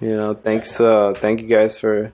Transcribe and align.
You 0.00 0.14
know, 0.14 0.34
thanks. 0.34 0.80
Uh, 0.80 1.12
thank 1.16 1.40
you 1.40 1.48
guys 1.48 1.78
for 1.78 2.12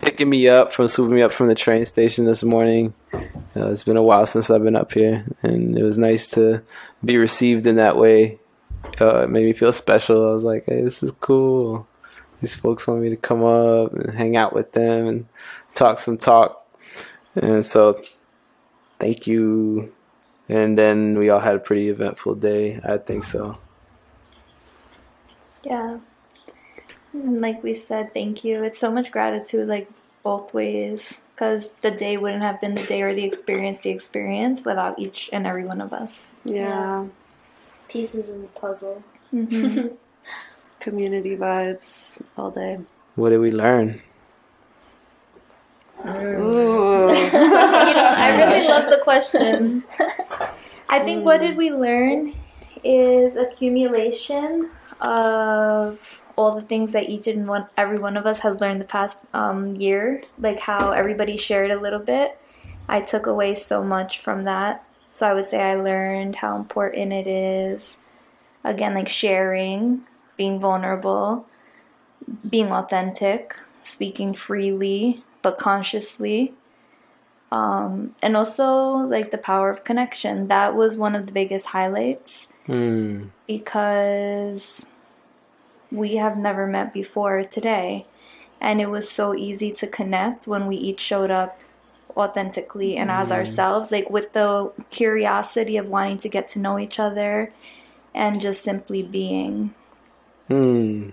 picking 0.00 0.30
me 0.30 0.48
up 0.48 0.72
from 0.72 0.88
swooping 0.88 1.14
me 1.14 1.22
up 1.22 1.32
from 1.32 1.48
the 1.48 1.54
train 1.54 1.84
station 1.84 2.24
this 2.24 2.42
morning. 2.42 2.94
Uh, 3.14 3.70
it's 3.70 3.82
been 3.82 3.96
a 3.96 4.02
while 4.02 4.26
since 4.26 4.50
I've 4.50 4.64
been 4.64 4.76
up 4.76 4.92
here, 4.92 5.24
and 5.42 5.76
it 5.76 5.82
was 5.82 5.98
nice 5.98 6.28
to 6.30 6.62
be 7.04 7.18
received 7.18 7.66
in 7.66 7.76
that 7.76 7.96
way. 7.96 8.38
Uh, 9.00 9.22
it 9.22 9.30
made 9.30 9.44
me 9.44 9.52
feel 9.52 9.72
special. 9.72 10.28
I 10.28 10.32
was 10.32 10.44
like, 10.44 10.64
"Hey, 10.66 10.82
this 10.82 11.02
is 11.02 11.12
cool." 11.20 11.86
These 12.40 12.54
folks 12.54 12.86
want 12.86 13.02
me 13.02 13.10
to 13.10 13.16
come 13.16 13.44
up 13.44 13.92
and 13.92 14.14
hang 14.14 14.36
out 14.36 14.54
with 14.54 14.72
them 14.72 15.08
and 15.08 15.26
talk 15.74 15.98
some 15.98 16.16
talk. 16.16 16.64
And 17.34 17.66
so, 17.66 18.00
thank 19.00 19.26
you. 19.26 19.92
And 20.48 20.78
then 20.78 21.18
we 21.18 21.28
all 21.30 21.40
had 21.40 21.56
a 21.56 21.60
pretty 21.60 21.88
eventful 21.90 22.36
day. 22.36 22.80
I 22.82 22.98
think 22.98 23.24
so. 23.24 23.58
Yeah. 25.62 25.98
And 27.12 27.40
like 27.40 27.62
we 27.62 27.74
said, 27.74 28.14
thank 28.14 28.44
you. 28.44 28.62
It's 28.62 28.78
so 28.78 28.90
much 28.90 29.10
gratitude, 29.10 29.68
like 29.68 29.88
both 30.22 30.52
ways, 30.52 31.14
because 31.34 31.70
the 31.82 31.90
day 31.90 32.16
wouldn't 32.16 32.42
have 32.42 32.60
been 32.60 32.74
the 32.74 32.82
day 32.82 33.02
or 33.02 33.14
the 33.14 33.24
experience 33.24 33.80
the 33.82 33.90
experience 33.90 34.64
without 34.64 34.98
each 34.98 35.30
and 35.32 35.46
every 35.46 35.64
one 35.64 35.80
of 35.80 35.92
us. 35.92 36.26
Yeah. 36.44 37.06
Pieces 37.88 38.28
in 38.28 38.42
the 38.42 38.48
puzzle. 38.48 39.02
Mm-hmm. 39.32 39.94
Community 40.80 41.36
vibes 41.36 42.20
all 42.36 42.50
day. 42.50 42.78
What 43.16 43.30
did 43.30 43.38
we 43.38 43.50
learn? 43.50 44.00
Ooh. 46.06 46.10
you 46.10 47.32
know, 47.32 48.14
I 48.16 48.34
really 48.36 48.68
love 48.68 48.90
the 48.90 49.00
question. 49.02 49.84
I 50.88 51.00
think 51.00 51.24
what 51.24 51.40
did 51.40 51.56
we 51.56 51.70
learn 51.70 52.32
is 52.84 53.36
accumulation 53.36 54.70
of 55.00 56.22
all 56.38 56.54
the 56.54 56.62
things 56.62 56.92
that 56.92 57.08
each 57.08 57.26
and 57.26 57.48
one, 57.48 57.66
every 57.76 57.98
one 57.98 58.16
of 58.16 58.24
us 58.24 58.38
has 58.38 58.60
learned 58.60 58.80
the 58.80 58.84
past 58.84 59.18
um, 59.34 59.74
year, 59.74 60.22
like 60.38 60.60
how 60.60 60.92
everybody 60.92 61.36
shared 61.36 61.72
a 61.72 61.80
little 61.80 61.98
bit. 61.98 62.38
I 62.88 63.00
took 63.00 63.26
away 63.26 63.56
so 63.56 63.82
much 63.82 64.20
from 64.20 64.44
that. 64.44 64.84
So 65.10 65.26
I 65.26 65.34
would 65.34 65.50
say 65.50 65.60
I 65.60 65.74
learned 65.74 66.36
how 66.36 66.54
important 66.56 67.12
it 67.12 67.26
is, 67.26 67.96
again, 68.62 68.94
like 68.94 69.08
sharing, 69.08 70.02
being 70.36 70.60
vulnerable, 70.60 71.44
being 72.48 72.70
authentic, 72.70 73.56
speaking 73.82 74.32
freely 74.32 75.24
but 75.42 75.58
consciously. 75.58 76.54
Um, 77.50 78.14
and 78.22 78.36
also 78.36 78.66
like 79.08 79.32
the 79.32 79.38
power 79.38 79.70
of 79.70 79.82
connection. 79.82 80.48
That 80.48 80.76
was 80.76 80.96
one 80.96 81.16
of 81.16 81.26
the 81.26 81.32
biggest 81.32 81.66
highlights 81.66 82.46
Hmm. 82.66 83.28
because 83.46 84.84
we 85.90 86.16
have 86.16 86.36
never 86.36 86.66
met 86.66 86.92
before 86.92 87.42
today. 87.44 88.06
And 88.60 88.80
it 88.80 88.90
was 88.90 89.10
so 89.10 89.34
easy 89.34 89.70
to 89.72 89.86
connect 89.86 90.46
when 90.46 90.66
we 90.66 90.76
each 90.76 91.00
showed 91.00 91.30
up 91.30 91.58
authentically 92.16 92.96
and 92.96 93.10
as 93.10 93.30
ourselves, 93.30 93.92
like 93.92 94.10
with 94.10 94.32
the 94.32 94.72
curiosity 94.90 95.76
of 95.76 95.88
wanting 95.88 96.18
to 96.18 96.28
get 96.28 96.48
to 96.50 96.58
know 96.58 96.78
each 96.78 96.98
other 96.98 97.52
and 98.14 98.40
just 98.40 98.62
simply 98.62 99.02
being. 99.02 99.74
Hmm. 100.48 101.10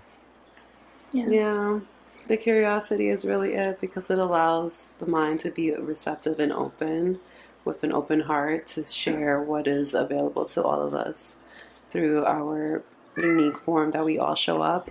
Yeah. 1.12 1.80
The 2.28 2.38
curiosity 2.38 3.10
is 3.10 3.24
really 3.24 3.54
it 3.54 3.80
because 3.80 4.10
it 4.10 4.18
allows 4.18 4.88
the 4.98 5.06
mind 5.06 5.42
to 5.42 5.52
be 5.52 5.72
receptive 5.72 6.40
and 6.40 6.52
open 6.52 7.20
with 7.64 7.84
an 7.84 7.92
open 7.92 8.22
heart 8.22 8.68
to 8.68 8.84
share 8.84 9.40
what 9.42 9.68
is 9.68 9.94
available 9.94 10.46
to 10.46 10.64
all 10.64 10.82
of 10.82 10.96
us 10.96 11.36
through 11.92 12.26
our 12.26 12.84
unique 13.18 13.58
form 13.58 13.92
that 13.92 14.06
we 14.06 14.18
all 14.18 14.36
show 14.36 14.62
up 14.62 14.90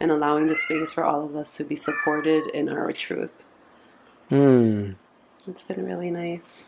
and 0.00 0.10
allowing 0.10 0.46
the 0.46 0.56
space 0.56 0.92
for 0.92 1.04
all 1.04 1.24
of 1.24 1.36
us 1.36 1.50
to 1.50 1.64
be 1.64 1.76
supported 1.76 2.46
in 2.48 2.68
our 2.68 2.92
truth. 2.92 3.44
Hmm. 4.28 4.92
It's 5.46 5.64
been 5.64 5.84
really 5.84 6.10
nice. 6.10 6.64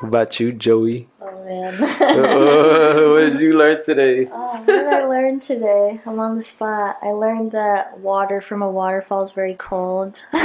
What 0.00 0.08
about 0.08 0.40
you, 0.40 0.52
Joey? 0.52 1.08
Oh 1.20 1.44
man. 1.44 1.74
Uh, 2.16 3.08
what 3.10 3.20
did 3.20 3.40
you 3.40 3.56
learn 3.56 3.82
today? 3.82 4.28
Oh, 4.30 4.58
what 4.58 4.66
did 4.66 4.86
I 4.86 5.04
learn 5.04 5.38
today? 5.40 6.00
I'm 6.06 6.18
on 6.18 6.36
the 6.36 6.42
spot. 6.42 6.98
I 7.02 7.10
learned 7.10 7.52
that 7.52 7.98
water 7.98 8.40
from 8.40 8.62
a 8.62 8.70
waterfall 8.70 9.22
is 9.22 9.32
very 9.32 9.54
cold. 9.54 10.22
we 10.32 10.38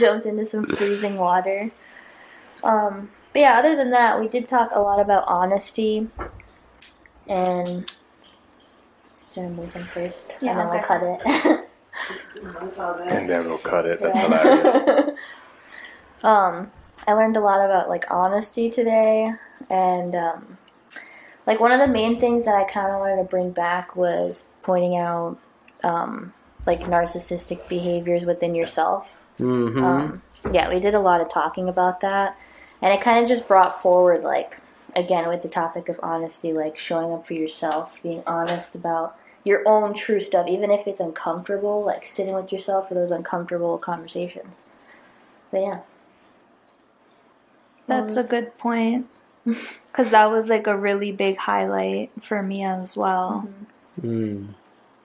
jumped 0.00 0.26
into 0.26 0.44
some 0.44 0.66
freezing 0.66 1.16
water. 1.16 1.70
Um, 2.62 3.10
but 3.32 3.40
yeah, 3.40 3.58
other 3.58 3.76
than 3.76 3.90
that, 3.90 4.18
we 4.20 4.28
did 4.28 4.48
talk 4.48 4.70
a 4.72 4.80
lot 4.80 5.00
about 5.00 5.24
honesty. 5.26 6.08
And 7.28 7.90
should 9.34 9.44
I 9.44 9.48
move 9.48 9.72
them 9.72 9.84
first? 9.84 10.32
Yeah, 10.40 10.50
and 10.50 10.60
then 10.60 10.66
okay. 10.66 10.76
we'll 10.76 10.86
cut 10.86 11.02
it. 11.02 11.64
And 13.10 13.28
then 13.28 13.48
we'll 13.48 13.58
cut 13.58 13.86
it. 13.86 14.00
That's 14.00 14.18
Yeah. 14.18 14.38
hilarious. 14.38 14.74
um, 16.22 16.70
I 17.06 17.12
learned 17.12 17.36
a 17.36 17.40
lot 17.40 17.64
about 17.64 17.88
like 17.88 18.04
honesty 18.10 18.70
today, 18.70 19.32
and 19.70 20.14
um, 20.14 20.58
like 21.46 21.60
one 21.60 21.72
of 21.72 21.80
the 21.80 21.88
main 21.88 22.18
things 22.18 22.44
that 22.44 22.54
I 22.54 22.64
kind 22.64 22.92
of 22.92 23.00
wanted 23.00 23.16
to 23.16 23.24
bring 23.24 23.50
back 23.50 23.96
was 23.96 24.44
pointing 24.62 24.96
out 24.96 25.38
um, 25.84 26.32
like 26.66 26.80
narcissistic 26.80 27.68
behaviors 27.68 28.24
within 28.24 28.54
yourself. 28.54 29.14
Mm-hmm. 29.38 29.84
Um, 29.84 30.22
yeah, 30.52 30.72
we 30.72 30.80
did 30.80 30.94
a 30.94 31.00
lot 31.00 31.20
of 31.20 31.30
talking 31.30 31.68
about 31.68 32.00
that, 32.00 32.36
and 32.82 32.92
it 32.92 33.00
kind 33.00 33.22
of 33.22 33.28
just 33.28 33.48
brought 33.48 33.82
forward 33.82 34.22
like 34.22 34.60
again 34.98 35.28
with 35.28 35.42
the 35.42 35.48
topic 35.48 35.88
of 35.88 36.00
honesty, 36.02 36.52
like 36.52 36.76
showing 36.76 37.12
up 37.12 37.26
for 37.26 37.34
yourself, 37.34 37.92
being 38.02 38.22
honest 38.26 38.74
about 38.74 39.16
your 39.44 39.62
own 39.66 39.94
true 39.94 40.20
stuff, 40.20 40.46
even 40.48 40.70
if 40.70 40.86
it's 40.86 41.00
uncomfortable, 41.00 41.84
like 41.84 42.04
sitting 42.04 42.34
with 42.34 42.52
yourself 42.52 42.88
for 42.88 42.94
those 42.94 43.10
uncomfortable 43.10 43.78
conversations. 43.78 44.64
But 45.50 45.62
yeah. 45.62 45.80
That's 47.86 48.16
a 48.16 48.24
good 48.24 48.56
point. 48.58 49.06
Because 49.90 50.12
that 50.12 50.26
was 50.26 50.48
like 50.48 50.68
a 50.68 50.76
really 50.76 51.10
big 51.10 51.38
highlight 51.38 52.10
for 52.20 52.40
me 52.40 52.62
as 52.62 52.96
well. 52.96 53.48
Mm. 54.00 54.54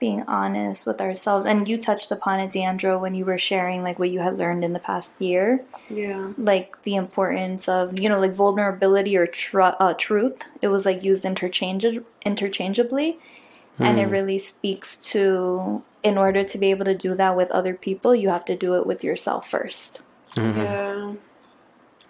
Being 0.04 0.24
honest 0.28 0.86
with 0.86 1.00
ourselves. 1.00 1.46
And 1.46 1.66
you 1.68 1.76
touched 1.78 2.10
upon 2.16 2.40
it, 2.40 2.52
Deandra, 2.52 3.00
when 3.00 3.14
you 3.14 3.24
were 3.24 3.38
sharing 3.38 3.82
like 3.82 3.98
what 3.98 4.10
you 4.14 4.20
had 4.20 4.38
learned 4.38 4.62
in 4.62 4.72
the 4.72 4.84
past 4.90 5.10
year. 5.18 5.64
Yeah. 5.88 6.32
Like 6.36 6.68
the 6.82 6.94
importance 7.04 7.68
of, 7.68 7.98
you 7.98 8.08
know, 8.10 8.20
like 8.20 8.34
vulnerability 8.34 9.16
or 9.16 9.26
tr- 9.26 9.78
uh, 9.84 9.94
truth. 10.06 10.38
It 10.60 10.68
was 10.68 10.84
like 10.84 11.02
used 11.02 11.24
interchange- 11.24 12.04
interchangeably. 12.24 13.18
And 13.78 13.98
it 13.98 14.06
really 14.06 14.38
speaks 14.38 14.96
to, 15.12 15.82
in 16.02 16.16
order 16.16 16.44
to 16.44 16.58
be 16.58 16.70
able 16.70 16.84
to 16.84 16.96
do 16.96 17.14
that 17.16 17.34
with 17.34 17.50
other 17.50 17.74
people, 17.74 18.14
you 18.14 18.28
have 18.28 18.44
to 18.44 18.56
do 18.56 18.74
it 18.74 18.86
with 18.86 19.02
yourself 19.02 19.48
first. 19.48 20.00
Yeah. 20.36 21.14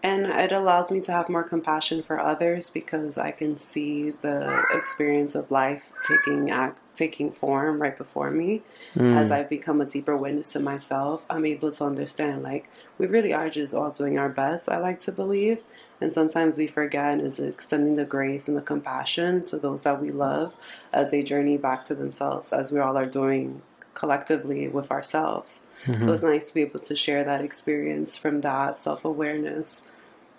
And 0.04 0.26
it 0.26 0.52
allows 0.52 0.90
me 0.90 1.00
to 1.00 1.12
have 1.12 1.30
more 1.30 1.42
compassion 1.42 2.02
for 2.02 2.20
others 2.20 2.68
because 2.68 3.16
I 3.16 3.30
can 3.30 3.56
see 3.56 4.10
the 4.10 4.62
experience 4.70 5.34
of 5.34 5.50
life 5.50 5.92
taking 6.06 6.50
act, 6.50 6.78
taking 6.94 7.32
form 7.32 7.80
right 7.80 7.96
before 7.96 8.30
me. 8.30 8.60
Hmm. 8.92 9.16
As 9.16 9.30
I 9.30 9.44
become 9.44 9.80
a 9.80 9.86
deeper 9.86 10.14
witness 10.14 10.48
to 10.48 10.60
myself, 10.60 11.24
I'm 11.30 11.46
able 11.46 11.72
to 11.72 11.84
understand 11.84 12.42
like 12.42 12.68
we 12.98 13.06
really 13.06 13.32
are 13.32 13.48
just 13.48 13.72
all 13.72 13.90
doing 13.92 14.18
our 14.18 14.28
best. 14.28 14.68
I 14.68 14.78
like 14.78 15.00
to 15.00 15.10
believe, 15.10 15.62
and 16.02 16.12
sometimes 16.12 16.58
we 16.58 16.66
forget 16.66 17.18
is 17.18 17.40
extending 17.40 17.96
the 17.96 18.04
grace 18.04 18.46
and 18.46 18.58
the 18.58 18.62
compassion 18.62 19.42
to 19.46 19.56
those 19.56 19.82
that 19.82 20.02
we 20.02 20.10
love 20.10 20.54
as 20.92 21.12
they 21.12 21.22
journey 21.22 21.56
back 21.56 21.86
to 21.86 21.94
themselves, 21.94 22.52
as 22.52 22.70
we 22.70 22.78
all 22.78 22.98
are 22.98 23.06
doing 23.06 23.62
collectively 23.94 24.68
with 24.68 24.90
ourselves. 24.90 25.62
So 25.86 25.92
mm-hmm. 25.92 26.08
it's 26.10 26.22
nice 26.22 26.48
to 26.48 26.54
be 26.54 26.60
able 26.60 26.80
to 26.80 26.94
share 26.94 27.24
that 27.24 27.40
experience 27.40 28.18
from 28.18 28.42
that 28.42 28.76
self 28.76 29.02
awareness. 29.04 29.80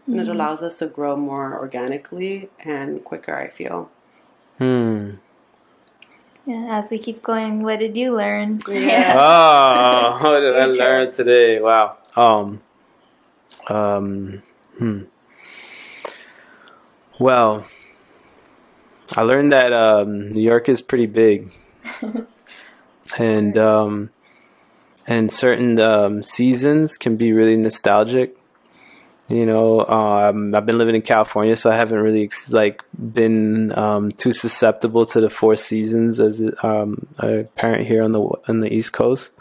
And 0.08 0.20
it 0.20 0.28
allows 0.28 0.62
us 0.62 0.76
to 0.76 0.88
grow 0.88 1.16
more 1.16 1.58
organically 1.58 2.50
and 2.60 3.04
quicker, 3.04 3.36
I 3.36 3.48
feel. 3.48 3.90
Hmm. 4.60 5.12
Yeah, 6.46 6.78
as 6.78 6.92
we 6.92 7.00
keep 7.00 7.24
going, 7.24 7.64
what 7.64 7.80
did 7.80 7.98
you 7.98 8.16
learn? 8.16 8.62
Oh, 8.68 8.72
what 10.22 10.40
did 10.42 10.56
I 10.56 10.66
learn 10.66 11.12
today? 11.12 11.60
Wow. 11.60 11.98
Um. 12.16 12.62
Um. 13.68 14.44
Hmm. 14.78 15.02
Well, 17.18 17.66
I 19.16 19.22
learned 19.22 19.54
that 19.54 19.72
um, 19.72 20.34
New 20.34 20.42
York 20.42 20.68
is 20.68 20.82
pretty 20.82 21.06
big, 21.06 21.50
and 23.18 23.58
um, 23.58 24.10
and 25.08 25.32
certain 25.32 25.80
um, 25.80 26.22
seasons 26.22 26.98
can 26.98 27.16
be 27.16 27.32
really 27.32 27.58
nostalgic. 27.58 28.38
You 29.28 29.48
know, 29.48 29.84
um, 29.88 30.54
I've 30.54 30.68
been 30.68 30.78
living 30.78 30.94
in 30.94 31.02
California, 31.02 31.56
so 31.56 31.72
I 31.72 31.76
haven't 31.76 31.98
really 31.98 32.30
like 32.52 32.84
been 32.94 33.76
um, 33.76 34.12
too 34.12 34.32
susceptible 34.32 35.04
to 35.08 35.22
the 35.22 35.32
four 35.32 35.56
seasons 35.56 36.20
as 36.20 36.44
um, 36.62 37.08
a 37.18 37.44
parent 37.56 37.88
here 37.88 38.04
on 38.04 38.12
the 38.12 38.22
on 38.22 38.60
the 38.60 38.72
East 38.72 38.94
Coast, 38.94 39.32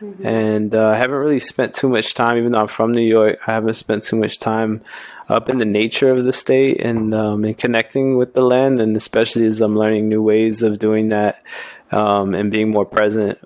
mm-hmm. 0.00 0.26
and 0.26 0.74
uh, 0.74 0.88
I 0.88 0.96
haven't 0.96 1.16
really 1.16 1.40
spent 1.40 1.74
too 1.74 1.90
much 1.90 2.14
time. 2.14 2.38
Even 2.38 2.52
though 2.52 2.60
I'm 2.60 2.68
from 2.68 2.92
New 2.92 3.02
York, 3.02 3.38
I 3.46 3.52
haven't 3.52 3.74
spent 3.74 4.04
too 4.04 4.16
much 4.16 4.38
time 4.38 4.80
up 5.28 5.50
in 5.50 5.58
the 5.58 5.66
nature 5.66 6.10
of 6.10 6.24
the 6.24 6.32
state 6.32 6.80
and 6.80 7.14
um, 7.14 7.44
and 7.44 7.58
connecting 7.58 8.16
with 8.16 8.32
the 8.32 8.42
land, 8.42 8.80
and 8.80 8.96
especially 8.96 9.44
as 9.44 9.60
I'm 9.60 9.76
learning 9.76 10.08
new 10.08 10.22
ways 10.22 10.62
of 10.62 10.78
doing 10.78 11.10
that 11.10 11.42
um, 11.90 12.34
and 12.34 12.50
being 12.50 12.70
more 12.70 12.86
present. 12.86 13.38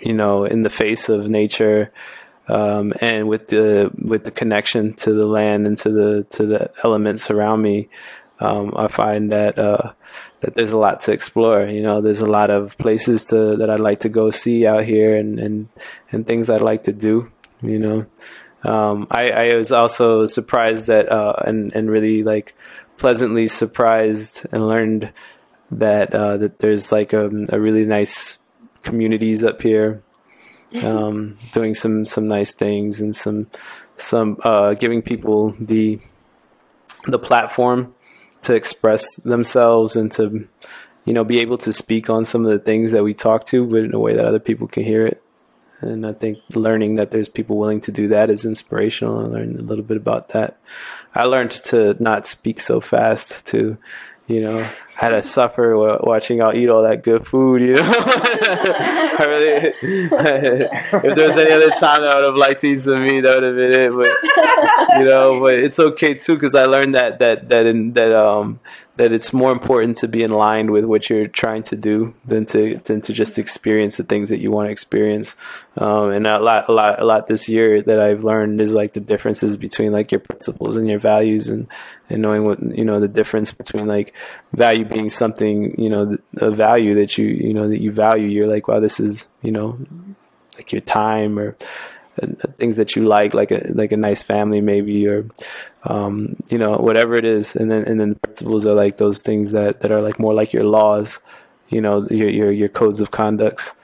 You 0.00 0.12
know, 0.12 0.44
in 0.44 0.64
the 0.64 0.68
face 0.68 1.08
of 1.08 1.30
nature 1.30 1.90
um, 2.48 2.92
and 3.00 3.28
with 3.28 3.48
the 3.48 3.90
with 3.98 4.24
the 4.24 4.30
connection 4.30 4.94
to 4.94 5.12
the 5.12 5.26
land 5.26 5.66
and 5.66 5.76
to 5.78 5.90
the 5.90 6.24
to 6.30 6.46
the 6.46 6.70
elements 6.84 7.30
around 7.30 7.62
me, 7.62 7.88
um, 8.40 8.72
I 8.76 8.88
find 8.88 9.32
that 9.32 9.58
uh, 9.58 9.92
that 10.40 10.54
there's 10.54 10.72
a 10.72 10.78
lot 10.78 11.02
to 11.02 11.12
explore. 11.12 11.64
You 11.66 11.82
know, 11.82 12.00
there's 12.00 12.20
a 12.20 12.30
lot 12.30 12.50
of 12.50 12.78
places 12.78 13.24
to 13.28 13.56
that 13.56 13.70
I'd 13.70 13.80
like 13.80 14.00
to 14.00 14.08
go 14.08 14.30
see 14.30 14.66
out 14.66 14.84
here, 14.84 15.16
and 15.16 15.40
and 15.40 15.68
and 16.10 16.26
things 16.26 16.48
I'd 16.48 16.60
like 16.60 16.84
to 16.84 16.92
do. 16.92 17.30
You 17.62 17.78
know, 17.78 18.06
um, 18.62 19.08
I, 19.10 19.30
I 19.30 19.56
was 19.56 19.72
also 19.72 20.26
surprised 20.26 20.86
that 20.86 21.10
uh, 21.10 21.34
and 21.44 21.74
and 21.74 21.90
really 21.90 22.22
like 22.22 22.54
pleasantly 22.96 23.48
surprised 23.48 24.46
and 24.52 24.68
learned 24.68 25.12
that 25.70 26.14
uh, 26.14 26.36
that 26.36 26.60
there's 26.60 26.92
like 26.92 27.12
a, 27.12 27.26
a 27.48 27.58
really 27.58 27.86
nice 27.86 28.38
communities 28.84 29.42
up 29.42 29.62
here 29.62 30.02
um, 30.82 31.38
doing 31.52 31.74
some 31.74 32.04
some 32.04 32.28
nice 32.28 32.54
things 32.54 33.00
and 33.00 33.14
some 33.14 33.48
some 33.96 34.38
uh, 34.44 34.74
giving 34.74 35.02
people 35.02 35.50
the 35.60 35.98
the 37.06 37.18
platform 37.18 37.94
to 38.42 38.54
express 38.54 39.16
themselves 39.16 39.96
and 39.96 40.12
to 40.12 40.48
you 41.04 41.12
know 41.12 41.24
be 41.24 41.40
able 41.40 41.58
to 41.58 41.72
speak 41.72 42.10
on 42.10 42.24
some 42.24 42.44
of 42.44 42.50
the 42.50 42.58
things 42.58 42.92
that 42.92 43.04
we 43.04 43.14
talk 43.14 43.44
to, 43.46 43.66
but 43.66 43.84
in 43.84 43.94
a 43.94 43.98
way 43.98 44.14
that 44.14 44.24
other 44.24 44.40
people 44.40 44.66
can 44.66 44.84
hear 44.84 45.06
it. 45.06 45.22
And 45.80 46.06
I 46.06 46.14
think 46.14 46.38
learning 46.54 46.94
that 46.94 47.10
there's 47.10 47.28
people 47.28 47.58
willing 47.58 47.82
to 47.82 47.92
do 47.92 48.08
that 48.08 48.30
is 48.30 48.46
inspirational. 48.46 49.18
I 49.18 49.28
learned 49.28 49.58
a 49.58 49.62
little 49.62 49.84
bit 49.84 49.98
about 49.98 50.28
that. 50.30 50.58
I 51.14 51.24
learned 51.24 51.50
to 51.50 51.96
not 52.02 52.26
speak 52.26 52.60
so 52.60 52.80
fast, 52.80 53.46
to 53.48 53.76
you 54.26 54.40
know, 54.40 54.58
had 54.94 55.10
to 55.10 55.22
suffer 55.22 55.76
watching 56.02 56.38
y'all 56.38 56.54
eat 56.54 56.68
all 56.68 56.82
that 56.82 57.02
good 57.02 57.26
food, 57.26 57.60
you 57.60 57.74
know. 57.74 57.82
I 59.18 59.24
really, 59.28 59.72
if 59.82 61.14
there 61.14 61.28
was 61.28 61.36
any 61.36 61.52
other 61.52 61.70
time 61.70 62.02
that 62.02 62.10
I 62.10 62.14
would 62.16 62.24
have 62.24 62.34
liked 62.34 62.60
to 62.62 62.68
eat 62.68 62.80
some 62.80 63.02
meat, 63.02 63.20
that 63.20 63.34
would 63.34 63.42
have 63.44 63.56
been 63.56 63.72
it. 63.72 63.92
But 63.92 64.98
you 64.98 65.04
know, 65.04 65.40
but 65.40 65.54
it's 65.54 65.78
okay 65.78 66.14
too 66.14 66.34
because 66.34 66.54
I 66.54 66.64
learned 66.64 66.94
that 66.94 67.20
that 67.20 67.48
that 67.50 67.66
in, 67.66 67.92
that 67.92 68.12
um 68.12 68.58
that 68.96 69.12
it's 69.12 69.32
more 69.32 69.52
important 69.52 69.98
to 69.98 70.08
be 70.08 70.22
in 70.22 70.32
line 70.32 70.72
with 70.72 70.84
what 70.84 71.10
you're 71.10 71.26
trying 71.26 71.62
to 71.64 71.76
do 71.76 72.14
than 72.24 72.46
to 72.46 72.78
than 72.84 73.02
to 73.02 73.12
just 73.12 73.38
experience 73.38 73.96
the 73.98 74.04
things 74.04 74.30
that 74.30 74.38
you 74.38 74.50
want 74.50 74.68
to 74.68 74.72
experience. 74.72 75.36
Um, 75.76 76.10
and 76.10 76.26
a 76.26 76.38
lot, 76.38 76.68
a 76.68 76.72
lot, 76.72 77.00
a 77.00 77.04
lot 77.04 77.26
this 77.26 77.48
year 77.48 77.82
that 77.82 78.00
I've 78.00 78.24
learned 78.24 78.60
is 78.60 78.72
like 78.72 78.94
the 78.94 79.00
differences 79.00 79.56
between 79.56 79.92
like 79.92 80.10
your 80.10 80.20
principles 80.20 80.76
and 80.76 80.88
your 80.88 80.98
values, 80.98 81.48
and 81.48 81.66
and 82.08 82.22
knowing 82.22 82.44
what 82.44 82.62
you 82.62 82.84
know 82.84 82.98
the 82.98 83.08
difference 83.08 83.52
between 83.52 83.86
like 83.86 84.14
value 84.52 84.84
being 84.84 85.10
something 85.10 85.78
you 85.80 85.90
know 85.90 86.16
a 86.38 86.50
value 86.50 86.94
that 86.94 87.18
you 87.18 87.26
you 87.26 87.52
know 87.52 87.68
that 87.68 87.80
you 87.80 87.92
value. 87.92 88.28
You're 88.28 88.48
like, 88.48 88.66
wow, 88.66 88.80
this 88.80 88.98
is 88.98 89.28
you 89.42 89.52
know 89.52 89.78
like 90.56 90.72
your 90.72 90.80
time 90.80 91.38
or 91.38 91.54
things 92.58 92.76
that 92.76 92.96
you 92.96 93.04
like, 93.04 93.34
like 93.34 93.50
a 93.50 93.66
like 93.74 93.92
a 93.92 93.96
nice 93.96 94.22
family 94.22 94.60
maybe, 94.60 95.06
or 95.06 95.26
um, 95.84 96.36
you 96.48 96.58
know 96.58 96.76
whatever 96.76 97.14
it 97.14 97.24
is. 97.24 97.56
And 97.56 97.70
then 97.70 97.84
and 97.84 98.00
then 98.00 98.14
principles 98.16 98.66
are 98.66 98.74
like 98.74 98.96
those 98.96 99.22
things 99.22 99.52
that, 99.52 99.80
that 99.80 99.92
are 99.92 100.02
like 100.02 100.18
more 100.18 100.34
like 100.34 100.52
your 100.52 100.64
laws, 100.64 101.18
you 101.68 101.80
know, 101.80 102.06
your 102.08 102.28
your 102.28 102.52
your 102.52 102.68
codes 102.68 103.00
of 103.00 103.10
conducts, 103.10 103.74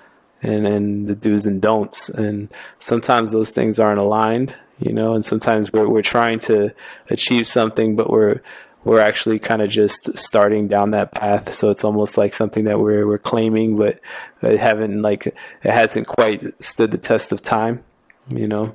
and 0.42 0.66
and 0.66 1.08
the 1.08 1.14
do's 1.14 1.46
and 1.46 1.60
don'ts. 1.60 2.08
And 2.08 2.48
sometimes 2.78 3.32
those 3.32 3.52
things 3.52 3.78
aren't 3.78 3.98
aligned, 3.98 4.54
you 4.78 4.92
know, 4.92 5.14
and 5.14 5.24
sometimes 5.24 5.72
we're 5.72 5.88
we're 5.88 6.02
trying 6.02 6.38
to 6.40 6.74
achieve 7.10 7.46
something, 7.46 7.96
but 7.96 8.10
we're 8.10 8.40
we're 8.84 9.00
actually 9.00 9.38
kind 9.38 9.62
of 9.62 9.70
just 9.70 10.16
starting 10.18 10.66
down 10.66 10.90
that 10.90 11.12
path. 11.12 11.52
So 11.52 11.70
it's 11.70 11.84
almost 11.84 12.18
like 12.18 12.34
something 12.34 12.64
that 12.64 12.80
we're 12.80 13.06
we're 13.06 13.18
claiming, 13.18 13.76
but 13.76 14.00
it 14.42 14.58
haven't 14.58 15.02
like 15.02 15.26
it 15.26 15.36
hasn't 15.62 16.06
quite 16.06 16.62
stood 16.62 16.90
the 16.90 16.98
test 16.98 17.30
of 17.32 17.42
time 17.42 17.84
you 18.28 18.46
know, 18.46 18.74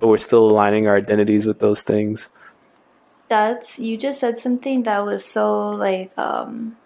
but 0.00 0.08
we're 0.08 0.18
still 0.18 0.50
aligning 0.50 0.86
our 0.86 0.96
identities 0.96 1.46
with 1.46 1.60
those 1.60 1.82
things. 1.82 2.28
That's 3.28 3.78
you 3.78 3.96
just 3.96 4.20
said 4.20 4.38
something 4.38 4.82
that 4.84 5.04
was 5.04 5.24
so 5.24 5.70
like 5.70 6.16
um 6.18 6.76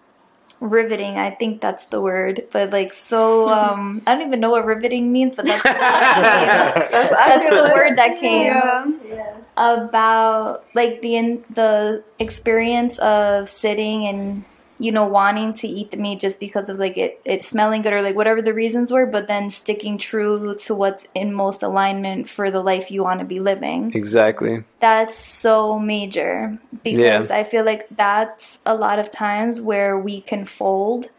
riveting. 0.59 1.17
I 1.17 1.31
think 1.31 1.61
that's 1.61 1.85
the 1.85 2.01
word, 2.01 2.47
but 2.51 2.71
like 2.71 2.93
so 2.93 3.49
um 3.49 4.01
I 4.07 4.15
don't 4.15 4.27
even 4.27 4.39
know 4.39 4.51
what 4.51 4.65
riveting 4.65 5.11
means, 5.11 5.33
but 5.35 5.45
that's 5.45 5.63
that's, 5.63 7.09
that's 7.09 7.49
the 7.49 7.71
word 7.73 7.97
that 7.97 8.19
came. 8.19 8.45
Yeah. 8.45 9.35
About 9.57 10.63
like 10.73 11.01
the 11.01 11.17
in, 11.17 11.43
the 11.49 12.03
experience 12.17 12.97
of 12.99 13.49
sitting 13.49 14.07
and 14.07 14.45
you 14.79 14.93
know, 14.93 15.05
wanting 15.05 15.53
to 15.53 15.67
eat 15.67 15.91
the 15.91 15.97
meat 15.97 16.21
just 16.21 16.39
because 16.39 16.69
of 16.69 16.79
like 16.79 16.97
it, 16.97 17.21
it 17.25 17.43
smelling 17.43 17.81
good 17.81 17.91
or 17.91 18.01
like 18.01 18.15
whatever 18.15 18.41
the 18.41 18.53
reasons 18.53 18.91
were, 18.91 19.05
but 19.05 19.27
then 19.27 19.49
sticking 19.49 19.97
true 19.97 20.55
to 20.55 20.73
what's 20.73 21.05
in 21.13 21.33
most 21.33 21.61
alignment 21.61 22.29
for 22.29 22.49
the 22.49 22.61
life 22.61 22.89
you 22.89 23.03
want 23.03 23.19
to 23.19 23.25
be 23.25 23.41
living. 23.41 23.91
Exactly. 23.93 24.63
That's 24.79 25.13
so 25.13 25.77
major 25.77 26.57
because 26.81 27.29
yeah. 27.29 27.35
I 27.35 27.43
feel 27.43 27.65
like 27.65 27.87
that's 27.91 28.59
a 28.65 28.73
lot 28.73 28.99
of 28.99 29.11
times 29.11 29.59
where 29.59 29.99
we 29.99 30.21
can 30.21 30.45
fold. 30.45 31.09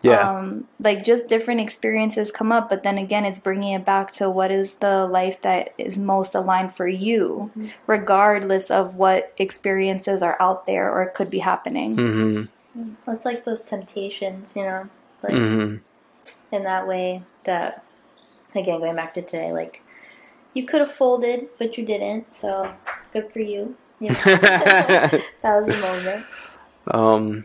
Yeah. 0.00 0.30
Um, 0.30 0.68
like 0.78 1.04
just 1.04 1.26
different 1.26 1.60
experiences 1.60 2.30
come 2.30 2.52
up, 2.52 2.70
but 2.70 2.84
then 2.84 2.98
again, 2.98 3.24
it's 3.24 3.40
bringing 3.40 3.72
it 3.72 3.84
back 3.84 4.12
to 4.12 4.30
what 4.30 4.52
is 4.52 4.74
the 4.74 5.06
life 5.06 5.42
that 5.42 5.74
is 5.76 5.98
most 5.98 6.36
aligned 6.36 6.72
for 6.72 6.86
you, 6.86 7.50
mm-hmm. 7.50 7.66
regardless 7.88 8.70
of 8.70 8.94
what 8.94 9.34
experiences 9.38 10.22
are 10.22 10.36
out 10.40 10.66
there 10.66 10.88
or 10.88 11.06
could 11.06 11.30
be 11.30 11.40
happening. 11.40 11.96
Mm-hmm. 11.96 12.44
It's 13.12 13.24
like 13.24 13.44
those 13.44 13.62
temptations, 13.62 14.54
you 14.56 14.64
know, 14.64 14.88
like 15.22 15.34
mm-hmm. 15.34 15.76
in 16.54 16.62
that 16.64 16.86
way 16.86 17.22
that, 17.44 17.84
again, 18.54 18.80
going 18.80 18.96
back 18.96 19.14
to 19.14 19.22
today, 19.22 19.52
like 19.52 19.82
you 20.54 20.64
could 20.64 20.80
have 20.80 20.92
folded, 20.92 21.48
but 21.58 21.78
you 21.78 21.84
didn't. 21.84 22.32
So 22.34 22.72
good 23.12 23.32
for 23.32 23.40
you. 23.40 23.76
Yeah, 24.00 24.12
that 24.22 25.22
was 25.42 25.68
a 25.68 25.80
moment. 25.80 26.26
Um, 26.90 27.44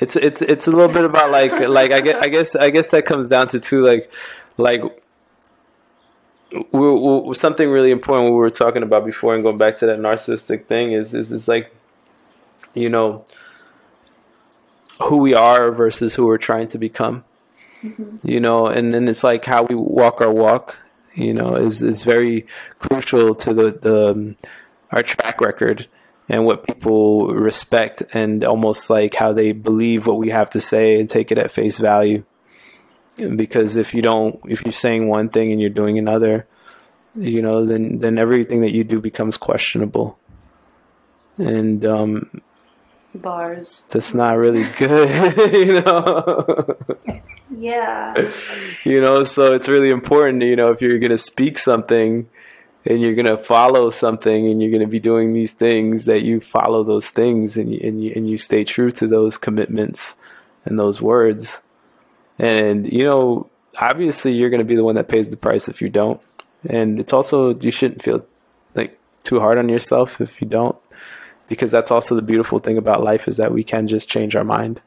it's 0.00 0.16
it's 0.16 0.42
it's 0.42 0.66
a 0.66 0.70
little 0.70 0.92
bit 0.92 1.04
about 1.04 1.30
like 1.30 1.52
like 1.68 1.92
I 1.92 2.00
guess 2.00 2.22
I 2.22 2.28
guess 2.28 2.56
I 2.56 2.70
guess 2.70 2.88
that 2.90 3.06
comes 3.06 3.28
down 3.28 3.48
to 3.48 3.60
two 3.60 3.84
like 3.84 4.10
like 4.56 4.82
we 6.72 7.20
we 7.20 7.34
something 7.34 7.68
really 7.68 7.90
important 7.90 8.30
we 8.30 8.36
were 8.36 8.50
talking 8.50 8.82
about 8.82 9.04
before 9.04 9.34
and 9.34 9.42
going 9.42 9.58
back 9.58 9.78
to 9.78 9.86
that 9.86 9.98
narcissistic 9.98 10.66
thing 10.66 10.92
is 10.92 11.14
is 11.14 11.32
is 11.32 11.48
like 11.48 11.74
you 12.74 12.88
know 12.88 13.24
who 15.02 15.16
we 15.18 15.34
are 15.34 15.70
versus 15.70 16.14
who 16.14 16.26
we're 16.26 16.38
trying 16.38 16.68
to 16.68 16.78
become. 16.78 17.24
Mm-hmm. 17.82 18.28
You 18.28 18.40
know, 18.40 18.66
and 18.66 18.94
then 18.94 19.08
it's 19.08 19.24
like 19.24 19.44
how 19.44 19.62
we 19.62 19.74
walk 19.74 20.20
our 20.20 20.32
walk. 20.32 20.76
You 21.14 21.34
know, 21.34 21.56
is 21.56 21.82
is 21.82 22.04
very 22.04 22.46
crucial 22.78 23.34
to 23.34 23.54
the 23.54 23.70
the 23.72 24.10
um, 24.10 24.36
our 24.92 25.02
track 25.02 25.40
record 25.40 25.86
and 26.28 26.44
what 26.44 26.66
people 26.66 27.28
respect 27.28 28.02
and 28.14 28.44
almost 28.44 28.88
like 28.88 29.14
how 29.16 29.32
they 29.32 29.50
believe 29.50 30.06
what 30.06 30.18
we 30.18 30.28
have 30.28 30.48
to 30.50 30.60
say 30.60 31.00
and 31.00 31.08
take 31.08 31.32
it 31.32 31.38
at 31.38 31.50
face 31.50 31.78
value. 31.78 32.24
Because 33.16 33.76
if 33.76 33.92
you 33.92 34.00
don't, 34.00 34.40
if 34.48 34.62
you're 34.62 34.72
saying 34.72 35.08
one 35.08 35.28
thing 35.28 35.50
and 35.50 35.60
you're 35.60 35.70
doing 35.70 35.98
another, 35.98 36.46
you 37.14 37.42
know, 37.42 37.66
then 37.66 37.98
then 37.98 38.18
everything 38.18 38.60
that 38.60 38.72
you 38.72 38.84
do 38.84 39.00
becomes 39.00 39.36
questionable. 39.36 40.18
And 41.36 41.84
um, 41.84 42.42
bars. 43.14 43.84
That's 43.90 44.14
not 44.14 44.36
really 44.36 44.64
good, 44.64 45.52
you 45.52 45.80
know. 45.80 46.76
Yeah. 47.60 48.30
you 48.84 49.00
know, 49.00 49.24
so 49.24 49.54
it's 49.54 49.68
really 49.68 49.90
important, 49.90 50.42
you 50.42 50.56
know, 50.56 50.70
if 50.70 50.80
you're 50.80 50.98
going 50.98 51.10
to 51.10 51.18
speak 51.18 51.58
something 51.58 52.28
and 52.86 53.00
you're 53.00 53.14
going 53.14 53.26
to 53.26 53.36
follow 53.36 53.90
something 53.90 54.46
and 54.48 54.62
you're 54.62 54.70
going 54.70 54.80
to 54.80 54.86
be 54.86 55.00
doing 55.00 55.32
these 55.32 55.52
things 55.52 56.06
that 56.06 56.22
you 56.22 56.40
follow 56.40 56.82
those 56.82 57.10
things 57.10 57.56
and 57.56 57.72
you, 57.72 57.80
and 57.82 58.02
you, 58.02 58.12
and 58.16 58.30
you 58.30 58.38
stay 58.38 58.64
true 58.64 58.90
to 58.92 59.06
those 59.06 59.36
commitments 59.36 60.14
and 60.64 60.78
those 60.78 61.02
words. 61.02 61.60
And 62.38 62.90
you 62.90 63.04
know, 63.04 63.50
obviously 63.78 64.32
you're 64.32 64.50
going 64.50 64.60
to 64.60 64.64
be 64.64 64.76
the 64.76 64.84
one 64.84 64.94
that 64.94 65.08
pays 65.08 65.28
the 65.28 65.36
price 65.36 65.68
if 65.68 65.82
you 65.82 65.90
don't. 65.90 66.20
And 66.68 66.98
it's 66.98 67.12
also 67.12 67.54
you 67.54 67.70
shouldn't 67.70 68.02
feel 68.02 68.24
like 68.74 68.98
too 69.22 69.40
hard 69.40 69.58
on 69.58 69.68
yourself 69.68 70.20
if 70.20 70.40
you 70.40 70.48
don't 70.48 70.76
because 71.50 71.70
that's 71.70 71.90
also 71.90 72.14
the 72.14 72.22
beautiful 72.22 72.60
thing 72.60 72.78
about 72.78 73.02
life 73.02 73.28
is 73.28 73.36
that 73.36 73.52
we 73.52 73.62
can 73.62 73.88
just 73.88 74.08
change 74.08 74.34
our 74.36 74.44
mind, 74.44 74.80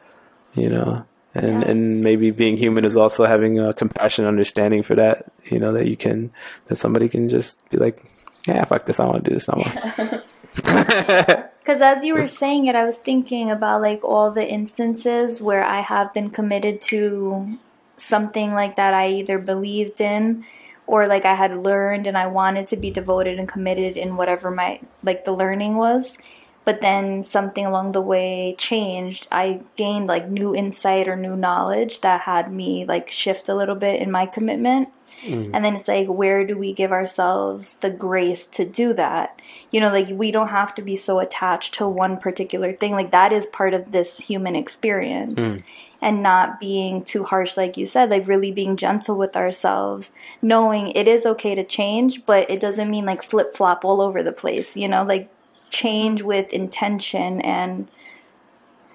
you 0.56 0.70
know, 0.70 1.06
and 1.36 1.60
Yes. 1.60 1.70
and 1.70 2.02
maybe 2.04 2.32
being 2.32 2.58
human 2.58 2.86
is 2.86 2.96
also 2.96 3.26
having 3.26 3.60
a 3.60 3.74
compassion, 3.74 4.26
understanding 4.26 4.82
for 4.82 4.96
that. 4.96 5.30
You 5.52 5.60
know 5.60 5.74
that 5.74 5.88
you 5.88 5.98
can 5.98 6.32
that 6.68 6.78
somebody 6.78 7.10
can 7.10 7.28
just 7.28 7.70
be 7.70 7.78
like, 7.78 8.04
yeah, 8.48 8.64
fuck 8.64 8.86
this, 8.88 9.00
I 9.00 9.06
want 9.06 9.24
to 9.26 9.30
do 9.30 9.36
this 9.36 9.48
no 9.48 9.56
more. 9.62 10.24
Because 10.56 11.82
as 11.82 12.04
you 12.04 12.14
were 12.14 12.28
saying 12.28 12.66
it, 12.68 12.76
I 12.76 12.86
was 12.86 12.98
thinking 12.98 13.50
about 13.52 13.82
like 13.82 14.04
all 14.04 14.32
the 14.32 14.48
instances 14.48 15.42
where 15.42 15.64
I 15.64 15.80
have 15.82 16.14
been 16.14 16.30
committed 16.30 16.82
to 16.94 17.58
something 17.98 18.54
like 18.54 18.76
that 18.76 18.94
I 18.94 19.12
either 19.12 19.40
believed 19.40 20.02
in 20.02 20.46
or 20.88 21.08
like 21.08 21.26
I 21.26 21.36
had 21.36 21.56
learned 21.58 22.06
and 22.08 22.18
I 22.18 22.28
wanted 22.28 22.68
to 22.70 22.78
be 22.78 22.92
devoted 22.92 23.40
and 23.40 23.48
committed 23.48 23.96
in 23.98 24.18
whatever 24.18 24.52
my 24.52 24.80
like 25.04 25.26
the 25.26 25.32
learning 25.32 25.76
was. 25.76 26.18
But 26.66 26.82
then 26.82 27.24
something 27.24 27.66
along 27.66 27.92
the 27.92 28.02
way 28.02 28.56
changed. 28.58 29.28
I 29.32 29.62
gained 29.76 30.08
like 30.08 30.30
new 30.30 30.56
insight 30.56 31.08
or 31.08 31.16
new 31.16 31.36
knowledge 31.36 32.02
that 32.02 32.22
had 32.22 32.54
me 32.54 32.86
like 32.86 33.10
shift 33.10 33.50
a 33.50 33.56
little 33.56 33.76
bit 33.76 34.02
in 34.02 34.12
my 34.12 34.26
commitment. 34.26 34.90
Mm. 35.24 35.52
And 35.54 35.64
then 35.64 35.76
it's 35.76 35.88
like, 35.88 36.08
where 36.08 36.46
do 36.46 36.58
we 36.58 36.74
give 36.74 36.92
ourselves 36.92 37.74
the 37.82 37.90
grace 37.90 38.48
to 38.48 38.66
do 38.66 38.94
that? 38.94 39.42
You 39.72 39.80
know, 39.80 39.90
like 39.90 40.10
we 40.10 40.32
don't 40.32 40.50
have 40.50 40.74
to 40.76 40.82
be 40.82 40.96
so 40.96 41.20
attached 41.20 41.74
to 41.76 41.88
one 41.88 42.18
particular 42.18 42.74
thing. 42.74 42.94
Like 42.94 43.12
that 43.12 43.32
is 43.34 43.46
part 43.46 43.74
of 43.74 43.92
this 43.92 44.18
human 44.20 44.56
experience. 44.56 45.36
Mm. 45.36 45.64
And 46.02 46.22
not 46.22 46.60
being 46.60 47.02
too 47.02 47.24
harsh, 47.24 47.56
like 47.56 47.78
you 47.78 47.86
said, 47.86 48.10
like 48.10 48.28
really 48.28 48.52
being 48.52 48.76
gentle 48.76 49.18
with 49.18 49.38
ourselves, 49.38 50.12
knowing 50.42 50.90
it 50.90 51.08
is 51.08 51.26
okay 51.26 51.56
to 51.56 51.64
change, 51.64 52.26
but 52.26 52.50
it 52.50 52.60
doesn't 52.60 52.92
mean 52.92 53.06
like 53.06 53.24
flip 53.24 53.56
flop 53.56 53.86
all 53.86 54.02
over 54.02 54.22
the 54.22 54.34
place, 54.34 54.76
you 54.76 54.90
know, 54.90 55.04
like 55.04 55.30
change 55.74 56.22
with 56.22 56.54
intention 56.54 57.42
and 57.42 57.90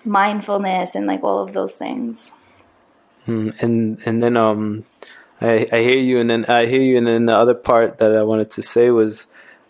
mindfulness 0.04 0.94
and 0.94 1.06
like 1.06 1.22
all 1.22 1.40
of 1.40 1.52
those 1.52 1.74
things. 1.74 2.30
Mm, 3.26 3.62
and 3.62 3.98
and 4.06 4.22
then 4.22 4.36
um 4.36 4.84
I, 5.40 5.66
I 5.72 5.80
hear 5.82 5.98
you 5.98 6.18
and 6.18 6.30
then 6.30 6.44
I 6.46 6.66
hear 6.66 6.80
you 6.80 6.96
and 6.96 7.06
then 7.06 7.26
the 7.26 7.36
other 7.36 7.54
part 7.54 7.98
that 7.98 8.16
I 8.16 8.22
wanted 8.22 8.50
to 8.52 8.62
say 8.62 8.90
was 8.90 9.26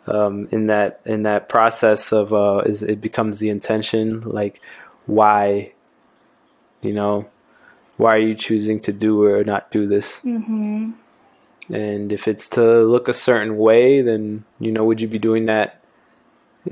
um 0.06 0.48
in 0.50 0.66
that 0.66 1.00
in 1.04 1.22
that 1.22 1.48
process 1.48 2.12
of 2.12 2.32
uh 2.32 2.62
is 2.64 2.82
it 2.82 3.00
becomes 3.00 3.38
the 3.38 3.48
intention 3.48 4.20
like 4.20 4.60
why 5.06 5.72
you 6.82 6.92
know 6.92 7.28
why 7.96 8.14
are 8.14 8.18
you 8.30 8.34
choosing 8.34 8.78
to 8.80 8.92
do 8.92 9.24
or 9.24 9.42
not 9.42 9.70
do 9.72 9.86
this 9.86 10.20
Mm-hmm. 10.24 10.92
and 11.74 12.12
if 12.12 12.28
it's 12.28 12.48
to 12.50 12.84
look 12.84 13.08
a 13.08 13.12
certain 13.12 13.56
way 13.56 14.00
then 14.02 14.44
you 14.60 14.70
know 14.70 14.84
would 14.84 15.00
you 15.00 15.08
be 15.08 15.18
doing 15.18 15.46
that 15.46 15.77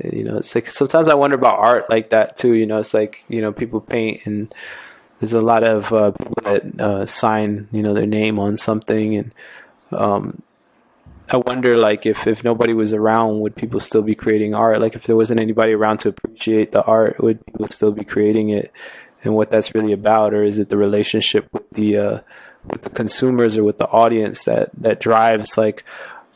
you 0.03 0.23
know 0.23 0.37
it's 0.37 0.53
like 0.53 0.67
sometimes 0.67 1.07
i 1.07 1.13
wonder 1.13 1.35
about 1.35 1.57
art 1.57 1.89
like 1.89 2.09
that 2.09 2.37
too 2.37 2.53
you 2.53 2.65
know 2.65 2.79
it's 2.79 2.93
like 2.93 3.23
you 3.29 3.41
know 3.41 3.51
people 3.51 3.81
paint 3.81 4.25
and 4.25 4.53
there's 5.19 5.33
a 5.33 5.41
lot 5.41 5.63
of 5.63 5.91
uh, 5.91 6.11
people 6.11 6.37
that 6.43 6.79
uh, 6.79 7.05
sign 7.05 7.67
you 7.71 7.81
know 7.81 7.93
their 7.93 8.05
name 8.05 8.37
on 8.37 8.55
something 8.55 9.15
and 9.15 9.33
um 9.91 10.41
i 11.29 11.37
wonder 11.37 11.77
like 11.77 12.05
if 12.05 12.27
if 12.27 12.43
nobody 12.43 12.73
was 12.73 12.93
around 12.93 13.39
would 13.39 13.55
people 13.55 13.79
still 13.79 14.01
be 14.01 14.15
creating 14.15 14.53
art? 14.53 14.79
Like 14.81 14.95
if 14.95 15.05
there 15.05 15.15
wasn't 15.15 15.39
anybody 15.39 15.73
around 15.73 15.99
to 15.99 16.09
appreciate 16.09 16.71
the 16.71 16.83
art 16.83 17.21
would 17.21 17.45
people 17.45 17.67
still 17.67 17.91
be 17.91 18.03
creating 18.03 18.49
it 18.49 18.71
and 19.23 19.35
what 19.35 19.49
that's 19.49 19.73
really 19.73 19.93
about? 19.93 20.33
Or 20.33 20.43
is 20.43 20.59
it 20.59 20.69
the 20.69 20.77
relationship 20.77 21.47
with 21.51 21.69
the 21.71 21.97
uh 21.97 22.19
with 22.65 22.83
the 22.83 22.89
consumers 22.89 23.57
or 23.57 23.63
with 23.63 23.77
the 23.77 23.87
audience 23.87 24.43
that 24.43 24.69
that 24.75 24.99
drives 24.99 25.57
like 25.57 25.83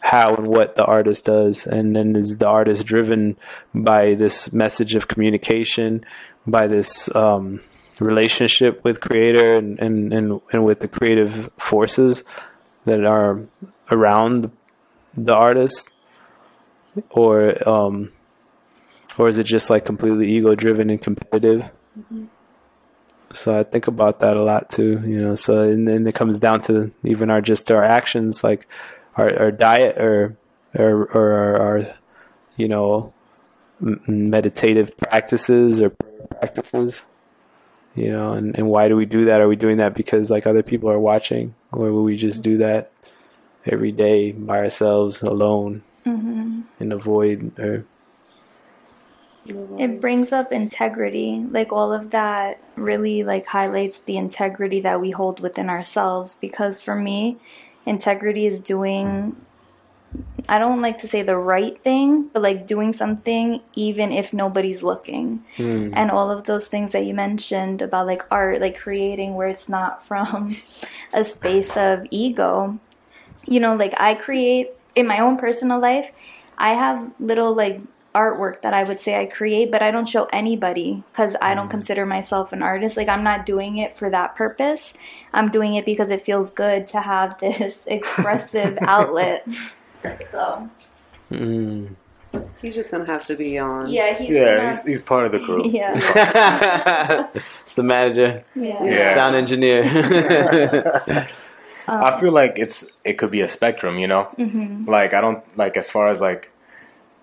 how 0.01 0.35
and 0.35 0.47
what 0.47 0.75
the 0.75 0.85
artist 0.85 1.25
does. 1.25 1.65
And 1.65 1.95
then 1.95 2.15
is 2.15 2.37
the 2.37 2.47
artist 2.47 2.85
driven 2.85 3.37
by 3.73 4.15
this 4.15 4.51
message 4.51 4.95
of 4.95 5.07
communication 5.07 6.03
by 6.45 6.67
this 6.67 7.13
um 7.15 7.61
relationship 7.99 8.83
with 8.83 8.99
creator 8.99 9.55
and 9.55 9.79
and 9.79 10.11
and, 10.11 10.41
and 10.51 10.65
with 10.65 10.79
the 10.79 10.87
creative 10.87 11.49
forces 11.57 12.23
that 12.85 13.05
are 13.05 13.41
around 13.91 14.51
the 15.15 15.35
artist? 15.35 15.91
Or 17.11 17.55
um 17.69 18.11
or 19.17 19.27
is 19.27 19.37
it 19.37 19.43
just 19.43 19.69
like 19.69 19.85
completely 19.85 20.31
ego 20.31 20.55
driven 20.55 20.89
and 20.89 21.01
competitive? 21.01 21.69
So 23.33 23.57
I 23.57 23.63
think 23.63 23.87
about 23.87 24.19
that 24.19 24.35
a 24.35 24.43
lot 24.43 24.69
too, 24.71 25.01
you 25.05 25.21
know. 25.21 25.35
So 25.35 25.61
and 25.61 25.87
then 25.87 26.07
it 26.07 26.15
comes 26.15 26.39
down 26.39 26.61
to 26.61 26.91
even 27.03 27.29
our 27.29 27.39
just 27.39 27.71
our 27.71 27.83
actions, 27.83 28.43
like 28.43 28.67
our, 29.17 29.37
our 29.39 29.51
diet 29.51 29.97
or 29.97 30.37
or 30.75 31.05
or 31.13 31.31
our, 31.31 31.57
our 31.57 31.95
you 32.55 32.67
know 32.67 33.13
meditative 33.79 34.95
practices 34.97 35.81
or 35.81 35.89
prayer 35.89 36.27
practices, 36.29 37.05
you 37.95 38.11
know. 38.11 38.33
And 38.33 38.57
and 38.57 38.67
why 38.67 38.87
do 38.87 38.95
we 38.95 39.05
do 39.05 39.25
that? 39.25 39.41
Are 39.41 39.47
we 39.47 39.55
doing 39.55 39.77
that 39.77 39.93
because 39.93 40.29
like 40.29 40.47
other 40.47 40.63
people 40.63 40.89
are 40.89 40.99
watching, 40.99 41.55
or 41.71 41.91
will 41.91 42.03
we 42.03 42.15
just 42.15 42.41
do 42.41 42.57
that 42.57 42.91
every 43.65 43.91
day 43.91 44.31
by 44.31 44.57
ourselves, 44.59 45.21
alone, 45.21 45.83
Mm-hmm. 46.05 46.61
in 46.79 46.89
the 46.89 46.97
void? 46.97 47.59
Or 47.59 47.85
It 49.45 49.99
brings 49.99 50.31
up 50.31 50.51
integrity. 50.51 51.45
Like 51.49 51.71
all 51.71 51.91
of 51.91 52.11
that 52.11 52.61
really 52.75 53.23
like 53.23 53.47
highlights 53.47 53.99
the 53.99 54.17
integrity 54.17 54.79
that 54.81 55.01
we 55.01 55.11
hold 55.11 55.39
within 55.39 55.69
ourselves 55.69 56.37
because 56.39 56.79
for 56.79 56.95
me, 56.95 57.37
integrity 57.85 58.45
is 58.45 58.61
doing 58.61 59.07
mm. 59.07 59.35
I 60.49 60.59
don't 60.59 60.81
like 60.81 60.99
to 60.99 61.07
say 61.07 61.21
the 61.21 61.37
right 61.37 61.81
thing, 61.83 62.23
but 62.33 62.41
like 62.41 62.67
doing 62.67 62.91
something 62.93 63.61
even 63.75 64.11
if 64.11 64.33
nobody's 64.33 64.83
looking. 64.83 65.45
Mm. 65.55 65.93
And 65.95 66.11
all 66.11 66.29
of 66.29 66.43
those 66.43 66.67
things 66.67 66.91
that 66.91 67.05
you 67.05 67.13
mentioned 67.13 67.81
about 67.81 68.07
like 68.07 68.25
art, 68.29 68.59
like 68.59 68.77
creating 68.77 69.35
where 69.35 69.47
it's 69.47 69.69
not 69.69 70.05
from 70.07 70.55
a 71.13 71.23
space 71.23 71.75
of 71.77 72.05
ego. 72.11 72.79
You 73.47 73.59
know, 73.59 73.75
like 73.75 73.93
I 73.99 74.15
create 74.15 74.71
in 74.95 75.07
my 75.07 75.19
own 75.19 75.37
personal 75.37 75.79
life, 75.79 76.11
I 76.57 76.73
have 76.73 77.11
little 77.19 77.55
like 77.55 77.79
artwork 78.13 78.61
that 78.61 78.73
I 78.73 78.83
would 78.83 78.99
say 78.99 79.19
I 79.19 79.25
create, 79.25 79.71
but 79.71 79.81
I 79.81 79.91
don't 79.91 80.07
show 80.07 80.25
anybody 80.33 81.03
because 81.11 81.35
I 81.41 81.55
don't 81.55 81.69
consider 81.69 82.05
myself 82.05 82.51
an 82.53 82.61
artist. 82.61 82.97
Like 82.97 83.07
I'm 83.09 83.23
not 83.23 83.45
doing 83.45 83.77
it 83.77 83.95
for 83.95 84.09
that 84.09 84.35
purpose. 84.35 84.93
I'm 85.33 85.49
doing 85.49 85.75
it 85.75 85.85
because 85.85 86.09
it 86.11 86.21
feels 86.21 86.51
good 86.51 86.87
to 86.89 86.99
have 87.01 87.39
this 87.41 87.79
expressive 87.85 88.77
outlet. 88.81 89.47
So 90.31 90.69
mm. 91.31 91.95
He's 92.61 92.75
just 92.75 92.89
gonna 92.91 93.05
have 93.07 93.25
to 93.27 93.35
be 93.35 93.59
on. 93.59 93.89
yeah, 93.89 94.13
he's 94.17 94.33
Yeah, 94.33 94.55
gonna- 94.57 94.69
he's, 94.71 94.83
he's 94.85 95.01
part 95.01 95.25
of 95.25 95.31
the 95.33 95.39
crew. 95.39 95.63
yeah, 95.69 95.91
it's 97.33 97.75
the 97.75 97.83
manager, 97.83 98.43
yeah. 98.55 98.83
Yeah. 98.85 99.13
sound 99.15 99.35
engineer. 99.35 99.83
I 101.87 102.19
feel 102.21 102.31
like 102.31 102.53
it's 102.57 102.87
it 103.03 103.13
could 103.17 103.31
be 103.31 103.41
a 103.41 103.47
spectrum, 103.49 103.97
you 103.97 104.07
know. 104.07 104.29
Mm-hmm. 104.37 104.85
Like 104.89 105.13
I 105.13 105.19
don't 105.21 105.43
like 105.57 105.75
as 105.75 105.89
far 105.89 106.07
as 106.07 106.21
like 106.21 106.50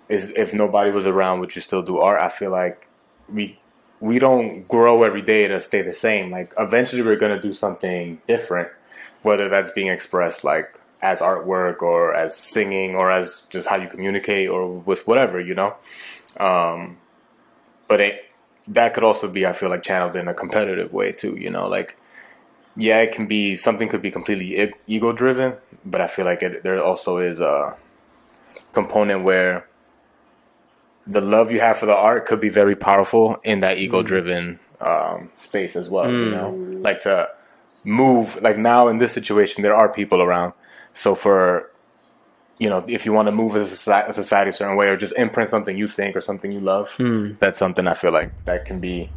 is 0.09 0.31
if 0.31 0.55
nobody 0.55 0.91
was 0.91 1.05
around, 1.05 1.41
would 1.41 1.55
you 1.55 1.63
still 1.63 1.83
do 1.83 1.99
art? 1.99 2.21
I 2.21 2.29
feel 2.29 2.51
like 2.51 2.87
we 3.29 3.59
we 4.01 4.19
don't 4.19 4.67
grow 4.69 5.03
every 5.03 5.23
day 5.23 5.49
to 5.49 5.61
stay 5.61 5.83
the 5.83 5.93
same. 5.93 6.31
Like 6.31 6.53
eventually, 6.59 7.03
we're 7.03 7.17
gonna 7.17 7.41
do 7.41 7.53
something 7.53 8.21
different, 8.27 8.69
whether 9.23 9.49
that's 9.49 9.71
being 9.71 9.89
expressed 9.89 10.45
like 10.45 10.81
as 11.01 11.21
artwork 11.21 11.83
or 11.83 12.15
as 12.15 12.37
singing 12.37 12.95
or 12.95 13.11
as 13.11 13.43
just 13.51 13.69
how 13.69 13.77
you 13.77 13.89
communicate 13.89 14.49
or 14.49 14.69
with 14.69 15.07
whatever, 15.07 15.41
you 15.41 15.55
know. 15.55 15.77
Um, 16.41 16.99
but 17.87 18.01
it, 18.01 18.25
that 18.67 18.95
could 18.95 19.05
also 19.05 19.29
be, 19.29 19.47
I 19.47 19.53
feel 19.53 19.71
like, 19.71 19.83
channeled 19.83 20.17
in 20.17 20.29
a 20.29 20.35
competitive 20.35 20.93
way 20.93 21.13
too. 21.13 21.37
You 21.37 21.51
know, 21.51 21.69
like 21.69 21.97
yeah, 22.79 23.01
it 23.01 23.13
can 23.13 23.27
be 23.27 23.57
something 23.57 23.89
could 23.89 24.03
be 24.03 24.11
completely 24.11 24.73
ego 24.87 25.13
driven, 25.13 25.55
but 25.85 26.01
I 26.01 26.07
feel 26.07 26.25
like 26.25 26.43
it, 26.45 26.63
there 26.63 26.83
also 26.83 27.19
is 27.19 27.41
a 27.41 27.77
component 28.73 29.25
where 29.25 29.67
the 31.09 31.21
love 31.23 31.51
you 31.51 31.61
have 31.61 31.79
for 31.79 31.87
the 31.87 31.97
art 31.97 32.27
could 32.27 32.41
be 32.41 32.51
very 32.51 32.77
powerful 32.77 33.39
in 33.43 33.61
that 33.61 33.79
mm. 33.79 33.81
ego 33.81 34.03
driven 34.03 34.61
um, 34.81 35.31
space 35.37 35.75
as 35.75 35.89
well. 35.89 36.11
You 36.11 36.27
mm. 36.27 36.33
know, 36.33 36.51
like 36.81 37.01
to 37.01 37.31
move. 37.83 38.41
Like 38.43 38.59
now 38.59 38.89
in 38.89 38.99
this 38.99 39.13
situation, 39.13 39.63
there 39.63 39.75
are 39.75 39.89
people 39.89 40.21
around, 40.23 40.53
so 40.93 41.15
for 41.15 41.71
you 42.59 42.69
know, 42.69 42.85
if 42.89 43.07
you 43.07 43.13
want 43.13 43.27
to 43.27 43.33
move 43.33 43.57
as 43.57 43.87
a 43.87 44.13
society 44.13 44.51
a 44.51 44.53
certain 44.53 44.77
way, 44.77 44.89
or 44.89 44.97
just 44.97 45.17
imprint 45.17 45.49
something 45.49 45.77
you 45.79 45.89
think 45.89 46.17
or 46.17 46.21
something 46.21 46.53
you 46.53 46.61
love, 46.61 46.91
mm. 46.99 47.39
that's 47.39 47.59
something 47.59 47.87
I 47.87 47.95
feel 47.95 48.13
like 48.13 48.33
that 48.47 48.65
can 48.65 48.81
be, 48.81 49.11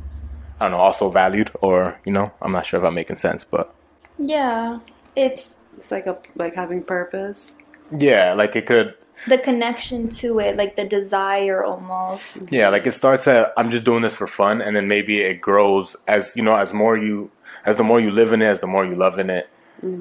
I 0.59 0.65
don't 0.65 0.71
know, 0.71 0.77
also 0.77 1.09
valued. 1.09 1.51
Or 1.61 1.99
you 2.05 2.11
know, 2.11 2.31
I'm 2.41 2.51
not 2.51 2.65
sure 2.65 2.79
if 2.79 2.85
I'm 2.85 2.93
making 2.93 3.17
sense, 3.17 3.43
but 3.43 3.73
Yeah. 4.17 4.79
It's 5.15 5.55
It's 5.77 5.91
like 5.91 6.07
a 6.07 6.17
like 6.35 6.55
having 6.55 6.83
purpose. 6.83 7.55
Yeah, 7.97 8.33
like 8.33 8.55
it 8.55 8.65
could. 8.65 8.95
the 9.27 9.37
connection 9.37 10.09
to 10.09 10.39
it, 10.39 10.57
like 10.57 10.75
the 10.75 10.85
desire 10.85 11.63
almost. 11.63 12.37
Yeah, 12.51 12.69
like 12.69 12.87
it 12.87 12.93
starts 12.93 13.27
at 13.27 13.53
I'm 13.57 13.69
just 13.69 13.83
doing 13.83 14.01
this 14.01 14.15
for 14.15 14.27
fun, 14.27 14.61
and 14.61 14.75
then 14.75 14.87
maybe 14.87 15.21
it 15.21 15.41
grows 15.41 15.95
as 16.07 16.35
you 16.35 16.43
know, 16.43 16.55
as 16.55 16.73
more 16.73 16.97
you, 16.97 17.29
as 17.65 17.75
the 17.75 17.83
more 17.83 17.99
you 17.99 18.11
live 18.11 18.33
in 18.33 18.41
it, 18.41 18.47
as 18.47 18.59
the 18.61 18.67
more 18.67 18.85
you 18.85 18.95
love 18.95 19.19
in 19.19 19.29
it, 19.29 19.49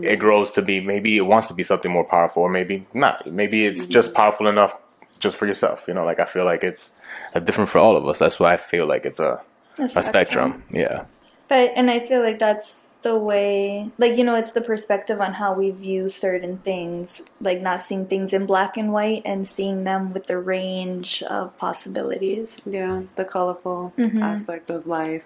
it 0.03 0.17
grows 0.19 0.51
to 0.53 0.63
be 0.63 0.81
maybe 0.81 1.17
it 1.17 1.27
wants 1.27 1.49
to 1.49 1.55
be 1.55 1.63
something 1.63 1.91
more 1.91 2.05
powerful, 2.05 2.43
or 2.43 2.51
maybe 2.51 2.87
not. 2.95 3.27
Maybe 3.27 3.67
it's 3.67 3.87
just 3.87 4.15
powerful 4.15 4.47
enough 4.47 4.75
just 5.19 5.37
for 5.37 5.47
yourself. 5.47 5.87
You 5.89 5.95
know, 5.95 6.05
like 6.05 6.21
I 6.21 6.25
feel 6.27 6.45
like 6.45 6.63
it's 6.65 6.91
uh, 7.35 7.41
different 7.41 7.71
for 7.71 7.79
all 7.79 7.97
of 7.97 8.07
us. 8.07 8.19
That's 8.19 8.39
why 8.41 8.53
I 8.53 8.57
feel 8.57 8.87
like 8.87 9.05
it's 9.07 9.21
a 9.21 9.41
a 9.79 10.03
spectrum. 10.03 10.63
Yeah, 10.71 11.05
But 11.49 11.73
and 11.77 11.91
I 11.91 11.99
feel 12.01 12.23
like 12.23 12.39
that's 12.39 12.77
the 13.03 13.17
way 13.17 13.91
like 13.99 14.17
you 14.17 14.25
know 14.25 14.35
it's 14.35 14.53
the 14.53 14.61
perspective 14.61 15.21
on 15.21 15.33
how 15.33 15.55
we 15.55 15.71
view 15.71 16.09
certain 16.09 16.59
things 16.59 17.23
like 17.41 17.61
not 17.63 17.81
seeing 17.81 18.07
things 18.07 18.33
in 18.33 18.45
black 18.47 18.77
and 18.77 18.93
white 18.93 19.23
and 19.25 19.47
seeing 19.49 19.85
them 19.85 20.11
with 20.11 20.27
the 20.27 20.39
range 20.39 21.23
of 21.25 21.57
possibilities 21.57 22.61
Yeah, 22.67 23.03
the 23.17 23.25
colorful 23.25 23.93
Mhm. 23.97 24.23
aspect 24.23 24.71
of 24.71 24.87
life. 24.87 25.25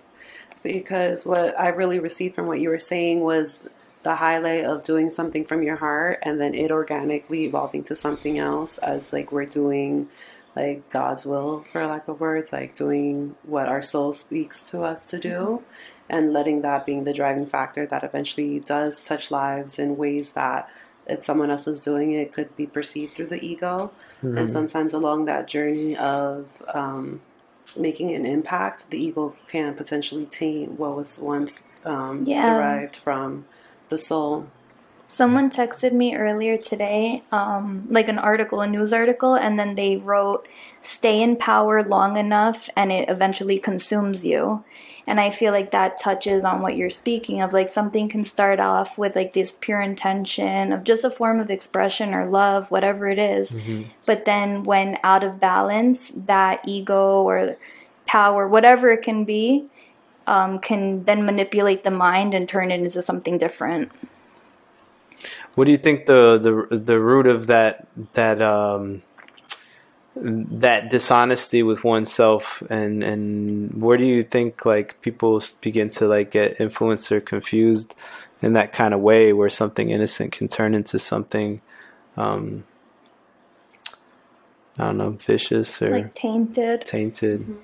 Because 0.62 1.26
what 1.26 1.58
I 1.60 1.68
really 1.68 1.98
received 1.98 2.34
from 2.34 2.46
what 2.46 2.60
you 2.60 2.70
were 2.70 2.78
saying 2.78 3.20
was 3.20 3.60
the 4.02 4.14
highlight 4.16 4.64
of 4.64 4.82
doing 4.82 5.10
something 5.10 5.44
from 5.44 5.62
your 5.62 5.76
heart 5.76 6.18
and 6.22 6.40
then 6.40 6.54
it 6.54 6.70
organically 6.70 7.44
evolving 7.44 7.82
to 7.84 7.96
something 7.96 8.38
else 8.38 8.78
as 8.78 9.12
like 9.12 9.30
we're 9.32 9.44
doing 9.46 10.08
like 10.56 10.88
God's 10.90 11.26
will 11.26 11.64
for 11.72 11.84
lack 11.86 12.06
of 12.06 12.20
words, 12.20 12.52
like 12.52 12.76
doing 12.76 13.34
what 13.42 13.68
our 13.68 13.82
soul 13.82 14.12
speaks 14.12 14.62
to 14.70 14.82
us 14.82 15.04
to 15.06 15.18
do 15.18 15.62
and 16.08 16.32
letting 16.32 16.62
that 16.62 16.84
being 16.87 17.04
the 17.04 17.12
driving 17.12 17.46
factor 17.46 17.87
that 17.87 18.04
eventually 18.04 18.61
does 18.61 19.02
touch 19.04 19.30
lives 19.30 19.78
in 19.78 19.96
ways 19.96 20.32
that 20.32 20.68
if 21.06 21.23
someone 21.23 21.50
else 21.50 21.66
was 21.66 21.80
doing 21.80 22.12
it 22.12 22.32
could 22.32 22.54
be 22.56 22.66
perceived 22.66 23.14
through 23.14 23.26
the 23.26 23.44
ego 23.44 23.92
and 24.23 24.49
sometimes 24.49 24.94
along 24.94 25.26
that 25.26 25.46
journey 25.46 25.94
of 25.99 26.46
um, 26.73 27.20
making 27.76 28.11
an 28.14 28.25
impact, 28.25 28.88
the 28.90 28.99
ego 28.99 29.37
can 29.49 29.75
potentially 29.75 30.25
taint 30.26 30.78
what 30.78 30.96
was 30.96 31.18
once 31.18 31.62
um, 31.84 32.25
Yeah. 32.26 32.54
derived 32.54 32.96
from 32.96 33.44
the 33.90 33.99
soul. 33.99 34.46
Someone 35.06 35.50
texted 35.50 35.92
me 35.92 36.16
earlier 36.16 36.56
today, 36.56 37.23
um, 37.30 37.87
like 37.88 38.08
an 38.08 38.18
article, 38.18 38.61
a 38.61 38.66
news 38.66 38.92
article, 38.92 39.34
and 39.34 39.58
then 39.58 39.75
they 39.75 39.96
wrote, 39.96 40.46
Stay 40.82 41.23
in 41.23 41.37
power 41.37 41.82
long 41.82 42.16
enough 42.16 42.68
and 42.76 42.90
it 42.90 43.08
eventually 43.08 43.58
consumes 43.58 44.26
you. 44.26 44.64
And 45.06 45.20
I 45.20 45.30
feel 45.30 45.52
like 45.52 45.70
that 45.70 46.00
touches 46.00 46.44
on 46.44 46.62
what 46.62 46.76
you're 46.76 46.90
speaking 46.90 47.40
of. 47.40 47.52
Like 47.52 47.68
something 47.68 48.08
can 48.08 48.25
start 48.25 48.58
off 48.58 48.99
with 48.99 49.14
like 49.14 49.34
this 49.34 49.52
pure 49.52 49.80
intention 49.80 50.73
of 50.73 50.84
just 50.84 51.04
a 51.04 51.11
form 51.11 51.40
of 51.40 51.50
expression 51.50 52.12
or 52.14 52.26
love, 52.26 52.70
whatever 52.70 53.08
it 53.08 53.18
is. 53.18 53.50
But 54.06 54.25
then 54.25 54.62
when 54.64 54.99
out 55.04 55.23
of 55.23 55.40
balance, 55.40 56.11
that 56.14 56.62
ego 56.66 57.23
or 57.23 57.56
power, 58.06 58.49
whatever 58.49 58.90
it 58.90 59.02
can 59.02 59.25
be, 59.25 59.66
um, 60.26 60.58
can 60.58 61.04
then 61.04 61.25
manipulate 61.25 61.84
the 61.84 61.90
mind 61.90 62.34
and 62.34 62.49
turn 62.49 62.70
it 62.70 62.80
into 62.80 63.02
something 63.02 63.37
different. 63.38 63.92
What 65.54 65.64
do 65.64 65.70
you 65.70 65.78
think 65.78 66.06
the 66.06 66.38
the 66.38 66.76
the 66.76 67.00
root 67.00 67.26
of 67.26 67.46
that 67.46 67.86
that 68.14 68.40
um 68.42 69.02
that 70.16 70.90
dishonesty 70.90 71.62
with 71.62 71.82
oneself 71.82 72.62
and 72.70 73.02
and 73.02 73.82
where 73.82 73.96
do 73.96 74.04
you 74.04 74.22
think 74.22 74.64
like 74.64 75.00
people 75.02 75.42
begin 75.60 75.88
to 75.88 76.06
like 76.06 76.30
get 76.30 76.60
influenced 76.60 77.10
or 77.10 77.20
confused 77.20 77.96
in 78.40 78.52
that 78.52 78.72
kind 78.72 78.94
of 78.94 79.00
way 79.00 79.32
where 79.32 79.48
something 79.48 79.90
innocent 79.90 80.30
can 80.30 80.46
turn 80.46 80.74
into 80.74 80.98
something 80.98 81.60
um 82.16 82.64
I 84.78 84.84
don't 84.84 84.98
know 84.98 85.10
vicious 85.10 85.82
or 85.82 85.90
Like 85.90 86.14
tainted. 86.14 86.86
tainted 86.86 87.56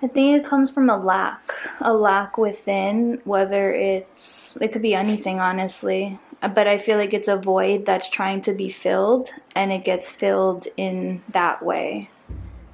I 0.00 0.06
think 0.06 0.38
it 0.38 0.44
comes 0.44 0.70
from 0.70 0.88
a 0.88 0.96
lack, 0.96 1.52
a 1.80 1.92
lack 1.92 2.38
within, 2.38 3.20
whether 3.24 3.72
it's, 3.72 4.56
it 4.60 4.68
could 4.68 4.82
be 4.82 4.94
anything, 4.94 5.40
honestly. 5.40 6.20
But 6.40 6.68
I 6.68 6.78
feel 6.78 6.98
like 6.98 7.14
it's 7.14 7.28
a 7.28 7.36
void 7.36 7.84
that's 7.84 8.08
trying 8.08 8.42
to 8.42 8.52
be 8.52 8.68
filled, 8.68 9.30
and 9.54 9.72
it 9.72 9.84
gets 9.84 10.10
filled 10.10 10.66
in 10.76 11.22
that 11.30 11.62
way. 11.64 12.10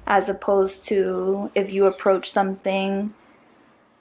As 0.05 0.29
opposed 0.29 0.85
to 0.87 1.49
if 1.55 1.71
you 1.71 1.85
approach 1.85 2.31
something 2.31 3.13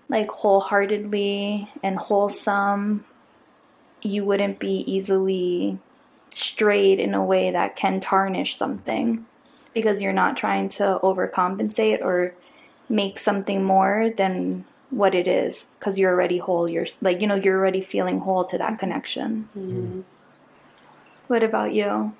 like 0.08 0.30
wholeheartedly 0.30 1.70
and 1.82 1.96
wholesome, 1.96 3.06
you 4.02 4.24
wouldn't 4.24 4.58
be 4.58 4.84
easily 4.86 5.78
strayed 6.34 6.98
in 6.98 7.14
a 7.14 7.24
way 7.24 7.50
that 7.50 7.76
can 7.76 8.00
tarnish 8.00 8.56
something 8.56 9.24
because 9.72 10.02
you're 10.02 10.12
not 10.12 10.36
trying 10.36 10.68
to 10.68 11.00
overcompensate 11.02 12.02
or 12.02 12.34
make 12.88 13.18
something 13.18 13.64
more 13.64 14.10
than 14.16 14.64
what 14.90 15.14
it 15.14 15.26
is 15.26 15.66
because 15.78 15.98
you're 15.98 16.12
already 16.12 16.38
whole 16.38 16.70
you're 16.70 16.86
like 17.00 17.20
you 17.20 17.26
know 17.26 17.34
you're 17.34 17.58
already 17.58 17.80
feeling 17.80 18.20
whole 18.20 18.44
to 18.44 18.58
that 18.58 18.68
mm-hmm. 18.68 18.76
connection. 18.76 19.48
Mm-hmm. 19.56 20.00
What 21.26 21.42
about 21.42 21.72
you? 21.72 22.14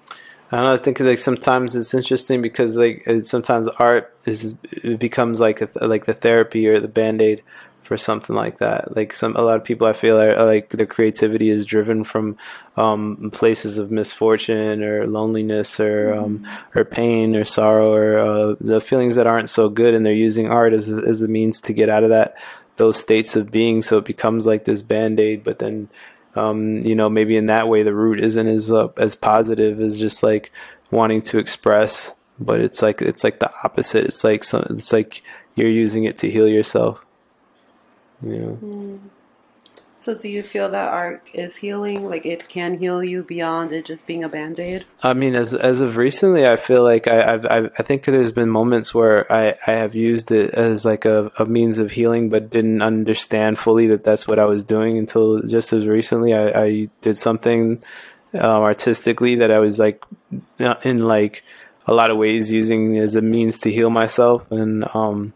I 0.50 0.56
don't 0.56 0.64
know. 0.66 0.72
I 0.72 0.76
think 0.76 1.00
like 1.00 1.18
sometimes 1.18 1.74
it's 1.74 1.94
interesting 1.94 2.42
because 2.42 2.76
like 2.76 3.02
it, 3.06 3.26
sometimes 3.26 3.68
art 3.68 4.14
is 4.24 4.56
it 4.70 4.98
becomes 4.98 5.40
like 5.40 5.60
a, 5.60 5.86
like 5.86 6.06
the 6.06 6.14
therapy 6.14 6.66
or 6.68 6.80
the 6.80 6.88
band 6.88 7.20
aid 7.20 7.42
for 7.84 7.96
something 7.96 8.34
like 8.34 8.58
that. 8.58 8.96
Like 8.96 9.12
some 9.12 9.36
a 9.36 9.42
lot 9.42 9.56
of 9.56 9.64
people 9.64 9.86
I 9.86 9.92
feel 9.92 10.18
are, 10.18 10.34
are 10.34 10.46
like 10.46 10.70
their 10.70 10.86
creativity 10.86 11.50
is 11.50 11.66
driven 11.66 12.02
from 12.02 12.36
um, 12.76 13.30
places 13.32 13.78
of 13.78 13.90
misfortune 13.90 14.82
or 14.82 15.06
loneliness 15.06 15.78
or 15.78 16.14
um, 16.14 16.46
or 16.74 16.84
pain 16.84 17.36
or 17.36 17.44
sorrow 17.44 17.92
or 17.92 18.18
uh, 18.18 18.54
the 18.60 18.80
feelings 18.80 19.16
that 19.16 19.26
aren't 19.26 19.50
so 19.50 19.68
good, 19.68 19.94
and 19.94 20.04
they're 20.04 20.12
using 20.12 20.50
art 20.50 20.72
as 20.72 20.90
a, 20.90 20.96
as 21.02 21.22
a 21.22 21.28
means 21.28 21.60
to 21.60 21.72
get 21.72 21.88
out 21.88 22.02
of 22.02 22.10
that 22.10 22.36
those 22.76 22.98
states 22.98 23.36
of 23.36 23.52
being. 23.52 23.82
So 23.82 23.98
it 23.98 24.04
becomes 24.04 24.46
like 24.46 24.64
this 24.64 24.82
band 24.82 25.20
aid, 25.20 25.44
but 25.44 25.58
then 25.58 25.88
um, 26.36 26.84
you 26.84 26.94
know, 26.94 27.08
maybe 27.08 27.36
in 27.36 27.46
that 27.46 27.68
way 27.68 27.82
the 27.82 27.94
root 27.94 28.18
isn't 28.18 28.48
as 28.48 28.72
uh, 28.72 28.88
as 28.96 29.14
positive 29.14 29.80
as 29.80 29.98
just 29.98 30.22
like 30.22 30.50
wanting 30.90 31.22
to 31.22 31.38
express, 31.38 32.12
but 32.38 32.60
it's 32.60 32.82
like 32.82 33.02
it's 33.02 33.24
like 33.24 33.40
the 33.40 33.52
opposite. 33.62 34.04
It's 34.04 34.24
like 34.24 34.42
some, 34.42 34.66
it's 34.70 34.92
like 34.92 35.22
you're 35.54 35.68
using 35.70 36.04
it 36.04 36.18
to 36.18 36.30
heal 36.30 36.48
yourself. 36.48 37.04
You 38.24 38.58
know, 38.60 39.00
So, 39.98 40.14
do 40.14 40.28
you 40.28 40.42
feel 40.42 40.68
that 40.68 40.92
art 40.92 41.22
is 41.32 41.56
healing? 41.56 42.08
Like 42.08 42.26
it 42.26 42.48
can 42.48 42.78
heal 42.78 43.02
you 43.02 43.22
beyond 43.22 43.72
it 43.72 43.86
just 43.86 44.06
being 44.06 44.22
a 44.22 44.28
band 44.28 44.58
aid? 44.60 44.84
I 45.02 45.14
mean, 45.14 45.34
as 45.34 45.54
as 45.54 45.80
of 45.80 45.96
recently, 45.96 46.46
I 46.46 46.56
feel 46.56 46.82
like 46.82 47.08
I 47.08 47.34
I've, 47.34 47.46
I've, 47.46 47.72
I 47.78 47.82
think 47.82 48.04
there's 48.04 48.32
been 48.32 48.50
moments 48.50 48.94
where 48.94 49.30
I 49.32 49.54
I 49.66 49.72
have 49.72 49.94
used 49.94 50.30
it 50.30 50.50
as 50.54 50.84
like 50.84 51.04
a, 51.04 51.32
a 51.38 51.46
means 51.46 51.78
of 51.78 51.92
healing, 51.92 52.28
but 52.28 52.50
didn't 52.50 52.82
understand 52.82 53.58
fully 53.58 53.86
that 53.88 54.04
that's 54.04 54.28
what 54.28 54.38
I 54.38 54.44
was 54.44 54.62
doing 54.62 54.98
until 54.98 55.40
just 55.42 55.72
as 55.72 55.86
recently 55.86 56.34
I, 56.34 56.64
I 56.64 56.88
did 57.00 57.16
something 57.16 57.82
um, 58.34 58.62
artistically 58.62 59.36
that 59.36 59.50
I 59.50 59.58
was 59.58 59.78
like 59.78 60.02
uh, 60.60 60.74
in 60.82 61.02
like 61.02 61.44
a 61.86 61.94
lot 61.94 62.10
of 62.10 62.16
ways 62.16 62.50
using 62.50 62.96
as 62.98 63.14
a 63.14 63.22
means 63.22 63.58
to 63.60 63.70
heal 63.70 63.90
myself 63.90 64.50
and 64.50 64.84
um 64.94 65.34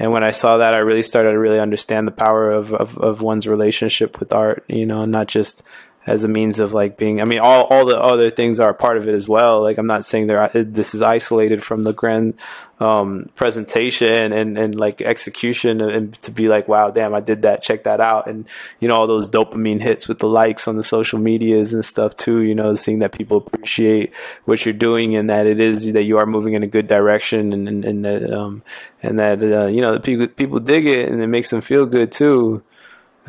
and 0.00 0.10
when 0.10 0.24
I 0.24 0.30
saw 0.30 0.56
that 0.56 0.74
I 0.74 0.78
really 0.78 1.02
started 1.04 1.32
to 1.32 1.38
really 1.38 1.60
understand 1.60 2.08
the 2.08 2.12
power 2.12 2.50
of, 2.50 2.74
of, 2.74 2.98
of 2.98 3.22
one's 3.22 3.46
relationship 3.46 4.18
with 4.18 4.32
art 4.32 4.64
you 4.68 4.86
know 4.86 5.04
not 5.04 5.28
just 5.28 5.62
as 6.10 6.24
a 6.24 6.28
means 6.28 6.58
of 6.58 6.74
like 6.74 6.96
being 6.96 7.20
I 7.20 7.24
mean 7.24 7.38
all, 7.38 7.64
all 7.64 7.86
the 7.86 7.96
other 7.96 8.30
things 8.30 8.58
are 8.58 8.74
part 8.74 8.96
of 8.96 9.06
it 9.06 9.14
as 9.14 9.28
well. 9.28 9.62
Like 9.62 9.78
I'm 9.78 9.86
not 9.86 10.04
saying 10.04 10.26
they're 10.26 10.48
this 10.48 10.92
is 10.92 11.02
isolated 11.02 11.62
from 11.62 11.84
the 11.84 11.92
grand 11.92 12.34
um 12.80 13.30
presentation 13.36 14.32
and 14.32 14.58
and 14.58 14.74
like 14.74 15.02
execution 15.02 15.80
and 15.80 16.14
to 16.22 16.30
be 16.30 16.48
like 16.48 16.66
wow 16.66 16.90
damn 16.90 17.14
I 17.14 17.20
did 17.20 17.42
that 17.42 17.62
check 17.62 17.84
that 17.84 18.00
out. 18.00 18.26
And 18.26 18.46
you 18.80 18.88
know 18.88 18.96
all 18.96 19.06
those 19.06 19.30
dopamine 19.30 19.80
hits 19.80 20.08
with 20.08 20.18
the 20.18 20.26
likes 20.26 20.66
on 20.66 20.76
the 20.76 20.82
social 20.82 21.20
medias 21.20 21.72
and 21.72 21.84
stuff 21.84 22.16
too 22.16 22.40
you 22.40 22.56
know 22.56 22.74
seeing 22.74 22.98
that 22.98 23.12
people 23.12 23.36
appreciate 23.36 24.12
what 24.46 24.66
you're 24.66 24.72
doing 24.72 25.14
and 25.14 25.30
that 25.30 25.46
it 25.46 25.60
is 25.60 25.92
that 25.92 26.02
you 26.02 26.18
are 26.18 26.26
moving 26.26 26.54
in 26.54 26.64
a 26.64 26.66
good 26.66 26.88
direction 26.88 27.52
and 27.52 27.68
and, 27.68 27.84
and 27.84 28.04
that 28.04 28.32
um 28.32 28.64
and 29.00 29.18
that 29.20 29.42
uh, 29.42 29.66
you 29.66 29.80
know 29.80 29.94
the 29.94 30.00
people 30.00 30.26
people 30.26 30.58
dig 30.58 30.86
it 30.86 31.08
and 31.08 31.22
it 31.22 31.28
makes 31.28 31.50
them 31.50 31.60
feel 31.60 31.86
good 31.86 32.10
too 32.10 32.64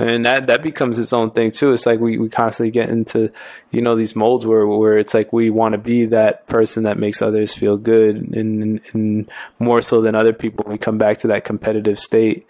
and 0.02 0.26
that 0.26 0.48
that 0.48 0.62
becomes 0.62 1.00
its 1.00 1.14
own 1.14 1.32
thing 1.32 1.52
too. 1.52 1.72
It's 1.74 1.86
like 1.86 2.00
we, 2.00 2.18
we 2.18 2.30
constantly 2.30 2.72
get 2.72 2.90
into 2.90 3.32
you 3.72 3.82
know 3.82 3.96
these 3.96 4.16
molds 4.16 4.46
where 4.46 4.66
where 4.66 4.98
it's 4.98 5.14
like 5.14 5.32
we 5.32 5.50
want 5.50 5.74
to 5.74 5.78
be 5.78 6.06
that 6.06 6.48
person 6.48 6.84
that 6.84 6.98
makes 6.98 7.22
others 7.22 7.54
feel 7.54 7.78
good, 7.78 8.16
and, 8.36 8.82
and, 8.94 9.32
more 9.60 9.82
so 9.82 10.02
than 10.02 10.16
other 10.16 10.34
people, 10.34 10.66
we 10.68 10.78
come 10.78 10.98
back 10.98 11.20
to 11.20 11.28
that 11.28 11.46
competitive 11.46 12.00
state. 12.00 12.48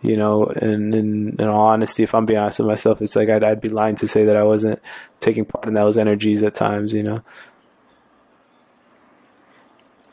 You 0.00 0.16
know, 0.16 0.46
and, 0.46 0.92
and 0.96 1.40
in 1.40 1.46
all 1.48 1.68
honesty, 1.68 2.02
if 2.02 2.12
I'm 2.12 2.26
being 2.26 2.40
honest 2.40 2.58
with 2.58 2.66
myself, 2.66 3.00
it's 3.00 3.14
like 3.14 3.28
I'd, 3.28 3.44
I'd 3.44 3.60
be 3.60 3.68
lying 3.68 3.94
to 3.96 4.08
say 4.08 4.24
that 4.24 4.34
I 4.34 4.42
wasn't 4.42 4.80
taking 5.20 5.44
part 5.44 5.66
in 5.66 5.74
those 5.74 5.96
energies 5.96 6.42
at 6.42 6.56
times. 6.56 6.92
You 6.92 7.04
know, 7.04 7.22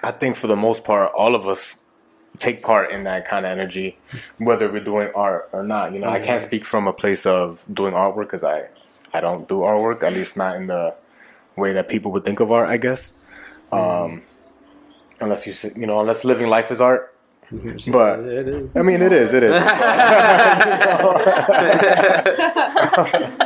I 0.03 0.11
think 0.11 0.35
for 0.35 0.45
the 0.45 0.55
most 0.55 0.83
part, 0.83 1.11
all 1.15 1.33
of 1.33 1.47
us 1.47 1.77
take 2.39 2.63
part 2.63 2.91
in 2.91 3.03
that 3.03 3.27
kind 3.27 3.45
of 3.45 3.51
energy, 3.51 3.97
whether 4.37 4.71
we're 4.71 4.83
doing 4.83 5.11
art 5.13 5.49
or 5.51 5.63
not. 5.63 5.93
You 5.93 5.99
know, 5.99 6.07
I 6.07 6.19
can't 6.19 6.41
speak 6.41 6.65
from 6.65 6.87
a 6.87 6.93
place 6.93 7.25
of 7.25 7.65
doing 7.71 7.93
artwork 7.93 8.27
because 8.27 8.43
I, 8.43 8.67
I 9.13 9.21
don't 9.21 9.47
do 9.47 9.59
artwork, 9.59 10.03
at 10.03 10.13
least 10.13 10.37
not 10.37 10.55
in 10.55 10.67
the 10.67 10.95
way 11.55 11.73
that 11.73 11.89
people 11.89 12.11
would 12.13 12.25
think 12.25 12.39
of 12.39 12.51
art. 12.51 12.69
I 12.69 12.77
guess, 12.77 13.13
um, 13.71 14.23
unless 15.19 15.45
you, 15.45 15.71
you 15.75 15.85
know, 15.85 15.99
unless 15.99 16.23
living 16.23 16.47
life 16.47 16.71
is 16.71 16.81
art, 16.81 17.13
But 17.51 18.19
it 18.19 18.47
is. 18.47 18.69
I 18.75 18.83
mean, 18.83 19.01
it 19.01 19.11
is, 19.11 19.33
it 19.33 19.41
is. 19.43 19.51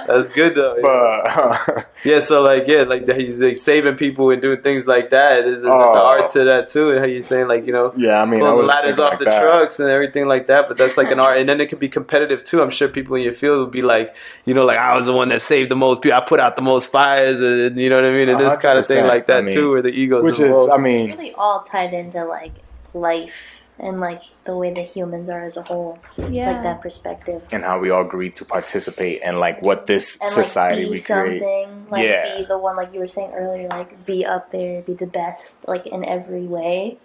That's 0.08 0.30
good 0.30 0.56
though. 0.56 0.76
yeah. 0.78 1.58
but 1.66 1.90
Yeah, 2.06 2.20
so 2.20 2.42
like 2.42 2.68
yeah, 2.68 2.82
like 2.84 3.06
that 3.06 3.20
he's 3.22 3.40
like 3.40 3.56
saving 3.56 3.96
people 3.96 4.30
and 4.30 4.42
doing 4.42 4.62
things 4.62 4.86
like 4.86 5.10
that. 5.12 5.44
There's, 5.44 5.62
there's 5.62 5.64
an 5.64 5.70
Oh. 5.74 6.06
art 6.06 6.30
to 6.32 6.44
that 6.44 6.68
too. 6.68 6.90
And 6.92 7.00
how 7.00 7.06
you 7.06 7.22
saying 7.22 7.48
like 7.48 7.66
you 7.66 7.72
know 7.72 7.94
yeah, 7.96 8.22
I 8.22 8.26
mean, 8.26 8.42
I 8.42 8.50
pulling 8.50 8.58
the 8.62 8.68
ladders 8.68 9.00
off 9.00 9.12
like 9.12 9.20
the 9.20 9.26
that. 9.26 9.42
trucks 9.42 9.80
and 9.80 9.90
everything 9.90 10.28
like 10.28 10.48
that. 10.48 10.68
But 10.68 10.78
that's 10.78 10.98
like 10.98 11.10
an 11.12 11.20
art, 11.22 11.38
and 11.38 11.48
then 11.48 11.62
it 11.62 11.68
could 11.70 11.80
be 11.80 11.88
competitive 11.90 12.44
too. 12.44 12.62
I'm 12.62 12.70
sure 12.70 12.90
people 12.90 13.16
in 13.16 13.22
your 13.24 13.32
field 13.32 13.60
will 13.60 13.68
be 13.68 13.82
like, 13.82 14.14
you 14.46 14.54
know, 14.54 14.66
like 14.66 14.78
I 14.78 14.96
was 14.96 15.06
the 15.06 15.14
one 15.14 15.30
that 15.30 15.42
saved 15.42 15.72
the 15.72 15.76
most 15.78 16.02
people. 16.02 16.18
I 16.18 16.22
put 16.26 16.40
out 16.42 16.56
the 16.58 16.62
most 16.62 16.92
fires, 16.92 17.40
and 17.40 17.80
you 17.80 17.90
know 17.90 17.96
what 17.96 18.06
I 18.06 18.12
mean, 18.12 18.28
and 18.30 18.40
this 18.40 18.58
kind 18.58 18.78
of 18.78 18.86
thing 18.86 19.06
like 19.06 19.28
that 19.28 19.38
I 19.38 19.42
mean, 19.42 19.56
too, 19.56 19.72
where 19.72 19.82
the 19.82 19.90
egos 19.90 20.26
Which 20.26 20.34
is, 20.40 20.42
involved. 20.42 20.72
I 20.72 20.76
It's 20.76 20.84
mean, 20.84 21.10
really 21.12 21.34
all 21.36 21.64
tied 21.64 21.94
into 21.94 22.26
like 22.26 22.52
life 22.94 23.63
and 23.80 24.00
like 24.00 24.22
the 24.46 24.56
way 24.56 24.72
that 24.74 24.88
humans 24.88 25.30
are 25.30 25.44
as 25.44 25.58
a 25.58 25.64
whole, 25.64 25.98
Yeah. 26.18 26.52
like 26.52 26.64
that 26.64 26.82
perspective. 26.82 27.42
and 27.52 27.64
how 27.64 27.80
we 27.80 27.90
all 27.90 28.02
agreed 28.06 28.36
to 28.38 28.46
participate 28.46 29.22
and 29.24 29.40
like 29.40 29.62
what 29.62 29.88
this 29.88 30.18
And 30.22 30.30
society 30.30 30.84
like 30.84 30.86
be 30.86 30.90
we 30.92 31.02
create. 31.02 31.40
something, 31.40 31.86
like 31.90 32.04
Yeah. 32.06 32.38
be 32.38 32.46
the 32.46 32.58
one, 32.58 32.76
like 32.76 32.94
you 32.94 33.00
were 33.00 33.08
saying 33.08 33.32
earlier, 33.34 33.68
like 33.70 34.06
be 34.06 34.26
up 34.26 34.52
there, 34.52 34.82
be 34.84 34.94
the 34.94 35.08
best, 35.08 35.68
like 35.68 35.88
in 35.88 36.06
every 36.06 36.44
way. 36.46 36.98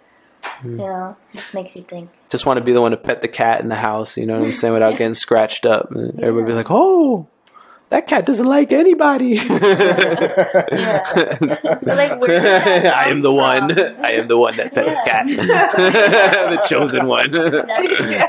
Hmm. 0.43 0.71
You 0.79 0.85
know, 0.87 1.17
just 1.33 1.53
makes 1.53 1.75
you 1.75 1.81
think. 1.83 2.09
Just 2.29 2.45
want 2.45 2.57
to 2.59 2.63
be 2.63 2.71
the 2.71 2.81
one 2.81 2.91
to 2.91 2.97
pet 2.97 3.21
the 3.21 3.27
cat 3.27 3.59
in 3.61 3.67
the 3.69 3.75
house. 3.75 4.15
You 4.17 4.25
know 4.25 4.37
what 4.39 4.45
I'm 4.45 4.53
saying, 4.53 4.73
without 4.73 4.91
getting 4.97 5.13
scratched 5.13 5.65
up. 5.65 5.91
And 5.91 6.17
Everybody 6.21 6.51
be 6.53 6.55
like, 6.55 6.67
oh. 6.69 7.27
That 7.89 8.05
cat 8.05 8.25
doesn't 8.25 8.45
like 8.45 8.71
anybody. 8.71 9.39
Yeah. 10.71 11.03
Like, 11.81 12.21
where 12.21 12.29
did 12.29 12.43
that 12.43 12.95
I 12.97 13.09
am 13.09 13.21
come 13.21 13.21
the 13.21 13.33
one. 13.33 13.79
I 14.05 14.11
am 14.11 14.27
the 14.27 14.37
one 14.37 14.55
that 14.57 14.73
pet 14.73 14.85
the 14.85 14.91
cat. 15.09 15.25
the 16.49 16.57
chosen 16.67 17.07
one. 17.07 17.33
Yeah. 17.33 18.27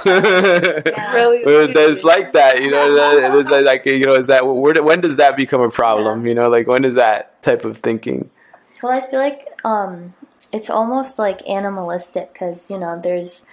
really 1.14 1.38
it's 1.44 2.04
like 2.04 2.32
that, 2.32 2.62
you 2.62 2.70
know. 2.70 3.38
It's 3.38 3.50
like, 3.50 3.64
like, 3.64 3.86
you 3.86 4.06
know, 4.06 4.14
is 4.14 4.26
that 4.28 4.46
where, 4.46 4.82
when 4.82 5.00
does 5.00 5.16
that 5.16 5.36
become 5.36 5.60
a 5.60 5.70
problem? 5.70 6.26
You 6.26 6.34
know, 6.34 6.48
like 6.48 6.66
when 6.66 6.84
is 6.84 6.94
that 6.94 7.42
type 7.42 7.64
of 7.64 7.78
thinking? 7.78 8.30
Well, 8.82 8.92
I 8.92 9.06
feel 9.06 9.20
like 9.20 9.48
um, 9.64 10.14
it's 10.52 10.70
almost 10.70 11.18
like 11.18 11.46
animalistic 11.48 12.32
because 12.32 12.70
you 12.70 12.78
know 12.78 12.98
there's 13.00 13.44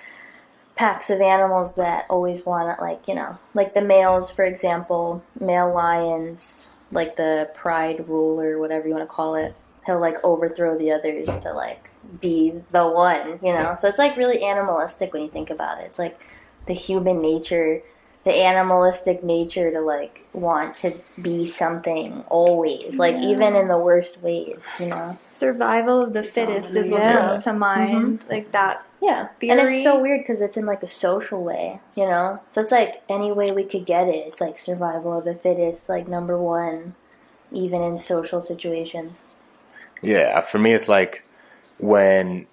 packs 0.78 1.10
of 1.10 1.20
animals 1.20 1.74
that 1.74 2.06
always 2.10 2.46
want 2.46 2.78
to 2.78 2.82
like 2.84 3.08
you 3.08 3.16
know 3.16 3.38
like 3.54 3.74
the 3.74 3.82
males, 3.82 4.32
for 4.32 4.46
example, 4.46 5.24
male 5.40 5.74
lions, 5.74 6.68
like 6.92 7.16
the 7.16 7.50
pride 7.56 8.08
ruler, 8.08 8.60
whatever 8.60 8.88
you 8.88 8.94
want 8.94 9.08
to 9.08 9.14
call 9.14 9.36
it. 9.36 9.56
He'll 9.86 10.00
like 10.00 10.18
overthrow 10.24 10.78
the 10.78 10.92
others 10.92 11.28
to 11.28 11.54
like 11.54 11.90
be 12.20 12.54
the 12.72 12.88
one, 12.88 13.40
you 13.42 13.54
know. 13.54 13.78
So 13.80 13.88
it's 13.88 13.98
like 13.98 14.18
really 14.18 14.44
animalistic 14.44 15.14
when 15.14 15.24
you 15.24 15.30
think 15.30 15.50
about 15.50 15.80
it. 15.80 15.86
It's 15.86 16.00
like 16.00 16.20
the 16.66 16.74
human 16.74 17.22
nature 17.22 17.82
the 18.28 18.34
animalistic 18.34 19.24
nature 19.24 19.72
to 19.72 19.80
like 19.80 20.28
want 20.34 20.76
to 20.76 20.94
be 21.22 21.46
something 21.46 22.26
always 22.28 23.00
like 23.00 23.16
Yeah. 23.16 23.30
even 23.30 23.56
in 23.56 23.70
the 23.70 23.78
worst 23.78 24.22
ways 24.22 24.66
you 24.80 24.88
know 24.88 25.18
Survival 25.30 26.02
of 26.02 26.12
the 26.12 26.24
fittest 26.24 26.72
is 26.72 26.92
what 26.92 27.04
Yeah. 27.04 27.14
comes 27.30 27.44
to 27.46 27.50
mm-hmm. 27.52 27.60
mind. 27.60 28.26
Like 28.30 28.52
that. 28.52 28.84
Yeah 29.02 29.28
Theory. 29.40 29.60
and 29.60 29.70
it's 29.74 29.84
so 29.84 30.00
weird 30.00 30.22
because 30.22 30.42
it's 30.42 30.58
in 30.58 30.66
like 30.66 30.84
a 30.84 30.88
social 30.88 31.44
way 31.44 31.80
you 31.96 32.06
know 32.06 32.40
so 32.48 32.62
it's 32.62 32.72
like 32.72 33.04
any 33.10 33.32
way 33.32 33.52
we 33.52 33.64
could 33.64 33.86
get 33.86 34.08
it 34.08 34.28
it's 34.28 34.42
like 34.42 34.58
survival 34.58 35.18
of 35.18 35.26
the 35.26 35.34
fittest 35.34 35.90
like 35.90 36.08
number 36.08 36.38
one 36.38 36.96
even 37.52 37.82
in 37.82 37.98
social 37.98 38.42
situations 38.42 39.24
Yeah, 40.02 40.42
for 40.42 40.60
me, 40.60 40.74
it's 40.74 40.88
like 40.88 41.24
when 41.80 42.48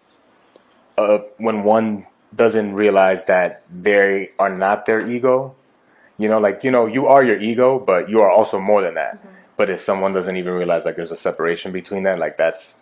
uh, 0.97 1.19
when 1.39 1.63
one 1.63 2.07
doesn't 2.35 2.75
realize 2.75 3.25
that 3.25 3.63
they 3.71 4.31
are 4.39 4.51
not 4.51 4.87
their 4.87 5.07
ego. 5.07 5.55
You 6.17 6.29
know, 6.29 6.39
like 6.39 6.65
you 6.65 6.71
know, 6.71 6.87
you 6.87 7.07
are 7.07 7.23
your 7.23 7.39
ego, 7.39 7.79
but 7.79 8.09
you 8.09 8.21
are 8.23 8.31
also 8.31 8.61
more 8.61 8.83
than 8.83 8.95
that. 8.95 9.19
But 9.57 9.71
if 9.71 9.81
someone 9.81 10.13
doesn't 10.13 10.37
even 10.37 10.55
realize 10.55 10.85
like 10.85 10.97
there's 10.97 11.11
a 11.11 11.17
separation 11.17 11.73
between 11.73 12.05
that, 12.05 12.19
like 12.19 12.37
that's 12.37 12.79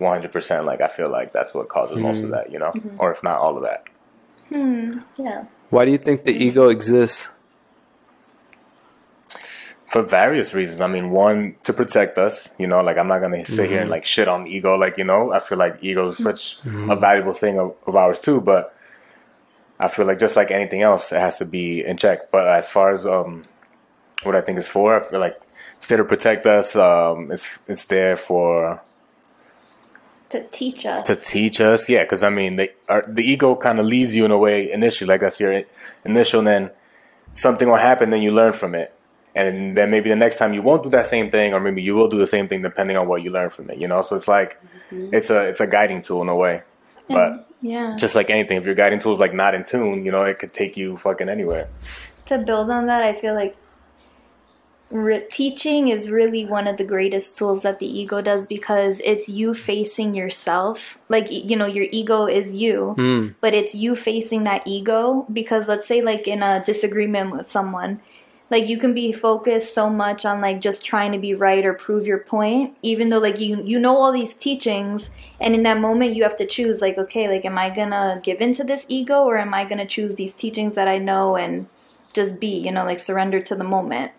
100. 0.00 0.32
percent 0.32 0.64
Like 0.64 0.80
I 0.80 0.88
feel 0.88 1.08
like 1.08 1.32
that's 1.32 1.54
what 1.54 1.68
causes 1.68 1.98
most 1.98 2.22
of 2.24 2.30
that. 2.30 2.50
You 2.50 2.58
know, 2.58 2.72
or 2.98 3.12
if 3.12 3.22
not 3.22 3.38
all 3.38 3.56
of 3.56 3.62
that. 3.62 3.86
Hmm. 4.48 4.92
yeah 5.16 5.44
Why 5.70 5.84
do 5.84 5.92
you 5.92 5.98
think 5.98 6.24
the 6.24 6.32
ego 6.32 6.68
exists? 6.70 7.30
For 9.86 10.02
various 10.02 10.54
reasons. 10.54 10.80
I 10.80 10.86
mean, 10.86 11.10
one 11.10 11.56
to 11.64 11.72
protect 11.72 12.16
us. 12.18 12.50
You 12.58 12.66
know, 12.66 12.80
like 12.80 12.96
I'm 12.96 13.08
not 13.08 13.20
gonna 13.20 13.44
sit 13.44 13.68
here 13.70 13.80
and 13.80 13.90
like 13.90 14.04
shit 14.04 14.28
on 14.28 14.46
ego. 14.46 14.76
Like 14.76 14.98
you 14.98 15.04
know, 15.04 15.32
I 15.32 15.40
feel 15.40 15.58
like 15.58 15.82
ego 15.82 16.08
is 16.08 16.18
such 16.18 16.58
a 16.64 16.96
valuable 16.96 17.32
thing 17.32 17.58
of, 17.58 17.74
of 17.86 17.96
ours 17.96 18.20
too. 18.20 18.40
But 18.40 18.74
I 19.80 19.88
feel 19.88 20.06
like 20.06 20.18
just 20.18 20.36
like 20.36 20.50
anything 20.50 20.82
else, 20.82 21.10
it 21.10 21.18
has 21.18 21.38
to 21.38 21.44
be 21.44 21.84
in 21.84 21.96
check. 21.96 22.30
But 22.30 22.46
as 22.46 22.68
far 22.68 22.92
as 22.92 23.04
um, 23.04 23.46
what 24.22 24.36
I 24.36 24.42
think 24.42 24.58
it's 24.58 24.68
for, 24.68 24.94
I 24.94 25.08
feel 25.08 25.18
like 25.20 25.40
it's 25.76 25.86
there 25.88 25.98
to 25.98 26.04
protect 26.04 26.46
us. 26.46 26.76
Um, 26.76 27.30
it's 27.32 27.48
it's 27.66 27.84
there 27.84 28.16
for 28.16 28.80
To 30.30 30.46
teach 30.48 30.86
us. 30.86 31.06
to 31.06 31.16
teach 31.16 31.60
us. 31.60 31.88
Yeah, 31.88 32.04
because 32.04 32.22
I 32.22 32.30
mean, 32.30 32.56
the 32.56 32.72
our, 32.88 33.04
the 33.08 33.22
ego 33.22 33.56
kind 33.56 33.80
of 33.80 33.86
leads 33.86 34.14
you 34.14 34.24
in 34.24 34.30
a 34.30 34.38
way 34.38 34.70
initially, 34.70 35.08
like 35.08 35.20
that's 35.20 35.40
your 35.40 35.64
initial. 36.04 36.38
And 36.40 36.46
then 36.46 36.70
something 37.32 37.68
will 37.68 37.76
happen, 37.76 38.10
then 38.10 38.22
you 38.22 38.30
learn 38.30 38.52
from 38.52 38.74
it, 38.76 38.94
and 39.34 39.76
then 39.76 39.90
maybe 39.90 40.08
the 40.08 40.16
next 40.16 40.38
time 40.38 40.54
you 40.54 40.62
won't 40.62 40.84
do 40.84 40.90
that 40.90 41.08
same 41.08 41.30
thing, 41.30 41.52
or 41.52 41.58
maybe 41.58 41.82
you 41.82 41.96
will 41.96 42.08
do 42.08 42.16
the 42.16 42.28
same 42.28 42.46
thing 42.46 42.62
depending 42.62 42.96
on 42.96 43.08
what 43.08 43.22
you 43.22 43.30
learn 43.30 43.50
from 43.50 43.70
it. 43.70 43.78
You 43.78 43.88
know, 43.88 44.02
so 44.02 44.14
it's 44.14 44.28
like 44.28 44.62
mm-hmm. 44.90 45.12
it's 45.12 45.30
a 45.30 45.48
it's 45.48 45.60
a 45.60 45.66
guiding 45.66 46.02
tool 46.02 46.22
in 46.22 46.28
a 46.28 46.36
way, 46.36 46.62
but. 47.08 47.48
yeah. 47.62 47.94
Just 47.98 48.14
like 48.14 48.30
anything, 48.30 48.56
if 48.56 48.64
your 48.64 48.74
guiding 48.74 49.00
tool 49.00 49.12
is 49.12 49.20
like 49.20 49.34
not 49.34 49.54
in 49.54 49.64
tune, 49.64 50.06
you 50.06 50.10
know, 50.10 50.22
it 50.22 50.38
could 50.38 50.54
take 50.54 50.78
you 50.78 50.96
fucking 50.96 51.28
anywhere. 51.28 51.68
to 52.24 52.38
build 52.38 52.70
on 52.70 52.86
that, 52.86 53.02
I 53.02 53.12
feel 53.12 53.34
like 53.34 53.54
re- 54.90 55.26
teaching 55.30 55.88
is 55.88 56.10
really 56.10 56.44
one 56.44 56.66
of 56.66 56.76
the 56.76 56.84
greatest 56.84 57.36
tools 57.36 57.62
that 57.62 57.78
the 57.78 57.86
ego 57.86 58.20
does 58.20 58.46
because 58.46 59.00
it's 59.04 59.28
you 59.28 59.54
facing 59.54 60.14
yourself. 60.14 60.98
Like, 61.08 61.30
you 61.30 61.56
know, 61.56 61.66
your 61.66 61.86
ego 61.90 62.26
is 62.26 62.54
you, 62.54 62.92
Hmm. 62.94 63.28
but 63.40 63.54
it's 63.54 63.74
you 63.74 63.96
facing 63.96 64.44
that 64.44 64.66
ego 64.66 65.26
because 65.32 65.68
let's 65.68 65.86
say, 65.86 66.02
like, 66.02 66.26
in 66.26 66.42
a 66.42 66.62
disagreement 66.64 67.30
with 67.32 67.50
someone, 67.50 68.00
like 68.50 68.66
you 68.66 68.78
can 68.78 68.92
be 68.92 69.12
focused 69.12 69.72
so 69.74 69.88
much 69.88 70.24
on 70.24 70.40
like 70.40 70.60
just 70.60 70.84
trying 70.84 71.12
to 71.12 71.18
be 71.18 71.34
right 71.34 71.64
or 71.64 71.72
prove 71.72 72.04
your 72.04 72.18
point 72.18 72.76
even 72.82 73.08
though 73.08 73.18
like 73.18 73.38
you 73.38 73.62
you 73.64 73.78
know 73.78 73.96
all 73.96 74.10
these 74.12 74.34
teachings 74.34 75.10
and 75.40 75.54
in 75.54 75.62
that 75.62 75.78
moment 75.78 76.16
you 76.16 76.24
have 76.24 76.36
to 76.36 76.44
choose 76.46 76.80
like 76.80 76.98
okay 76.98 77.28
like 77.28 77.44
am 77.44 77.56
i 77.56 77.70
gonna 77.70 78.20
give 78.24 78.40
into 78.40 78.64
this 78.64 78.84
ego 78.88 79.22
or 79.22 79.38
am 79.38 79.54
i 79.54 79.64
gonna 79.64 79.86
choose 79.86 80.16
these 80.16 80.34
teachings 80.34 80.74
that 80.74 80.88
i 80.88 80.98
know 80.98 81.36
and 81.36 81.68
just 82.12 82.40
be 82.40 82.58
you 82.58 82.72
know 82.72 82.84
like 82.84 82.98
surrender 82.98 83.40
to 83.40 83.54
the 83.54 83.62
moment 83.62 84.10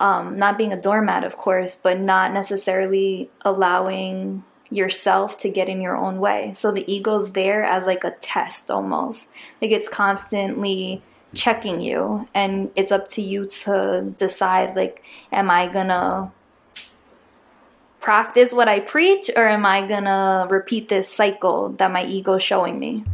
um, 0.00 0.38
not 0.38 0.58
being 0.58 0.72
a 0.72 0.80
doormat 0.80 1.24
of 1.24 1.36
course 1.36 1.76
but 1.76 2.00
not 2.00 2.32
necessarily 2.32 3.30
allowing 3.42 4.42
yourself 4.70 5.38
to 5.38 5.48
get 5.48 5.68
in 5.68 5.80
your 5.80 5.96
own 5.96 6.18
way. 6.18 6.52
So 6.54 6.72
the 6.72 6.90
ego's 6.92 7.32
there 7.32 7.62
as 7.62 7.86
like 7.86 8.04
a 8.04 8.10
test 8.20 8.70
almost. 8.70 9.26
Like 9.62 9.70
it's 9.70 9.88
constantly 9.88 11.02
checking 11.34 11.80
you 11.80 12.28
and 12.34 12.70
it's 12.76 12.92
up 12.92 13.08
to 13.08 13.20
you 13.20 13.44
to 13.44 14.14
decide 14.20 14.76
like 14.76 15.02
am 15.32 15.50
i 15.50 15.66
gonna 15.66 16.30
practice 18.00 18.52
what 18.52 18.68
i 18.68 18.78
preach 18.78 19.28
or 19.34 19.48
am 19.48 19.66
i 19.66 19.84
gonna 19.84 20.46
repeat 20.48 20.88
this 20.88 21.08
cycle 21.08 21.70
that 21.70 21.90
my 21.90 22.04
ego's 22.06 22.40
showing 22.42 22.78
me? 22.78 23.04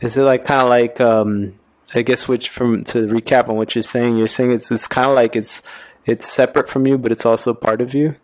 Is 0.00 0.16
it 0.16 0.22
like 0.22 0.44
kind 0.44 0.60
of 0.62 0.68
like 0.68 1.00
um 1.00 1.54
I 1.94 2.02
guess 2.02 2.28
which 2.28 2.48
from 2.48 2.84
to 2.84 3.06
recap 3.06 3.48
on 3.48 3.56
what 3.56 3.74
you're 3.74 3.82
saying, 3.82 4.16
you're 4.16 4.26
saying 4.26 4.52
it's 4.52 4.70
it's 4.70 4.88
kind 4.88 5.08
of 5.08 5.14
like 5.14 5.36
it's 5.36 5.62
it's 6.04 6.26
separate 6.26 6.68
from 6.68 6.86
you, 6.86 6.98
but 6.98 7.12
it's 7.12 7.26
also 7.26 7.54
part 7.54 7.80
of 7.80 7.94
you. 7.94 8.16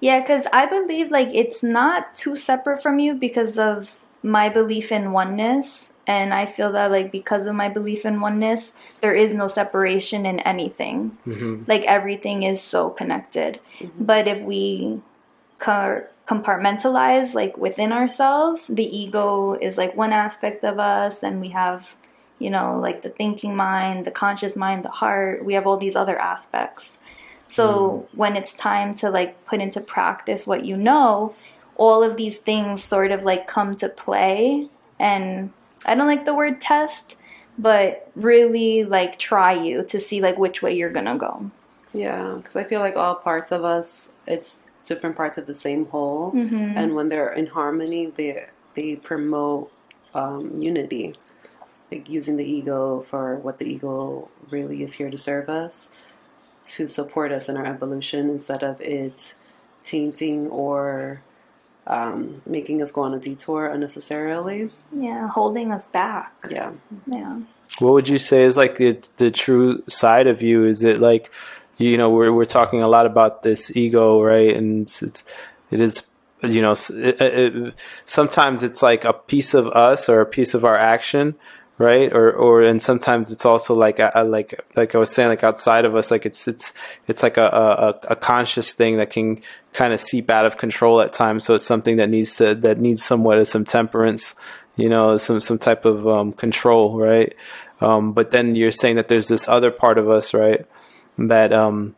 Yeah, 0.00 0.20
because 0.20 0.46
I 0.52 0.66
believe 0.66 1.10
like 1.10 1.28
it's 1.32 1.62
not 1.62 2.14
too 2.14 2.36
separate 2.36 2.82
from 2.82 2.98
you 2.98 3.14
because 3.14 3.58
of 3.58 4.02
my 4.22 4.48
belief 4.48 4.92
in 4.92 5.12
oneness. 5.12 5.88
And 6.08 6.32
I 6.32 6.46
feel 6.46 6.70
that 6.72 6.92
like 6.92 7.10
because 7.10 7.46
of 7.46 7.56
my 7.56 7.68
belief 7.68 8.04
in 8.06 8.20
oneness, 8.20 8.70
there 9.00 9.14
is 9.14 9.34
no 9.34 9.48
separation 9.48 10.24
in 10.24 10.38
anything. 10.40 11.18
Mm-hmm. 11.26 11.64
Like 11.66 11.82
everything 11.82 12.44
is 12.44 12.62
so 12.62 12.90
connected. 12.90 13.58
Mm-hmm. 13.80 14.04
But 14.04 14.28
if 14.28 14.40
we 14.42 15.00
car- 15.58 16.08
compartmentalize 16.28 17.34
like 17.34 17.56
within 17.56 17.92
ourselves, 17.92 18.66
the 18.68 18.84
ego 18.84 19.54
is 19.54 19.76
like 19.76 19.96
one 19.96 20.12
aspect 20.12 20.64
of 20.64 20.78
us, 20.78 21.24
and 21.24 21.40
we 21.40 21.48
have, 21.48 21.96
you 22.38 22.50
know, 22.50 22.78
like 22.78 23.02
the 23.02 23.10
thinking 23.10 23.56
mind, 23.56 24.04
the 24.04 24.10
conscious 24.10 24.56
mind, 24.56 24.84
the 24.84 24.90
heart. 24.90 25.44
We 25.44 25.54
have 25.54 25.66
all 25.66 25.76
these 25.76 25.96
other 25.96 26.18
aspects. 26.18 26.96
So 27.48 28.08
when 28.12 28.36
it's 28.36 28.52
time 28.52 28.94
to 28.96 29.10
like 29.10 29.44
put 29.46 29.60
into 29.60 29.80
practice 29.80 30.46
what 30.46 30.64
you 30.64 30.76
know, 30.76 31.34
all 31.76 32.02
of 32.02 32.16
these 32.16 32.38
things 32.38 32.82
sort 32.82 33.12
of 33.12 33.22
like 33.22 33.46
come 33.46 33.76
to 33.76 33.88
play. 33.88 34.68
And 34.98 35.52
I 35.84 35.94
don't 35.94 36.08
like 36.08 36.24
the 36.24 36.34
word 36.34 36.60
test, 36.60 37.16
but 37.58 38.10
really 38.16 38.84
like 38.84 39.18
try 39.18 39.52
you 39.52 39.84
to 39.84 40.00
see 40.00 40.20
like 40.20 40.38
which 40.38 40.60
way 40.60 40.74
you're 40.74 40.90
gonna 40.90 41.16
go. 41.16 41.50
Yeah, 41.92 42.34
because 42.36 42.56
I 42.56 42.64
feel 42.64 42.80
like 42.80 42.96
all 42.96 43.14
parts 43.14 43.52
of 43.52 43.64
us, 43.64 44.10
it's 44.26 44.56
different 44.84 45.16
parts 45.16 45.38
of 45.38 45.46
the 45.46 45.54
same 45.54 45.86
whole, 45.86 46.32
and 46.76 46.94
when 46.94 47.08
they're 47.08 47.32
in 47.32 47.46
harmony, 47.46 48.12
they 48.14 48.46
they 48.74 48.96
promote 48.96 49.72
um, 50.14 50.60
unity. 50.60 51.14
Like 51.90 52.08
using 52.08 52.36
the 52.36 52.44
ego 52.44 53.00
for 53.00 53.36
what 53.36 53.58
the 53.58 53.66
ego 53.66 54.28
really 54.50 54.82
is 54.82 54.94
here 54.94 55.10
to 55.10 55.18
serve 55.18 55.48
us, 55.48 55.90
to 56.64 56.88
support 56.88 57.32
us 57.32 57.48
in 57.48 57.56
our 57.56 57.66
evolution 57.66 58.28
instead 58.28 58.62
of 58.62 58.80
it 58.80 59.34
tainting 59.84 60.48
or 60.48 61.22
um, 61.86 62.42
making 62.44 62.82
us 62.82 62.90
go 62.90 63.02
on 63.02 63.14
a 63.14 63.18
detour 63.18 63.66
unnecessarily. 63.66 64.70
Yeah, 64.92 65.28
holding 65.28 65.72
us 65.72 65.86
back. 65.86 66.34
Yeah. 66.50 66.72
Yeah. 67.06 67.40
What 67.78 67.92
would 67.92 68.08
you 68.08 68.18
say 68.18 68.42
is 68.42 68.56
like 68.56 68.76
the 68.76 68.98
the 69.16 69.30
true 69.30 69.82
side 69.86 70.26
of 70.26 70.42
you? 70.42 70.64
Is 70.64 70.82
it 70.82 70.98
like 70.98 71.30
you 71.78 71.96
know 71.96 72.10
we're 72.10 72.32
we're 72.32 72.44
talking 72.44 72.82
a 72.82 72.88
lot 72.88 73.06
about 73.06 73.42
this 73.42 73.74
ego, 73.76 74.22
right? 74.22 74.54
And 74.56 74.82
it's, 74.82 75.02
it's 75.02 75.24
it 75.70 75.80
is 75.80 76.04
you 76.42 76.62
know 76.62 76.72
it, 76.72 77.20
it, 77.20 77.74
sometimes 78.04 78.62
it's 78.62 78.82
like 78.82 79.04
a 79.04 79.12
piece 79.12 79.54
of 79.54 79.68
us 79.68 80.08
or 80.08 80.20
a 80.20 80.26
piece 80.26 80.54
of 80.54 80.64
our 80.64 80.76
action 80.76 81.34
right? 81.78 82.12
Or 82.12 82.32
or 82.32 82.62
and 82.62 82.80
sometimes 82.80 83.30
it's 83.30 83.44
also 83.44 83.74
like 83.74 83.98
a, 83.98 84.24
like 84.26 84.60
like 84.76 84.94
I 84.94 84.98
was 84.98 85.10
saying 85.10 85.28
like 85.28 85.44
outside 85.44 85.84
of 85.84 85.94
us 85.94 86.10
like 86.10 86.26
it's 86.26 86.48
it's 86.48 86.72
it's 87.06 87.22
like 87.22 87.36
a 87.36 87.46
a, 87.46 88.12
a 88.12 88.16
conscious 88.16 88.72
thing 88.72 88.96
that 88.96 89.10
can 89.10 89.42
kind 89.72 89.92
of 89.92 90.00
seep 90.00 90.30
out 90.30 90.46
of 90.46 90.56
control 90.56 91.00
at 91.00 91.12
times. 91.12 91.44
So 91.44 91.54
it's 91.54 91.66
something 91.66 91.96
that 91.96 92.08
needs 92.08 92.36
to 92.36 92.54
that 92.54 92.78
needs 92.78 93.04
somewhat 93.04 93.38
of 93.38 93.48
some 93.48 93.64
temperance 93.64 94.34
you 94.76 94.88
know 94.88 95.16
some 95.16 95.40
some 95.40 95.58
type 95.58 95.84
of 95.84 96.06
um, 96.06 96.32
control 96.32 96.98
right? 96.98 97.34
Um, 97.80 98.12
but 98.12 98.30
then 98.30 98.54
you're 98.54 98.70
saying 98.70 98.96
that 98.96 99.08
there's 99.08 99.28
this 99.28 99.48
other 99.48 99.70
part 99.70 99.98
of 99.98 100.08
us 100.08 100.32
right? 100.34 100.64
That 101.18 101.52
um 101.52 101.96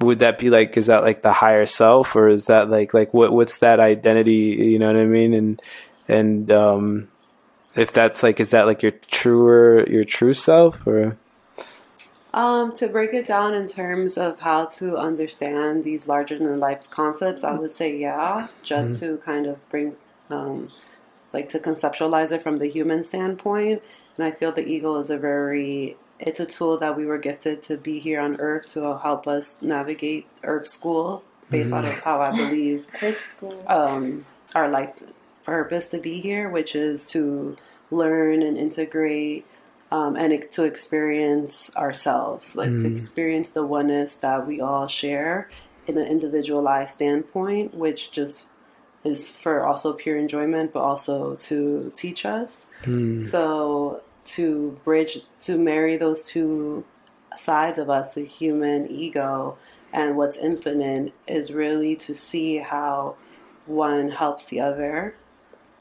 would 0.00 0.20
that 0.20 0.38
be 0.38 0.50
like 0.50 0.76
is 0.76 0.86
that 0.86 1.02
like 1.02 1.22
the 1.22 1.32
higher 1.32 1.66
self 1.66 2.14
or 2.14 2.28
is 2.28 2.46
that 2.46 2.70
like 2.70 2.94
like 2.94 3.12
what 3.12 3.32
what's 3.32 3.58
that 3.58 3.80
identity 3.80 4.56
you 4.70 4.78
know 4.78 4.86
what 4.86 4.96
i 4.96 5.04
mean? 5.04 5.34
And 5.34 5.62
and 6.06 6.50
um 6.52 7.08
if 7.78 7.92
that's 7.92 8.22
like 8.22 8.40
is 8.40 8.50
that 8.50 8.66
like 8.66 8.82
your 8.82 8.92
truer 8.92 9.88
your 9.88 10.04
true 10.04 10.32
self 10.32 10.86
or 10.86 11.16
um 12.34 12.74
to 12.74 12.88
break 12.88 13.14
it 13.14 13.26
down 13.26 13.54
in 13.54 13.66
terms 13.66 14.18
of 14.18 14.40
how 14.40 14.64
to 14.66 14.96
understand 14.96 15.84
these 15.84 16.08
larger 16.08 16.38
than 16.38 16.58
life 16.58 16.88
concepts 16.90 17.44
i 17.44 17.52
would 17.52 17.72
say 17.72 17.96
yeah 17.96 18.48
just 18.62 18.90
mm-hmm. 18.92 19.00
to 19.00 19.16
kind 19.18 19.46
of 19.46 19.68
bring 19.70 19.96
um 20.30 20.70
like 21.32 21.48
to 21.48 21.58
conceptualize 21.58 22.32
it 22.32 22.42
from 22.42 22.56
the 22.56 22.66
human 22.66 23.02
standpoint 23.02 23.82
and 24.16 24.26
i 24.26 24.30
feel 24.30 24.52
the 24.52 24.66
ego 24.66 24.98
is 24.98 25.10
a 25.10 25.18
very 25.18 25.96
it's 26.18 26.40
a 26.40 26.46
tool 26.46 26.76
that 26.76 26.96
we 26.96 27.06
were 27.06 27.18
gifted 27.18 27.62
to 27.62 27.76
be 27.76 28.00
here 28.00 28.20
on 28.20 28.40
earth 28.40 28.68
to 28.68 28.98
help 28.98 29.28
us 29.28 29.54
navigate 29.60 30.26
earth 30.42 30.66
school 30.66 31.22
based 31.48 31.70
mm-hmm. 31.70 31.86
on 31.86 31.92
how 32.02 32.20
i 32.20 32.30
believe 32.30 32.84
earth 33.02 33.24
school 33.24 33.64
um 33.68 34.26
our 34.54 34.68
life 34.68 35.02
purpose 35.44 35.86
to 35.86 35.98
be 35.98 36.20
here 36.20 36.50
which 36.50 36.74
is 36.74 37.04
to 37.04 37.56
learn 37.90 38.42
and 38.42 38.56
integrate 38.56 39.46
um, 39.90 40.16
and 40.16 40.50
to 40.52 40.64
experience 40.64 41.74
ourselves, 41.76 42.54
like 42.54 42.70
mm. 42.70 42.82
to 42.82 42.92
experience 42.92 43.50
the 43.50 43.64
oneness 43.64 44.16
that 44.16 44.46
we 44.46 44.60
all 44.60 44.86
share 44.86 45.48
in 45.86 45.96
an 45.96 46.06
individualized 46.06 46.94
standpoint, 46.94 47.74
which 47.74 48.12
just 48.12 48.46
is 49.04 49.30
for 49.30 49.64
also 49.64 49.92
pure 49.92 50.18
enjoyment, 50.18 50.72
but 50.72 50.80
also 50.80 51.36
to 51.36 51.92
teach 51.96 52.26
us. 52.26 52.66
Mm. 52.82 53.30
So 53.30 54.02
to 54.24 54.78
bridge, 54.84 55.20
to 55.42 55.56
marry 55.56 55.96
those 55.96 56.22
two 56.22 56.84
sides 57.36 57.78
of 57.78 57.88
us, 57.88 58.14
the 58.14 58.24
human 58.24 58.90
ego 58.90 59.56
and 59.92 60.16
what's 60.16 60.36
infinite, 60.36 61.14
is 61.26 61.52
really 61.52 61.96
to 61.96 62.14
see 62.14 62.58
how 62.58 63.16
one 63.64 64.10
helps 64.10 64.46
the 64.46 64.60
other 64.60 65.14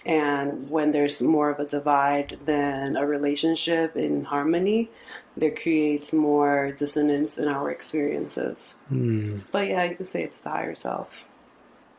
and 0.08 0.70
when 0.70 0.92
there's 0.92 1.22
more 1.22 1.50
of 1.50 1.60
a 1.60 1.66
divide 1.66 2.40
than 2.46 2.96
a 2.96 3.06
relationship 3.06 3.98
in 3.98 4.24
harmony, 4.24 4.90
there 5.36 5.52
creates 5.52 6.14
more 6.14 6.72
dissonance 6.72 7.38
in 7.38 7.50
our 7.50 7.70
experiences. 7.70 8.76
Mm. 8.90 9.42
But 9.52 9.68
yeah, 9.68 9.84
you 9.84 9.98
could 9.98 10.08
say 10.08 10.24
it's 10.24 10.40
the 10.40 10.50
higher 10.50 10.76
self. 10.76 11.14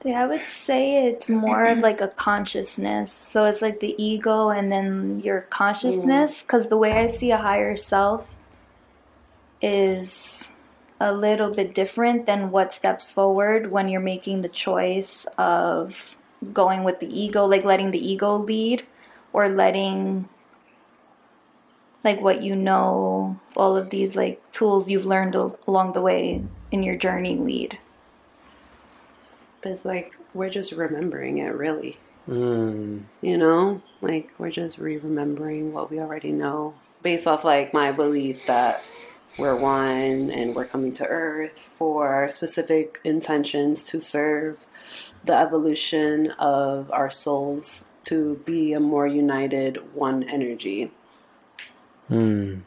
Yeah, 0.04 0.22
I 0.22 0.26
would 0.26 0.40
say 0.40 1.06
it's 1.08 1.28
more 1.28 1.66
of 1.66 1.80
like 1.80 2.00
a 2.00 2.08
consciousness. 2.08 3.12
So 3.12 3.44
it's 3.44 3.60
like 3.60 3.80
the 3.80 3.94
ego 4.02 4.48
and 4.48 4.72
then 4.72 5.20
your 5.20 5.42
consciousness. 5.42 6.40
Because 6.40 6.66
mm. 6.66 6.68
the 6.70 6.78
way 6.78 6.92
I 6.92 7.08
see 7.08 7.30
a 7.30 7.36
higher 7.36 7.76
self 7.76 8.34
is 9.60 10.48
a 10.98 11.12
little 11.12 11.52
bit 11.52 11.74
different 11.74 12.24
than 12.24 12.50
what 12.50 12.72
steps 12.72 13.10
forward 13.10 13.70
when 13.70 13.88
you're 13.88 14.00
making 14.00 14.40
the 14.40 14.48
choice 14.48 15.26
of 15.36 16.17
going 16.52 16.84
with 16.84 17.00
the 17.00 17.20
ego, 17.20 17.44
like 17.44 17.64
letting 17.64 17.90
the 17.90 18.12
ego 18.12 18.36
lead, 18.36 18.84
or 19.32 19.48
letting 19.48 20.28
like 22.04 22.20
what 22.20 22.42
you 22.42 22.54
know, 22.54 23.38
all 23.56 23.76
of 23.76 23.90
these 23.90 24.14
like 24.16 24.50
tools 24.52 24.88
you've 24.88 25.04
learned 25.04 25.34
along 25.34 25.92
the 25.92 26.00
way 26.00 26.44
in 26.70 26.82
your 26.82 26.96
journey 26.96 27.36
lead. 27.36 27.78
But 29.62 29.72
it's 29.72 29.84
like 29.84 30.16
we're 30.32 30.50
just 30.50 30.72
remembering 30.72 31.38
it, 31.38 31.54
really. 31.54 31.98
Mm. 32.28 33.02
You 33.20 33.38
know, 33.38 33.82
like 34.00 34.30
we're 34.38 34.50
just 34.50 34.78
re-remembering 34.78 35.72
what 35.72 35.90
we 35.90 35.98
already 35.98 36.30
know, 36.30 36.74
based 37.02 37.26
off 37.26 37.44
like 37.44 37.74
my 37.74 37.90
belief 37.90 38.46
that 38.46 38.84
we're 39.38 39.56
one 39.56 40.30
and 40.30 40.54
we're 40.54 40.64
coming 40.64 40.92
to 40.94 41.06
Earth 41.06 41.70
for 41.76 42.28
specific 42.30 43.00
intentions 43.04 43.82
to 43.82 44.00
serve 44.00 44.66
the 45.28 45.36
evolution 45.36 46.30
of 46.32 46.90
our 46.90 47.10
souls 47.10 47.84
to 48.02 48.36
be 48.46 48.72
a 48.72 48.80
more 48.80 49.06
united 49.06 49.94
one 49.94 50.24
energy. 50.24 50.90
Mm. 52.08 52.62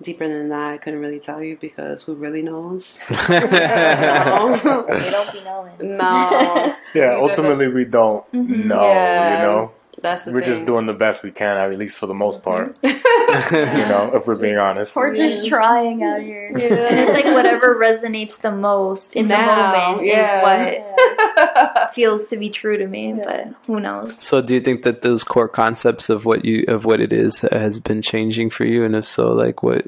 Deeper 0.00 0.28
than 0.28 0.48
that, 0.50 0.74
I 0.74 0.78
couldn't 0.78 1.00
really 1.00 1.18
tell 1.18 1.42
you 1.42 1.58
because 1.60 2.04
who 2.04 2.14
really 2.14 2.40
knows? 2.40 2.96
no. 3.28 4.84
we 4.88 5.10
don't 5.10 5.32
be 5.32 5.42
knowing. 5.42 5.74
No. 5.98 6.74
Yeah, 6.94 7.18
ultimately 7.20 7.68
we 7.68 7.84
don't 7.84 8.24
mm-hmm. 8.32 8.68
know, 8.68 8.82
yeah. 8.82 9.36
you 9.36 9.42
know? 9.42 9.72
That's 10.00 10.26
we're 10.26 10.40
thing. 10.40 10.50
just 10.52 10.64
doing 10.64 10.86
the 10.86 10.94
best 10.94 11.22
we 11.22 11.32
can, 11.32 11.56
at 11.56 11.76
least 11.76 11.98
for 11.98 12.06
the 12.06 12.14
most 12.14 12.42
part. 12.42 12.78
you 12.82 12.92
know, 12.92 14.10
if 14.14 14.26
we're 14.26 14.38
being 14.38 14.56
honest, 14.56 14.94
we're 14.94 15.14
just 15.14 15.48
trying 15.48 16.02
out 16.02 16.22
here. 16.22 16.52
Yeah. 16.56 16.66
And 16.66 16.98
it's 17.00 17.12
like 17.12 17.34
whatever 17.34 17.74
resonates 17.74 18.40
the 18.40 18.52
most 18.52 19.16
in 19.16 19.28
now, 19.28 19.72
the 19.72 19.78
moment 19.78 20.06
yeah. 20.06 20.38
is 20.38 20.78
what 20.78 21.17
feels 21.92 22.24
to 22.24 22.36
be 22.36 22.50
true 22.50 22.76
to 22.76 22.86
me. 22.86 23.08
Yeah. 23.08 23.22
But 23.24 23.54
who 23.66 23.80
knows? 23.80 24.22
So, 24.22 24.40
do 24.40 24.54
you 24.54 24.60
think 24.60 24.82
that 24.82 25.02
those 25.02 25.24
core 25.24 25.48
concepts 25.48 26.08
of 26.08 26.24
what 26.24 26.44
you 26.44 26.64
of 26.68 26.84
what 26.84 27.00
it 27.00 27.12
is 27.12 27.40
has 27.40 27.78
been 27.78 28.02
changing 28.02 28.50
for 28.50 28.64
you? 28.64 28.84
And 28.84 28.94
if 28.94 29.06
so, 29.06 29.32
like 29.32 29.62
what, 29.62 29.86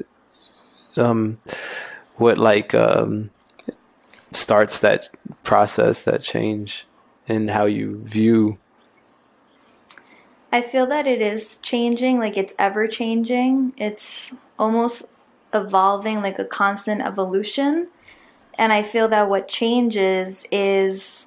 um, 0.97 1.39
what 2.15 2.37
like 2.37 2.73
um, 2.73 3.29
starts 4.31 4.79
that 4.79 5.09
process, 5.43 6.03
that 6.03 6.21
change 6.21 6.85
in 7.27 7.49
how 7.49 7.65
you 7.65 8.01
view 8.03 8.57
I 10.51 10.61
feel 10.61 10.85
that 10.87 11.07
it 11.07 11.21
is 11.21 11.59
changing, 11.59 12.19
like 12.19 12.37
it's 12.37 12.53
ever 12.59 12.87
changing. 12.87 13.73
It's 13.77 14.33
almost 14.59 15.03
evolving 15.53 16.21
like 16.21 16.39
a 16.39 16.45
constant 16.45 17.01
evolution. 17.01 17.87
And 18.57 18.73
I 18.73 18.83
feel 18.83 19.07
that 19.09 19.29
what 19.29 19.47
changes 19.47 20.43
is 20.51 21.20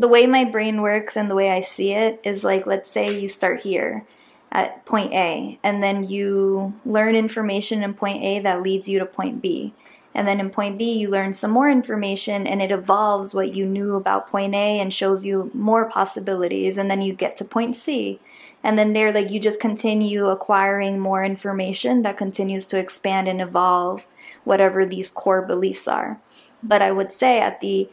the 0.00 0.08
way 0.08 0.26
my 0.26 0.44
brain 0.44 0.80
works 0.80 1.14
and 1.14 1.30
the 1.30 1.34
way 1.34 1.50
I 1.50 1.60
see 1.60 1.92
it 1.92 2.20
is 2.24 2.42
like, 2.42 2.66
let's 2.66 2.90
say 2.90 3.20
you 3.20 3.28
start 3.28 3.60
here 3.60 4.06
at 4.50 4.84
point 4.86 5.12
A, 5.12 5.58
and 5.62 5.82
then 5.82 6.04
you 6.04 6.72
learn 6.86 7.14
information 7.14 7.82
in 7.82 7.92
point 7.92 8.24
A 8.24 8.40
that 8.40 8.62
leads 8.62 8.88
you 8.88 8.98
to 8.98 9.06
point 9.06 9.42
B. 9.42 9.74
And 10.14 10.26
then 10.26 10.40
in 10.40 10.50
point 10.50 10.78
B, 10.78 10.90
you 10.90 11.08
learn 11.08 11.34
some 11.34 11.50
more 11.50 11.70
information 11.70 12.46
and 12.46 12.60
it 12.60 12.72
evolves 12.72 13.34
what 13.34 13.54
you 13.54 13.66
knew 13.66 13.94
about 13.94 14.28
point 14.28 14.54
A 14.54 14.80
and 14.80 14.92
shows 14.92 15.24
you 15.24 15.50
more 15.54 15.88
possibilities. 15.88 16.78
And 16.78 16.90
then 16.90 17.00
you 17.02 17.12
get 17.12 17.36
to 17.36 17.44
point 17.44 17.76
C. 17.76 18.18
And 18.64 18.76
then 18.76 18.92
there, 18.92 19.12
like, 19.12 19.30
you 19.30 19.38
just 19.38 19.60
continue 19.60 20.26
acquiring 20.26 20.98
more 20.98 21.22
information 21.22 22.02
that 22.02 22.16
continues 22.16 22.64
to 22.66 22.78
expand 22.78 23.28
and 23.28 23.40
evolve 23.40 24.08
whatever 24.44 24.84
these 24.84 25.10
core 25.10 25.42
beliefs 25.42 25.86
are. 25.86 26.18
But 26.62 26.82
I 26.82 26.90
would 26.90 27.12
say 27.12 27.38
at 27.38 27.60
the, 27.60 27.88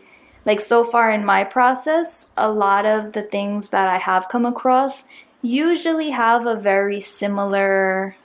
like, 0.47 0.62
so 0.62 0.83
far 0.83 1.12
in 1.12 1.25
my 1.25 1.43
process, 1.43 2.25
a 2.38 2.49
lot 2.49 2.86
of 2.86 3.12
the 3.12 3.21
things 3.21 3.69
that 3.69 3.88
I 3.88 3.97
have 3.97 4.29
come 4.29 4.45
across 4.45 5.03
usually 5.41 6.10
have 6.10 6.47
a 6.47 6.55
very 6.55 7.01
similar 7.01 8.15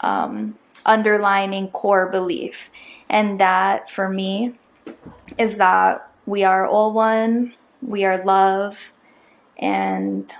um, 0.00 0.58
underlining 0.84 1.68
core 1.68 2.08
belief. 2.10 2.70
And 3.08 3.40
that 3.40 3.90
for 3.90 4.08
me 4.08 4.54
is 5.38 5.56
that 5.56 6.08
we 6.26 6.44
are 6.44 6.66
all 6.66 6.92
one, 6.92 7.54
we 7.80 8.04
are 8.04 8.22
love, 8.22 8.92
and 9.58 10.32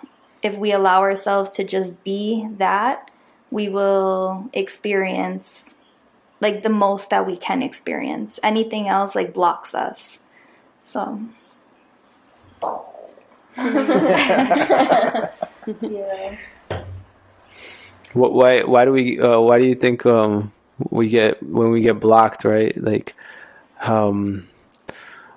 if 0.43 0.57
we 0.57 0.73
allow 0.73 1.01
ourselves 1.01 1.51
to 1.53 1.65
just 1.65 2.05
be 2.05 2.47
that, 2.59 3.11
we 3.51 3.69
will 3.71 4.51
experience 4.53 5.73
like 6.41 6.63
the 6.63 6.69
most 6.69 7.09
that 7.11 7.27
we 7.27 7.37
can 7.37 7.63
experience. 7.63 8.39
Anything 8.43 8.89
else 8.89 9.15
like 9.15 9.33
blocks 9.33 9.75
us. 9.75 10.19
So 10.85 11.21
yeah. 13.57 15.31
What? 18.13 18.33
Why? 18.33 18.63
Why 18.65 18.85
do 18.85 18.93
we? 18.93 19.21
Uh, 19.21 19.39
why 19.41 19.61
do 19.61 19.67
you 19.67 19.77
think 19.77 20.05
um, 20.07 20.53
we 20.91 21.09
get 21.09 21.41
when 21.43 21.71
we 21.71 21.81
get 21.83 22.01
blocked? 22.01 22.45
Right? 22.45 22.77
Like, 22.77 23.15
um, 23.83 24.49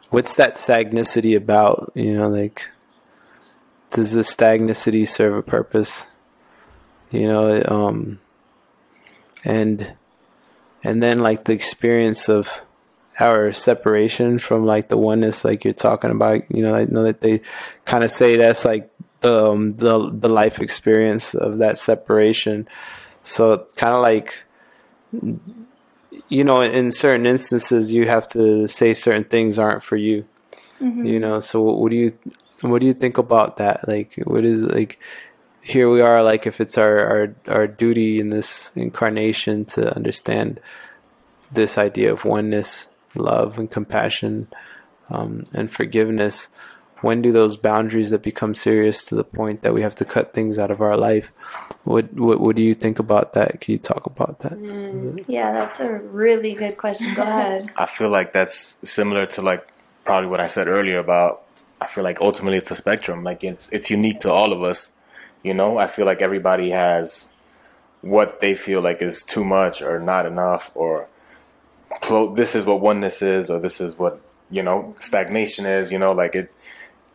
what's 0.09 0.35
that 0.37 0.55
stagnicity 0.55 1.35
about? 1.37 1.91
You 1.93 2.17
know, 2.17 2.27
like, 2.27 2.67
does 3.91 4.13
the 4.13 4.21
stagnicity 4.21 5.07
serve 5.07 5.35
a 5.35 5.43
purpose? 5.43 6.15
You 7.11 7.27
know, 7.27 7.63
um, 7.67 8.19
and 9.45 9.93
and 10.83 11.03
then 11.03 11.19
like 11.19 11.43
the 11.43 11.53
experience 11.53 12.29
of 12.29 12.61
our 13.19 13.51
separation 13.51 14.39
from 14.39 14.65
like 14.65 14.89
the 14.89 14.97
oneness, 14.97 15.43
like 15.43 15.63
you're 15.63 15.73
talking 15.73 16.11
about. 16.11 16.41
You 16.49 16.63
know, 16.63 16.75
I 16.75 16.85
know 16.85 17.03
that 17.03 17.21
they 17.21 17.41
kind 17.85 18.03
of 18.03 18.11
say 18.11 18.37
that's 18.37 18.65
like 18.65 18.89
the 19.21 19.51
um, 19.51 19.75
the 19.77 20.09
the 20.11 20.29
life 20.29 20.59
experience 20.59 21.33
of 21.33 21.57
that 21.59 21.79
separation. 21.79 22.67
So 23.23 23.67
kind 23.75 23.95
of 23.95 24.01
like 24.01 24.37
you 26.29 26.43
know, 26.43 26.61
in 26.61 26.91
certain 26.91 27.25
instances, 27.25 27.93
you 27.93 28.07
have 28.07 28.27
to 28.29 28.67
say 28.67 28.93
certain 28.93 29.23
things 29.23 29.59
aren't 29.59 29.83
for 29.83 29.95
you. 29.95 30.25
Mm-hmm. 30.79 31.05
You 31.05 31.19
know, 31.19 31.39
so 31.39 31.61
what 31.61 31.89
do 31.89 31.95
you 31.95 32.17
what 32.61 32.79
do 32.79 32.87
you 32.87 32.93
think 32.93 33.17
about 33.17 33.57
that? 33.57 33.87
Like, 33.87 34.13
what 34.25 34.45
is 34.45 34.63
like? 34.63 34.99
Here 35.61 35.89
we 35.89 36.01
are. 36.01 36.23
Like, 36.23 36.47
if 36.47 36.61
it's 36.61 36.77
our 36.77 36.99
our 36.99 37.35
our 37.47 37.67
duty 37.67 38.19
in 38.19 38.29
this 38.29 38.71
incarnation 38.75 39.65
to 39.65 39.95
understand 39.95 40.59
this 41.51 41.77
idea 41.77 42.11
of 42.11 42.25
oneness, 42.25 42.89
love, 43.15 43.57
and 43.57 43.69
compassion, 43.69 44.47
um, 45.09 45.45
and 45.53 45.71
forgiveness. 45.71 46.49
When 47.01 47.21
do 47.21 47.31
those 47.31 47.57
boundaries 47.57 48.09
that 48.09 48.23
become 48.23 48.55
serious 48.55 49.05
to 49.05 49.15
the 49.15 49.23
point 49.23 49.61
that 49.61 49.73
we 49.73 49.83
have 49.83 49.95
to 49.97 50.05
cut 50.05 50.33
things 50.33 50.57
out 50.57 50.71
of 50.71 50.81
our 50.81 50.97
life? 50.97 51.31
What 51.83 52.13
what 52.13 52.39
what 52.39 52.55
do 52.55 52.63
you 52.63 52.73
think 52.73 52.97
about 52.97 53.33
that? 53.33 53.61
Can 53.61 53.73
you 53.73 53.77
talk 53.77 54.07
about 54.07 54.39
that? 54.39 55.25
Yeah, 55.27 55.51
that's 55.51 55.79
a 55.79 55.91
really 55.91 56.55
good 56.55 56.77
question. 56.77 57.13
Go 57.13 57.21
ahead. 57.21 57.71
I 57.77 57.85
feel 57.85 58.09
like 58.09 58.33
that's 58.33 58.77
similar 58.83 59.27
to 59.27 59.41
like 59.41 59.67
probably 60.05 60.29
what 60.29 60.39
I 60.39 60.47
said 60.47 60.67
earlier 60.67 60.97
about 60.97 61.43
I 61.79 61.87
feel 61.87 62.03
like 62.03 62.19
ultimately 62.21 62.57
it's 62.57 62.71
a 62.71 62.75
spectrum. 62.75 63.23
Like 63.23 63.43
it's 63.43 63.69
it's 63.69 63.89
unique 63.89 64.21
to 64.21 64.31
all 64.31 64.51
of 64.51 64.63
us. 64.63 64.93
You 65.43 65.53
know, 65.53 65.77
I 65.77 65.87
feel 65.87 66.05
like 66.05 66.21
everybody 66.21 66.71
has 66.71 67.29
what 68.01 68.41
they 68.41 68.55
feel 68.55 68.81
like 68.81 69.01
is 69.01 69.23
too 69.23 69.43
much 69.43 69.81
or 69.81 69.99
not 69.99 70.25
enough 70.25 70.71
or 70.75 71.07
clo- 72.01 72.33
this 72.33 72.55
is 72.55 72.65
what 72.65 72.81
oneness 72.81 73.21
is 73.21 73.49
or 73.49 73.59
this 73.59 73.79
is 73.81 73.97
what, 73.97 74.21
you 74.49 74.63
know, 74.63 74.95
stagnation 74.99 75.65
is, 75.65 75.91
you 75.91 75.99
know, 75.99 76.11
like 76.11 76.35
it 76.35 76.51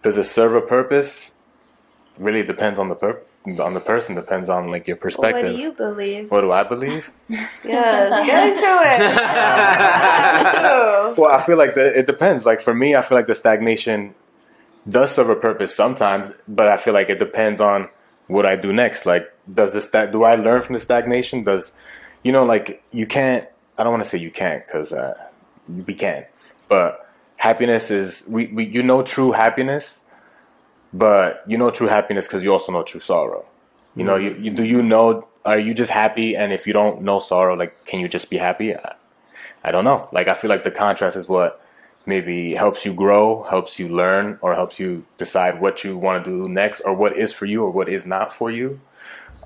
does 0.03 0.16
it 0.16 0.25
serve 0.25 0.55
a 0.55 0.61
purpose? 0.61 1.35
Really 2.18 2.42
depends 2.42 2.79
on 2.79 2.88
the 2.88 2.95
per- 2.95 3.23
on 3.61 3.75
the 3.75 3.81
person, 3.81 4.14
depends 4.14 4.49
on 4.49 4.71
like 4.71 4.87
your 4.87 4.97
perspective. 4.97 5.51
What 5.51 5.57
do 5.57 5.62
you 5.62 5.73
believe? 5.73 6.31
what 6.31 6.42
do 6.42 6.53
I 6.53 6.62
believe? 6.62 7.12
Yes, 7.64 8.27
get 8.27 8.49
into 8.49 8.62
it. 8.85 9.03
Well, 11.18 11.31
I 11.31 11.38
feel 11.42 11.59
like 11.59 11.75
the, 11.75 11.99
it 11.99 12.07
depends. 12.07 12.47
Like 12.47 12.61
for 12.61 12.75
me, 12.75 12.95
I 12.95 13.03
feel 13.03 13.18
like 13.18 13.27
the 13.27 13.35
stagnation 13.35 14.14
does 14.88 15.12
serve 15.12 15.29
a 15.29 15.37
purpose 15.37 15.75
sometimes, 15.75 16.33
but 16.49 16.68
I 16.68 16.77
feel 16.77 16.95
like 16.95 17.11
it 17.11 17.18
depends 17.18 17.61
on 17.61 17.88
what 18.29 18.47
I 18.47 18.57
do 18.57 18.73
next. 18.73 19.05
Like, 19.07 19.31
does 19.53 19.73
this 19.75 19.87
that 19.88 20.12
do 20.12 20.25
I 20.25 20.37
learn 20.37 20.62
from 20.62 20.75
the 20.75 20.81
stagnation? 20.81 21.45
Does 21.45 21.73
you 22.25 22.33
know, 22.33 22.45
like 22.45 22.83
you 22.92 23.07
can't. 23.07 23.47
I 23.78 23.85
don't 23.85 23.92
want 23.92 24.04
to 24.04 24.08
say 24.08 24.18
you 24.18 24.30
can't 24.30 24.66
because 24.66 24.92
uh, 24.92 25.14
we 25.68 25.94
can, 25.94 26.26
but 26.68 27.08
happiness 27.38 27.90
is 27.90 28.24
we, 28.28 28.46
we 28.48 28.64
you 28.64 28.82
know 28.82 29.02
true 29.02 29.32
happiness, 29.32 30.02
but 30.92 31.42
you 31.46 31.58
know 31.58 31.70
true 31.70 31.88
happiness 31.88 32.26
because 32.26 32.44
you 32.44 32.52
also 32.52 32.72
know 32.72 32.82
true 32.82 33.00
sorrow. 33.00 33.46
You 33.94 34.04
know, 34.04 34.16
you, 34.16 34.35
you 34.40 34.50
do 34.50 34.64
you 34.64 34.82
know 34.82 35.28
are 35.44 35.58
you 35.58 35.74
just 35.74 35.90
happy? 35.90 36.35
And 36.37 36.52
if 36.52 36.66
you 36.66 36.72
don't 36.72 37.02
know 37.02 37.20
sorrow, 37.20 37.54
like 37.54 37.85
can 37.85 38.00
you 38.00 38.08
just 38.08 38.30
be 38.30 38.38
happy? 38.38 38.74
I, 38.74 38.94
I 39.64 39.70
don't 39.70 39.85
know. 39.85 40.08
Like 40.12 40.28
I 40.28 40.35
feel 40.35 40.48
like 40.48 40.64
the 40.64 40.70
contrast 40.70 41.16
is 41.16 41.28
what 41.28 41.61
maybe 42.06 42.54
helps 42.54 42.85
you 42.85 42.94
grow, 42.94 43.42
helps 43.44 43.78
you 43.78 43.88
learn, 43.88 44.38
or 44.40 44.54
helps 44.54 44.80
you 44.80 45.04
decide 45.18 45.61
what 45.61 45.85
you 45.85 45.96
want 45.96 46.24
to 46.24 46.30
do 46.30 46.48
next, 46.48 46.80
or 46.80 46.94
what 46.94 47.16
is 47.16 47.32
for 47.32 47.46
you, 47.46 47.64
or 47.64 47.70
what 47.70 47.88
is 47.88 48.06
not 48.06 48.32
for 48.32 48.50
you. 48.50 48.80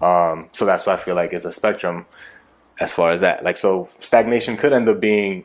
Um, 0.00 0.48
so 0.52 0.64
that's 0.64 0.86
why 0.86 0.92
I 0.92 0.96
feel 0.96 1.14
like 1.14 1.32
it's 1.32 1.44
a 1.44 1.52
spectrum 1.52 2.06
as 2.78 2.92
far 2.92 3.10
as 3.10 3.20
that. 3.20 3.42
Like 3.42 3.56
so, 3.56 3.88
stagnation 3.98 4.56
could 4.56 4.72
end 4.72 4.88
up 4.88 5.00
being 5.00 5.44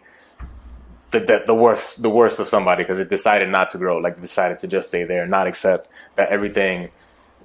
the 1.12 1.20
the, 1.20 1.44
the 1.46 1.56
worst 1.56 2.02
the 2.02 2.10
worst 2.10 2.40
of 2.40 2.48
somebody 2.48 2.84
because 2.84 3.00
it 3.00 3.10
decided 3.10 3.50
not 3.50 3.70
to 3.72 3.78
grow, 3.78 3.98
like 3.98 4.20
decided 4.22 4.60
to 4.60 4.68
just 4.68 4.90
stay 4.90 5.04
there, 5.04 5.26
not 5.28 5.48
accept 5.48 5.90
that 6.16 6.30
everything 6.30 6.90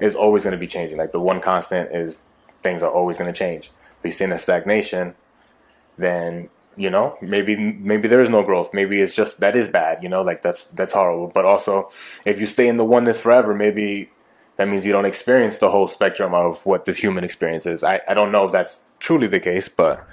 is 0.01 0.15
always 0.15 0.45
going 0.45 0.53
to 0.53 0.59
be 0.59 0.67
changing. 0.67 0.99
Like 0.99 1.13
the 1.13 1.21
one 1.21 1.41
constant 1.41 1.91
is 1.95 2.23
things 2.63 2.83
are 2.83 2.91
always 2.91 3.19
going 3.19 3.33
to 3.33 3.39
change. 3.39 3.71
If 4.01 4.05
you 4.05 4.11
stay 4.11 4.25
in 4.25 4.33
a 4.33 4.39
stagnation, 4.39 5.15
then 5.99 6.49
you 6.77 6.91
know 6.91 7.17
maybe 7.23 7.57
maybe 7.57 8.09
there 8.09 8.21
is 8.21 8.31
no 8.31 8.43
growth. 8.43 8.73
Maybe 8.73 9.01
it's 9.01 9.15
just 9.15 9.41
that 9.41 9.57
is 9.57 9.69
bad. 9.69 10.03
You 10.03 10.09
know, 10.09 10.23
like 10.23 10.43
that's 10.43 10.65
that's 10.65 10.95
horrible. 10.95 11.29
But 11.29 11.45
also, 11.45 11.91
if 12.25 12.41
you 12.41 12.47
stay 12.47 12.69
in 12.69 12.77
the 12.77 12.85
oneness 12.85 13.21
forever, 13.21 13.55
maybe 13.55 14.11
that 14.57 14.69
means 14.69 14.87
you 14.87 14.93
don't 14.93 15.05
experience 15.05 15.59
the 15.59 15.71
whole 15.71 15.89
spectrum 15.89 16.35
of 16.35 16.65
what 16.65 16.87
this 16.87 16.97
human 16.97 17.25
experience 17.25 17.67
is. 17.67 17.85
I, 17.85 18.01
I 18.09 18.15
don't 18.15 18.33
know 18.33 18.47
if 18.47 18.53
that's 18.53 18.83
truly 18.99 19.27
the 19.27 19.41
case, 19.41 19.69
but 19.69 20.07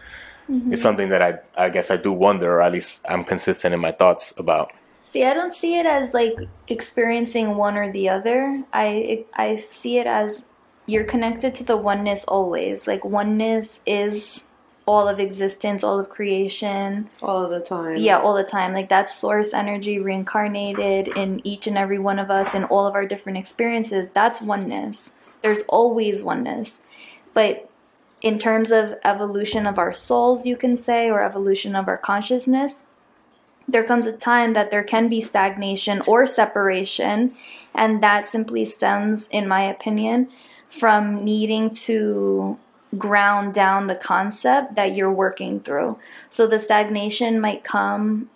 mm-hmm. 0.49 0.73
it's 0.73 0.81
something 0.81 1.09
that 1.09 1.21
I 1.21 1.39
I 1.55 1.69
guess 1.69 1.91
I 1.91 1.97
do 1.97 2.11
wonder, 2.11 2.55
or 2.55 2.61
at 2.61 2.71
least 2.71 3.05
I'm 3.09 3.23
consistent 3.23 3.73
in 3.73 3.79
my 3.79 3.91
thoughts 3.91 4.33
about. 4.37 4.71
See, 5.09 5.23
I 5.23 5.33
don't 5.33 5.53
see 5.53 5.77
it 5.77 5.85
as 5.85 6.13
like 6.13 6.33
experiencing 6.67 7.55
one 7.55 7.77
or 7.77 7.91
the 7.91 8.09
other. 8.09 8.63
I 8.73 9.25
I 9.33 9.57
see 9.57 9.97
it 9.97 10.07
as 10.07 10.41
you're 10.85 11.05
connected 11.05 11.55
to 11.55 11.63
the 11.63 11.77
oneness 11.77 12.23
always. 12.25 12.87
Like 12.87 13.05
oneness 13.05 13.79
is 13.85 14.43
all 14.85 15.07
of 15.07 15.19
existence, 15.19 15.83
all 15.83 15.99
of 15.99 16.09
creation. 16.09 17.09
All 17.21 17.43
of 17.43 17.51
the 17.51 17.61
time. 17.61 17.97
Yeah, 17.97 18.19
all 18.19 18.33
the 18.33 18.43
time. 18.43 18.73
Like 18.73 18.89
that 18.89 19.09
source 19.09 19.53
energy 19.53 19.99
reincarnated 19.99 21.07
in 21.09 21.45
each 21.45 21.67
and 21.67 21.77
every 21.77 21.99
one 21.99 22.19
of 22.19 22.29
us 22.29 22.53
in 22.53 22.65
all 22.65 22.85
of 22.85 22.95
our 22.95 23.05
different 23.05 23.37
experiences. 23.37 24.09
That's 24.13 24.41
oneness. 24.41 25.11
There's 25.41 25.63
always 25.67 26.23
oneness. 26.23 26.79
But 27.33 27.69
in 28.23 28.39
terms 28.39 28.71
of 28.71 28.95
evolution 29.03 29.67
of 29.67 29.77
our 29.77 29.93
souls, 29.93 30.45
you 30.45 30.55
can 30.55 30.77
say, 30.77 31.11
or 31.11 31.21
evolution 31.21 31.75
of 31.75 31.89
our 31.89 31.97
consciousness, 31.97 32.81
there 33.67 33.83
comes 33.83 34.05
a 34.05 34.13
time 34.13 34.53
that 34.53 34.71
there 34.71 34.83
can 34.83 35.09
be 35.09 35.21
stagnation 35.21 36.01
or 36.07 36.25
separation, 36.25 37.33
and 37.75 38.01
that 38.01 38.27
simply 38.27 38.65
stems, 38.65 39.27
in 39.27 39.47
my 39.47 39.63
opinion, 39.63 40.29
from 40.69 41.23
needing 41.23 41.69
to 41.69 42.57
ground 42.97 43.53
down 43.53 43.87
the 43.87 43.95
concept 43.95 44.75
that 44.75 44.95
you're 44.95 45.11
working 45.11 45.59
through. 45.59 45.99
So 46.29 46.47
the 46.47 46.59
stagnation 46.59 47.41
might 47.41 47.63
come. 47.63 48.29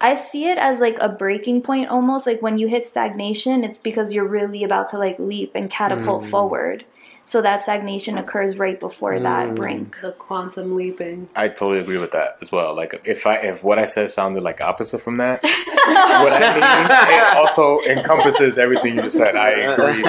I 0.00 0.16
see 0.16 0.46
it 0.46 0.56
as 0.56 0.80
like 0.80 0.96
a 1.00 1.08
breaking 1.08 1.62
point 1.62 1.90
almost. 1.90 2.26
Like 2.26 2.40
when 2.40 2.56
you 2.56 2.68
hit 2.68 2.86
stagnation, 2.86 3.64
it's 3.64 3.78
because 3.78 4.12
you're 4.12 4.26
really 4.26 4.64
about 4.64 4.88
to 4.90 4.98
like 4.98 5.18
leap 5.18 5.52
and 5.54 5.70
catapult 5.70 6.24
mm. 6.24 6.30
forward. 6.30 6.84
So 7.30 7.40
that 7.42 7.62
stagnation 7.62 8.18
occurs 8.18 8.58
right 8.58 8.80
before 8.80 9.16
that 9.20 9.50
mm. 9.50 9.54
brink. 9.54 10.00
The 10.00 10.10
quantum 10.10 10.74
leaping. 10.74 11.28
I 11.36 11.46
totally 11.46 11.78
agree 11.78 11.98
with 11.98 12.10
that 12.10 12.34
as 12.42 12.50
well. 12.50 12.74
Like 12.74 13.02
if 13.04 13.24
I 13.24 13.36
if 13.36 13.62
what 13.62 13.78
I 13.78 13.84
said 13.84 14.10
sounded 14.10 14.42
like 14.42 14.60
opposite 14.60 15.00
from 15.00 15.18
that, 15.18 15.40
what 15.44 15.52
I 16.32 16.40
mean 16.54 16.90
it 17.14 17.36
also 17.36 17.78
encompasses 17.82 18.58
everything 18.58 18.96
you 18.96 19.02
just 19.02 19.16
said. 19.16 19.36
I 19.36 19.50
agree 19.50 20.02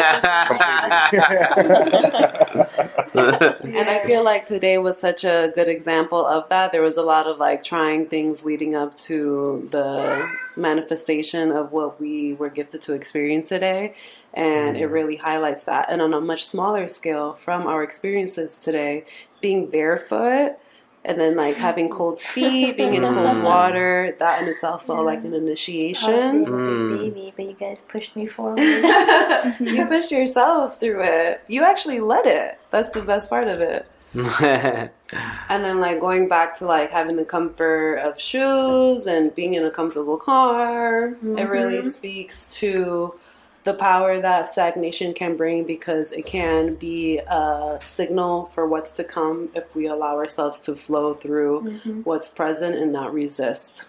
completely. 3.13 3.77
And 3.77 3.88
I 3.88 4.01
feel 4.03 4.23
like 4.23 4.47
today 4.47 4.79
was 4.79 4.97
such 4.97 5.23
a 5.23 5.51
good 5.53 5.69
example 5.69 6.25
of 6.25 6.49
that. 6.49 6.71
There 6.71 6.81
was 6.81 6.97
a 6.97 7.03
lot 7.03 7.27
of 7.27 7.38
like 7.38 7.63
trying 7.63 8.07
things 8.07 8.43
leading 8.43 8.73
up 8.73 8.97
to 9.10 9.67
the 9.69 10.27
manifestation 10.55 11.51
of 11.51 11.71
what 11.71 12.01
we 12.01 12.34
were 12.34 12.49
gifted 12.49 12.81
to 12.84 12.93
experience 12.93 13.49
today. 13.49 13.93
And 14.34 14.78
it 14.78 14.84
mm-hmm. 14.84 14.94
really 14.94 15.15
highlights 15.17 15.63
that. 15.63 15.89
And 15.89 16.02
on 16.02 16.13
a 16.13 16.22
much 16.22 16.46
smaller 16.46 16.88
scale 16.88 17.34
from 17.34 17.67
our 17.67 17.84
experiences 17.84 18.56
today, 18.56 19.06
being 19.41 19.67
barefoot 19.67 20.58
and 21.04 21.20
then 21.20 21.36
like 21.36 21.56
having 21.56 21.89
cold 21.98 22.20
feet, 22.20 22.78
being 22.78 22.94
in 22.94 23.04
cold 23.04 23.15
mm-hmm. 23.15 23.44
water, 23.44 24.15
that 24.20 24.41
in 24.41 24.48
itself 24.48 24.86
felt 24.86 25.06
like 25.06 25.20
an 25.20 25.28
I 25.28 25.30
was 25.32 25.41
initiation. 25.41 26.46
a 26.46 26.50
mm. 26.50 27.00
baby, 27.00 27.34
but 27.36 27.46
you 27.46 27.54
guys 27.54 27.82
pushed 27.82 28.15
me 28.15 28.26
forward. 28.26 28.60
you 29.60 29.86
pushed 29.88 30.12
yourself 30.12 30.80
through 30.80 31.04
it. 31.04 31.41
You 31.47 31.64
actually 31.64 31.99
led 31.99 32.26
it. 32.26 32.60
That's 32.70 32.91
the 32.91 33.01
best 33.01 33.30
part 33.30 33.47
of 33.47 33.62
it. 33.62 33.88
And 34.14 35.64
then 35.64 35.80
like 35.80 35.99
going 35.99 36.28
back 36.28 36.58
to 36.60 36.66
like 36.66 36.91
having 36.91 37.16
the 37.16 37.26
comfort 37.26 37.95
of 37.97 38.20
shoes 38.20 39.05
and 39.08 39.34
being 39.34 39.55
in 39.55 39.66
a 39.66 39.72
comfortable 39.72 40.18
car, 40.18 41.16
it 41.38 41.49
really 41.49 41.80
mm-hmm. 41.80 41.88
speaks 41.88 42.53
to 42.60 43.16
the 43.64 43.74
power 43.74 44.20
that 44.20 44.51
stagnation 44.51 45.14
can 45.14 45.38
bring 45.38 45.64
because 45.66 46.12
it 46.12 46.26
can 46.26 46.76
be 46.76 47.20
a 47.20 47.80
signal 47.82 48.45
for 48.45 48.68
what's 48.68 48.91
to 48.91 49.03
come 49.03 49.49
if 49.53 49.76
we 49.76 49.88
allow 49.88 50.18
ourselves 50.18 50.59
to 50.62 50.76
flow 50.76 51.14
through 51.14 51.62
mm-hmm. 51.62 52.01
what's 52.01 52.30
present 52.30 52.76
and 52.76 52.91
not 52.91 53.14
resist. 53.14 53.86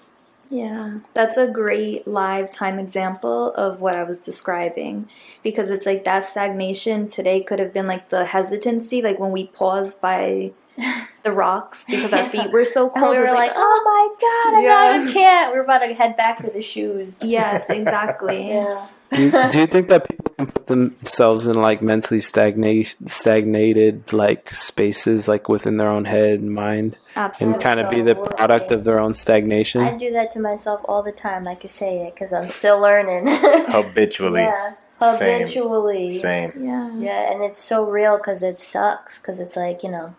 Yeah, 0.50 0.98
that's 1.14 1.38
a 1.38 1.48
great 1.48 2.06
live 2.06 2.50
time 2.50 2.78
example 2.78 3.54
of 3.54 3.80
what 3.80 3.96
I 3.96 4.04
was 4.04 4.20
describing 4.20 5.08
because 5.42 5.70
it's 5.70 5.86
like 5.86 6.04
that 6.04 6.28
stagnation 6.28 7.08
today 7.08 7.40
could 7.40 7.58
have 7.58 7.72
been 7.72 7.86
like 7.86 8.10
the 8.10 8.26
hesitancy, 8.26 9.00
like 9.00 9.18
when 9.18 9.32
we 9.32 9.46
paused 9.46 10.02
by 10.02 10.52
the 11.22 11.32
rocks 11.32 11.84
because 11.84 12.12
our 12.12 12.28
feet 12.30 12.50
were 12.50 12.64
so 12.64 12.90
cold. 12.90 13.12
we 13.14 13.18
were 13.20 13.24
It's 13.26 13.34
like, 13.34 13.52
oh, 13.54 13.56
oh 13.56 13.82
my 13.84 14.52
god, 14.52 14.58
I 14.58 14.62
Yeah. 14.62 15.04
yeah. 15.06 15.12
can't. 15.12 15.52
We 15.52 15.58
are 15.58 15.62
about 15.64 15.78
to 15.86 15.94
head 15.94 16.16
back 16.16 16.40
for 16.40 16.50
the 16.50 16.62
shoes. 16.62 17.14
yes, 17.20 17.64
exactly. 17.70 18.48
Yeah. 18.48 18.86
do, 19.12 19.22
you, 19.24 19.30
do 19.50 19.60
you 19.60 19.66
think 19.66 19.88
that 19.88 20.08
people 20.08 20.32
can 20.36 20.46
put 20.46 20.66
themselves 20.68 21.46
in 21.46 21.54
like 21.56 21.82
mentally 21.82 22.20
stagnate, 22.20 22.96
stagnated 23.06 24.12
like 24.12 24.52
spaces 24.54 25.28
like 25.28 25.48
within 25.48 25.76
their 25.76 25.88
own 25.90 26.04
head 26.06 26.40
and 26.40 26.54
mind 26.54 26.96
Absolutely. 27.14 27.54
and 27.54 27.62
kind 27.62 27.80
of 27.80 27.90
be 27.90 28.00
the 28.00 28.14
product 28.14 28.72
of 28.72 28.84
their 28.84 28.98
own 28.98 29.12
stagnation? 29.14 29.82
I 29.82 29.96
do 29.98 30.10
that 30.12 30.30
to 30.32 30.40
myself 30.40 30.80
all 30.86 31.02
the 31.02 31.12
time. 31.12 31.44
Like 31.44 31.58
I 31.58 31.60
can 31.60 31.68
say 31.70 32.06
it 32.06 32.14
because 32.14 32.32
I'm 32.32 32.48
still 32.48 32.80
learning. 32.80 33.26
Habitually. 33.68 34.40
yeah, 34.40 34.72
Same. 35.16 35.40
habitually. 35.42 36.18
Same. 36.18 36.52
Yeah. 36.64 36.96
Yeah, 36.98 37.32
and 37.32 37.42
it's 37.44 37.62
so 37.62 37.84
real 37.84 38.16
because 38.16 38.42
it 38.42 38.58
sucks 38.58 39.18
because 39.18 39.40
it's 39.40 39.56
like, 39.56 39.82
you 39.82 39.90
know, 39.90 40.14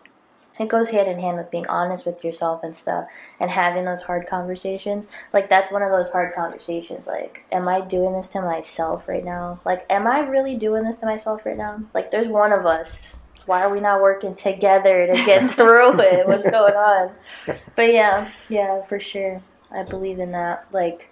it 0.59 0.67
goes 0.67 0.89
hand 0.89 1.07
in 1.07 1.19
hand 1.19 1.37
with 1.37 1.49
being 1.49 1.67
honest 1.67 2.05
with 2.05 2.23
yourself 2.23 2.63
and 2.63 2.75
stuff 2.75 3.07
and 3.39 3.49
having 3.49 3.85
those 3.85 4.03
hard 4.03 4.27
conversations. 4.27 5.07
Like, 5.33 5.49
that's 5.49 5.71
one 5.71 5.81
of 5.81 5.91
those 5.91 6.11
hard 6.11 6.35
conversations. 6.35 7.07
Like, 7.07 7.43
am 7.51 7.67
I 7.67 7.81
doing 7.81 8.13
this 8.13 8.27
to 8.29 8.41
myself 8.41 9.07
right 9.07 9.25
now? 9.25 9.59
Like, 9.65 9.85
am 9.89 10.05
I 10.05 10.19
really 10.19 10.55
doing 10.55 10.83
this 10.83 10.97
to 10.97 11.05
myself 11.05 11.45
right 11.45 11.57
now? 11.57 11.81
Like, 11.93 12.11
there's 12.11 12.27
one 12.27 12.53
of 12.53 12.65
us. 12.65 13.19
Why 13.45 13.61
are 13.61 13.71
we 13.71 13.79
not 13.79 14.01
working 14.01 14.35
together 14.35 15.07
to 15.07 15.13
get 15.25 15.51
through 15.51 15.99
it? 15.99 16.27
What's 16.27 16.49
going 16.49 16.75
on? 16.75 17.11
But 17.75 17.91
yeah, 17.91 18.29
yeah, 18.47 18.83
for 18.83 18.99
sure. 18.99 19.41
I 19.71 19.83
believe 19.83 20.19
in 20.19 20.31
that. 20.33 20.67
Like, 20.71 21.09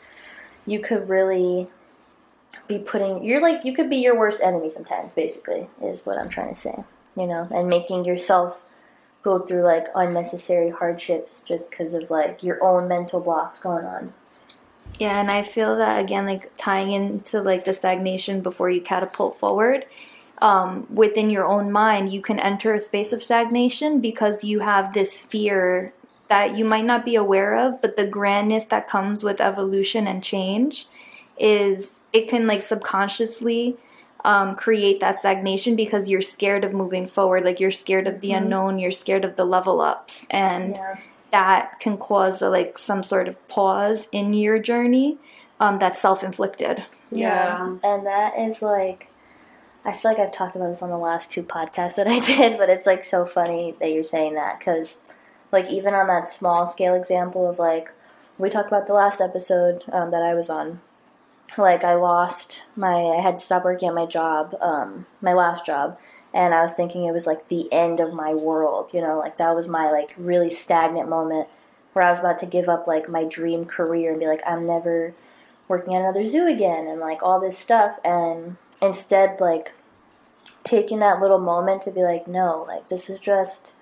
you 0.68 0.80
could 0.80 1.10
really 1.10 1.68
be 2.68 2.78
putting 2.78 3.24
you're 3.24 3.42
like 3.42 3.64
you 3.64 3.74
could 3.74 3.90
be 3.90 3.98
your 3.98 4.18
worst 4.18 4.42
enemy 4.42 4.70
sometimes 4.70 5.14
basically 5.14 5.68
is 5.82 6.06
what 6.06 6.18
i'm 6.18 6.30
trying 6.30 6.50
to 6.50 6.56
say 6.56 6.84
you 7.16 7.26
know 7.26 7.48
and 7.50 7.70
making 7.70 8.04
yourself 8.04 8.60
go 9.24 9.40
through 9.40 9.62
like 9.62 9.88
unnecessary 9.96 10.70
hardships 10.70 11.42
just 11.42 11.70
because 11.70 11.94
of 11.94 12.10
like 12.10 12.44
your 12.44 12.64
own 12.64 12.88
mental 12.88 13.20
blocks 13.20 13.60
going 13.60 13.86
on 13.86 14.14
Yeah, 15.00 15.20
and 15.20 15.32
I 15.32 15.44
feel 15.44 15.78
that 15.78 16.02
again, 16.02 16.26
like 16.26 16.56
tying 16.58 16.92
into 16.92 17.42
like 17.42 17.66
the 17.66 17.74
stagnation 17.74 18.42
before 18.42 18.70
you 18.70 18.82
catapult 18.82 19.36
forward. 19.36 19.86
Um, 20.40 20.88
within 20.90 21.30
your 21.30 21.46
own 21.46 21.72
mind, 21.72 22.12
you 22.12 22.22
can 22.22 22.40
enter 22.40 22.74
a 22.74 22.80
space 22.80 23.14
of 23.14 23.22
stagnation 23.22 24.02
because 24.02 24.44
you 24.44 24.60
have 24.60 24.94
this 24.94 25.22
fear 25.22 25.94
that 26.30 26.56
you 26.56 26.66
might 26.66 26.86
not 26.86 27.06
be 27.06 27.16
aware 27.16 27.56
of, 27.58 27.82
but 27.82 27.96
the 27.96 28.08
grandness 28.08 28.66
that 28.66 28.88
comes 28.88 29.24
with 29.24 29.42
evolution 29.42 30.08
and 30.08 30.24
change 30.24 30.88
is 31.38 31.94
it 32.14 32.28
can 32.28 32.48
like 32.48 32.62
subconsciously 32.62 33.78
um, 34.24 34.56
create 34.56 35.00
that 35.00 35.20
stagnation 35.20 35.76
because 35.76 36.08
you're 36.08 36.22
scared 36.22 36.64
of 36.64 36.74
moving 36.74 37.08
forward. 37.08 37.44
Like 37.44 37.60
you're 37.60 37.72
scared 37.72 38.08
of 38.08 38.22
the 38.22 38.34
unknown, 38.34 38.80
you're 38.80 38.92
scared 38.92 39.26
of 39.26 39.36
the 39.36 39.46
level 39.46 39.82
ups, 39.82 40.26
and 40.30 40.76
yeah. 40.76 41.00
that 41.32 41.80
can 41.80 41.98
cause 41.98 42.42
a, 42.42 42.50
like 42.50 42.78
some 42.78 43.04
sort 43.04 43.28
of 43.28 43.48
pause 43.48 44.08
in 44.12 44.34
your 44.34 44.60
journey 44.60 45.18
um, 45.60 45.80
that's 45.80 46.02
self-inflicted. 46.02 46.84
Yeah. 47.12 47.68
and 47.84 48.06
that 48.06 48.40
is 48.40 48.62
like 48.62 49.10
i 49.84 49.92
feel 49.92 50.12
like 50.12 50.20
i've 50.20 50.32
talked 50.32 50.56
about 50.56 50.70
this 50.70 50.82
on 50.82 50.90
the 50.90 50.98
last 50.98 51.30
two 51.30 51.44
podcasts 51.44 51.96
that 51.96 52.08
i 52.08 52.20
did 52.26 52.58
but 52.58 52.70
it's 52.70 52.86
like 52.86 53.04
so 53.04 53.26
funny 53.26 53.76
that 53.82 53.92
you're 53.92 54.06
saying 54.06 54.36
that 54.36 54.60
because 54.60 54.98
like 55.52 55.70
even 55.70 55.94
on 55.94 56.08
that 56.08 56.30
small 56.30 56.68
scale 56.68 56.94
example 56.96 57.50
of 57.50 57.60
like 57.60 57.92
we 58.38 58.50
talked 58.50 58.70
about 58.70 58.88
the 58.88 58.94
last 58.94 59.20
episode 59.20 59.84
um, 59.92 60.12
that 60.12 60.24
i 60.24 60.34
was 60.34 60.50
on 60.50 60.80
like 61.58 61.84
i 61.84 61.94
lost 61.94 62.62
my 62.76 62.96
i 62.96 63.22
had 63.22 63.40
to 63.40 63.46
stop 63.46 63.64
working 63.64 63.90
at 63.90 63.96
my 63.96 64.06
job 64.06 64.56
um, 64.62 65.06
my 65.22 65.34
last 65.34 65.66
job 65.66 65.98
and 66.34 66.54
i 66.54 66.62
was 66.62 66.74
thinking 66.74 67.04
it 67.04 67.12
was 67.12 67.28
like 67.28 67.48
the 67.48 67.72
end 67.74 68.00
of 68.00 68.14
my 68.14 68.34
world 68.34 68.90
you 68.94 69.02
know? 69.02 69.20
Like 69.20 69.38
that 69.38 69.56
was 69.56 69.68
my 69.68 69.92
like 69.92 70.14
really 70.18 70.50
stagnant 70.50 71.10
moment 71.10 71.48
where 71.94 72.06
i 72.06 72.10
was 72.10 72.20
about 72.20 72.40
to 72.40 72.46
give 72.46 72.70
up 72.70 72.88
like 72.88 73.10
my 73.10 73.24
dream 73.24 73.66
career 73.66 74.12
and 74.12 74.20
be 74.20 74.28
like 74.28 74.42
i'm 74.48 74.66
never 74.66 75.14
working 75.68 75.96
at 75.96 76.02
another 76.02 76.26
zoo 76.26 76.48
again 76.48 76.88
and 76.88 77.00
like 77.00 77.22
all 77.22 77.40
this 77.40 77.58
stuff 77.58 78.00
and 78.04 78.58
instead 78.82 79.40
like 79.40 79.74
taking 80.64 81.00
that 81.00 81.20
little 81.20 81.40
moment 81.40 81.82
to 81.82 81.92
be 81.92 82.02
like 82.02 82.28
no 82.28 82.66
like 82.68 82.88
this 82.90 83.10
is 83.10 83.20
just 83.20 83.74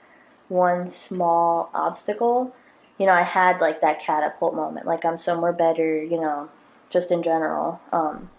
one 0.48 0.88
small 0.88 1.70
obstacle 1.74 2.54
you 2.98 3.06
know? 3.06 3.14
I 3.14 3.22
had 3.22 3.62
like 3.62 3.80
that 3.82 4.02
catapult 4.02 4.56
moment 4.56 4.86
like 4.86 5.06
i'm 5.06 5.18
somewhere 5.18 5.54
better 5.54 6.04
you 6.04 6.20
know 6.20 6.50
just 6.90 7.12
in 7.12 7.22
general 7.24 7.82
um 7.92 8.30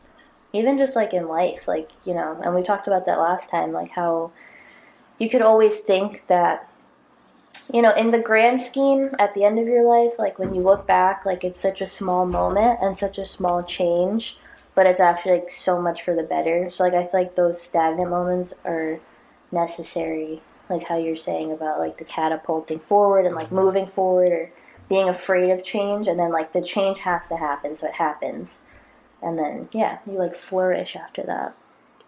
even 0.52 0.78
just 0.78 0.96
like 0.96 1.12
in 1.14 1.28
life 1.28 1.68
like 1.68 1.90
you 2.04 2.14
know 2.14 2.40
and 2.44 2.54
we 2.54 2.62
talked 2.62 2.86
about 2.86 3.06
that 3.06 3.18
last 3.18 3.50
time 3.50 3.72
like 3.72 3.90
how 3.90 4.30
you 5.18 5.28
could 5.28 5.42
always 5.42 5.78
think 5.78 6.26
that 6.26 6.68
you 7.72 7.82
know 7.82 7.92
in 7.92 8.10
the 8.10 8.18
grand 8.18 8.60
scheme 8.60 9.14
at 9.18 9.34
the 9.34 9.44
end 9.44 9.58
of 9.58 9.66
your 9.66 9.84
life 9.84 10.12
like 10.18 10.38
when 10.38 10.54
you 10.54 10.60
look 10.60 10.86
back 10.86 11.24
like 11.24 11.44
it's 11.44 11.60
such 11.60 11.80
a 11.80 11.86
small 11.86 12.26
moment 12.26 12.78
and 12.82 12.98
such 12.98 13.18
a 13.18 13.24
small 13.24 13.62
change 13.62 14.38
but 14.74 14.86
it's 14.86 15.00
actually 15.00 15.32
like 15.32 15.50
so 15.50 15.82
much 15.82 16.02
for 16.02 16.14
the 16.14 16.22
better. 16.22 16.70
So 16.70 16.84
like 16.84 16.94
i 16.94 17.02
feel 17.02 17.20
like 17.20 17.36
those 17.36 17.60
stagnant 17.60 18.10
moments 18.10 18.54
are 18.64 19.00
necessary 19.52 20.42
like 20.68 20.84
how 20.84 20.96
you're 20.96 21.16
saying 21.16 21.52
about 21.52 21.78
like 21.78 21.98
the 21.98 22.04
catapulting 22.04 22.78
forward 22.78 23.26
and 23.26 23.34
like 23.34 23.50
moving 23.50 23.86
forward 23.86 24.32
or 24.32 24.52
being 24.90 25.08
afraid 25.08 25.50
of 25.52 25.64
change 25.64 26.06
and 26.08 26.20
then 26.20 26.32
like 26.32 26.52
the 26.52 26.62
change 26.62 26.98
has 27.00 27.26
to 27.28 27.36
happen 27.38 27.76
so 27.76 27.86
it 27.88 27.94
happens 27.94 28.60
and 29.22 29.38
then 29.38 29.68
yeah 29.72 29.98
you 30.06 30.12
like 30.14 30.34
flourish 30.34 30.96
after 30.96 31.22
that 31.22 31.54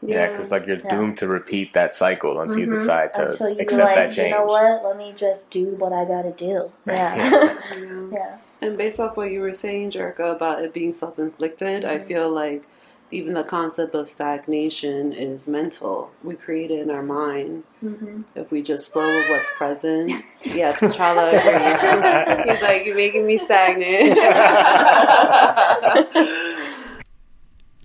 Yeah, 0.03 0.29
because 0.29 0.51
like 0.51 0.67
you're 0.67 0.77
Yeah. 0.79 0.91
doomed 0.91 1.19
to 1.19 1.29
repeat 1.29 1.73
that 1.75 1.95
cycle 1.95 2.41
until 2.41 2.59
you 2.59 2.67
Mhm. 2.67 2.73
decide 2.73 3.15
to 3.15 3.31
until 3.33 3.51
you 3.51 3.61
accept 3.61 3.85
like 3.85 3.95
that 3.95 4.13
change. 4.13 4.33
you 4.33 4.39
know 4.39 4.47
what 4.47 4.85
let 4.85 4.97
me 4.99 5.15
just 5.17 5.49
do 5.51 5.67
what 5.83 5.93
i 5.93 6.05
gotta 6.05 6.33
do 6.33 6.73
yeah 6.87 7.17
Yeah. 7.17 7.55
yeah 8.13 8.39
And 8.61 8.77
based 8.79 9.01
off 9.01 9.17
what 9.17 9.31
you 9.33 9.41
were 9.41 9.55
saying, 9.55 9.91
Jerica, 9.93 10.33
about 10.37 10.63
it 10.63 10.73
being 10.73 10.95
self 10.95 11.19
inflicted, 11.19 11.85
I 11.85 11.99
feel 11.99 12.29
like 12.31 12.63
even 13.13 13.35
the 13.35 13.45
concept 13.45 13.95
of 13.95 14.09
stagnation 14.09 15.13
is 15.13 15.47
mental. 15.47 16.11
We 16.23 16.35
create 16.35 16.71
it 16.71 16.81
in 16.81 16.91
our 16.91 17.03
mind. 17.03 17.65
mm-hmm. 17.83 18.23
If 18.35 18.51
we 18.51 18.63
just 18.63 18.93
flow 18.93 19.07
with 19.07 19.31
what's 19.31 19.51
present. 19.57 20.13
Yeah, 20.45 20.73
T'Challa 20.73 21.29
agrees. 21.29 22.47
He's 22.51 22.63
like, 22.63 22.85
You're 22.85 22.97
making 22.97 23.25
me 23.27 23.39
stagnant. 23.39 24.19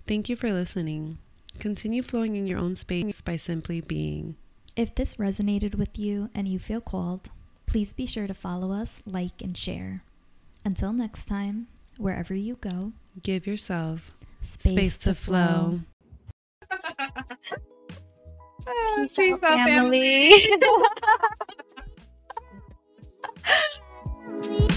Thank 0.08 0.28
you 0.28 0.36
for 0.36 0.52
listening. 0.52 1.20
Continue 1.60 2.02
flowing 2.02 2.36
in 2.36 2.48
your 2.48 2.58
own 2.58 2.76
space 2.76 3.22
by 3.22 3.36
simply 3.36 3.80
being. 3.80 4.38
If 4.76 4.96
this 4.96 5.18
resonated 5.18 5.76
with 5.76 6.00
you 6.00 6.32
and 6.34 6.48
you 6.48 6.58
feel 6.58 6.82
called, 6.82 7.30
please 7.68 7.94
be 7.94 8.08
sure 8.08 8.26
to 8.26 8.34
follow 8.34 8.72
us, 8.72 9.04
like, 9.06 9.44
and 9.44 9.56
share. 9.56 10.02
Until 10.66 10.94
next 10.94 11.26
time, 11.26 11.68
wherever 11.98 12.34
you 12.34 12.56
go, 12.56 12.94
Give 13.24 13.48
yourself 13.48 14.12
space, 14.48 14.72
space 14.72 14.98
to, 15.00 15.10
to, 15.10 15.16
flow. 15.16 15.80
flow. 16.68 16.70
oh, 18.68 19.06
Peace, 19.08 19.20
out, 19.20 19.42
family. 19.42 20.32
family. 20.32 20.68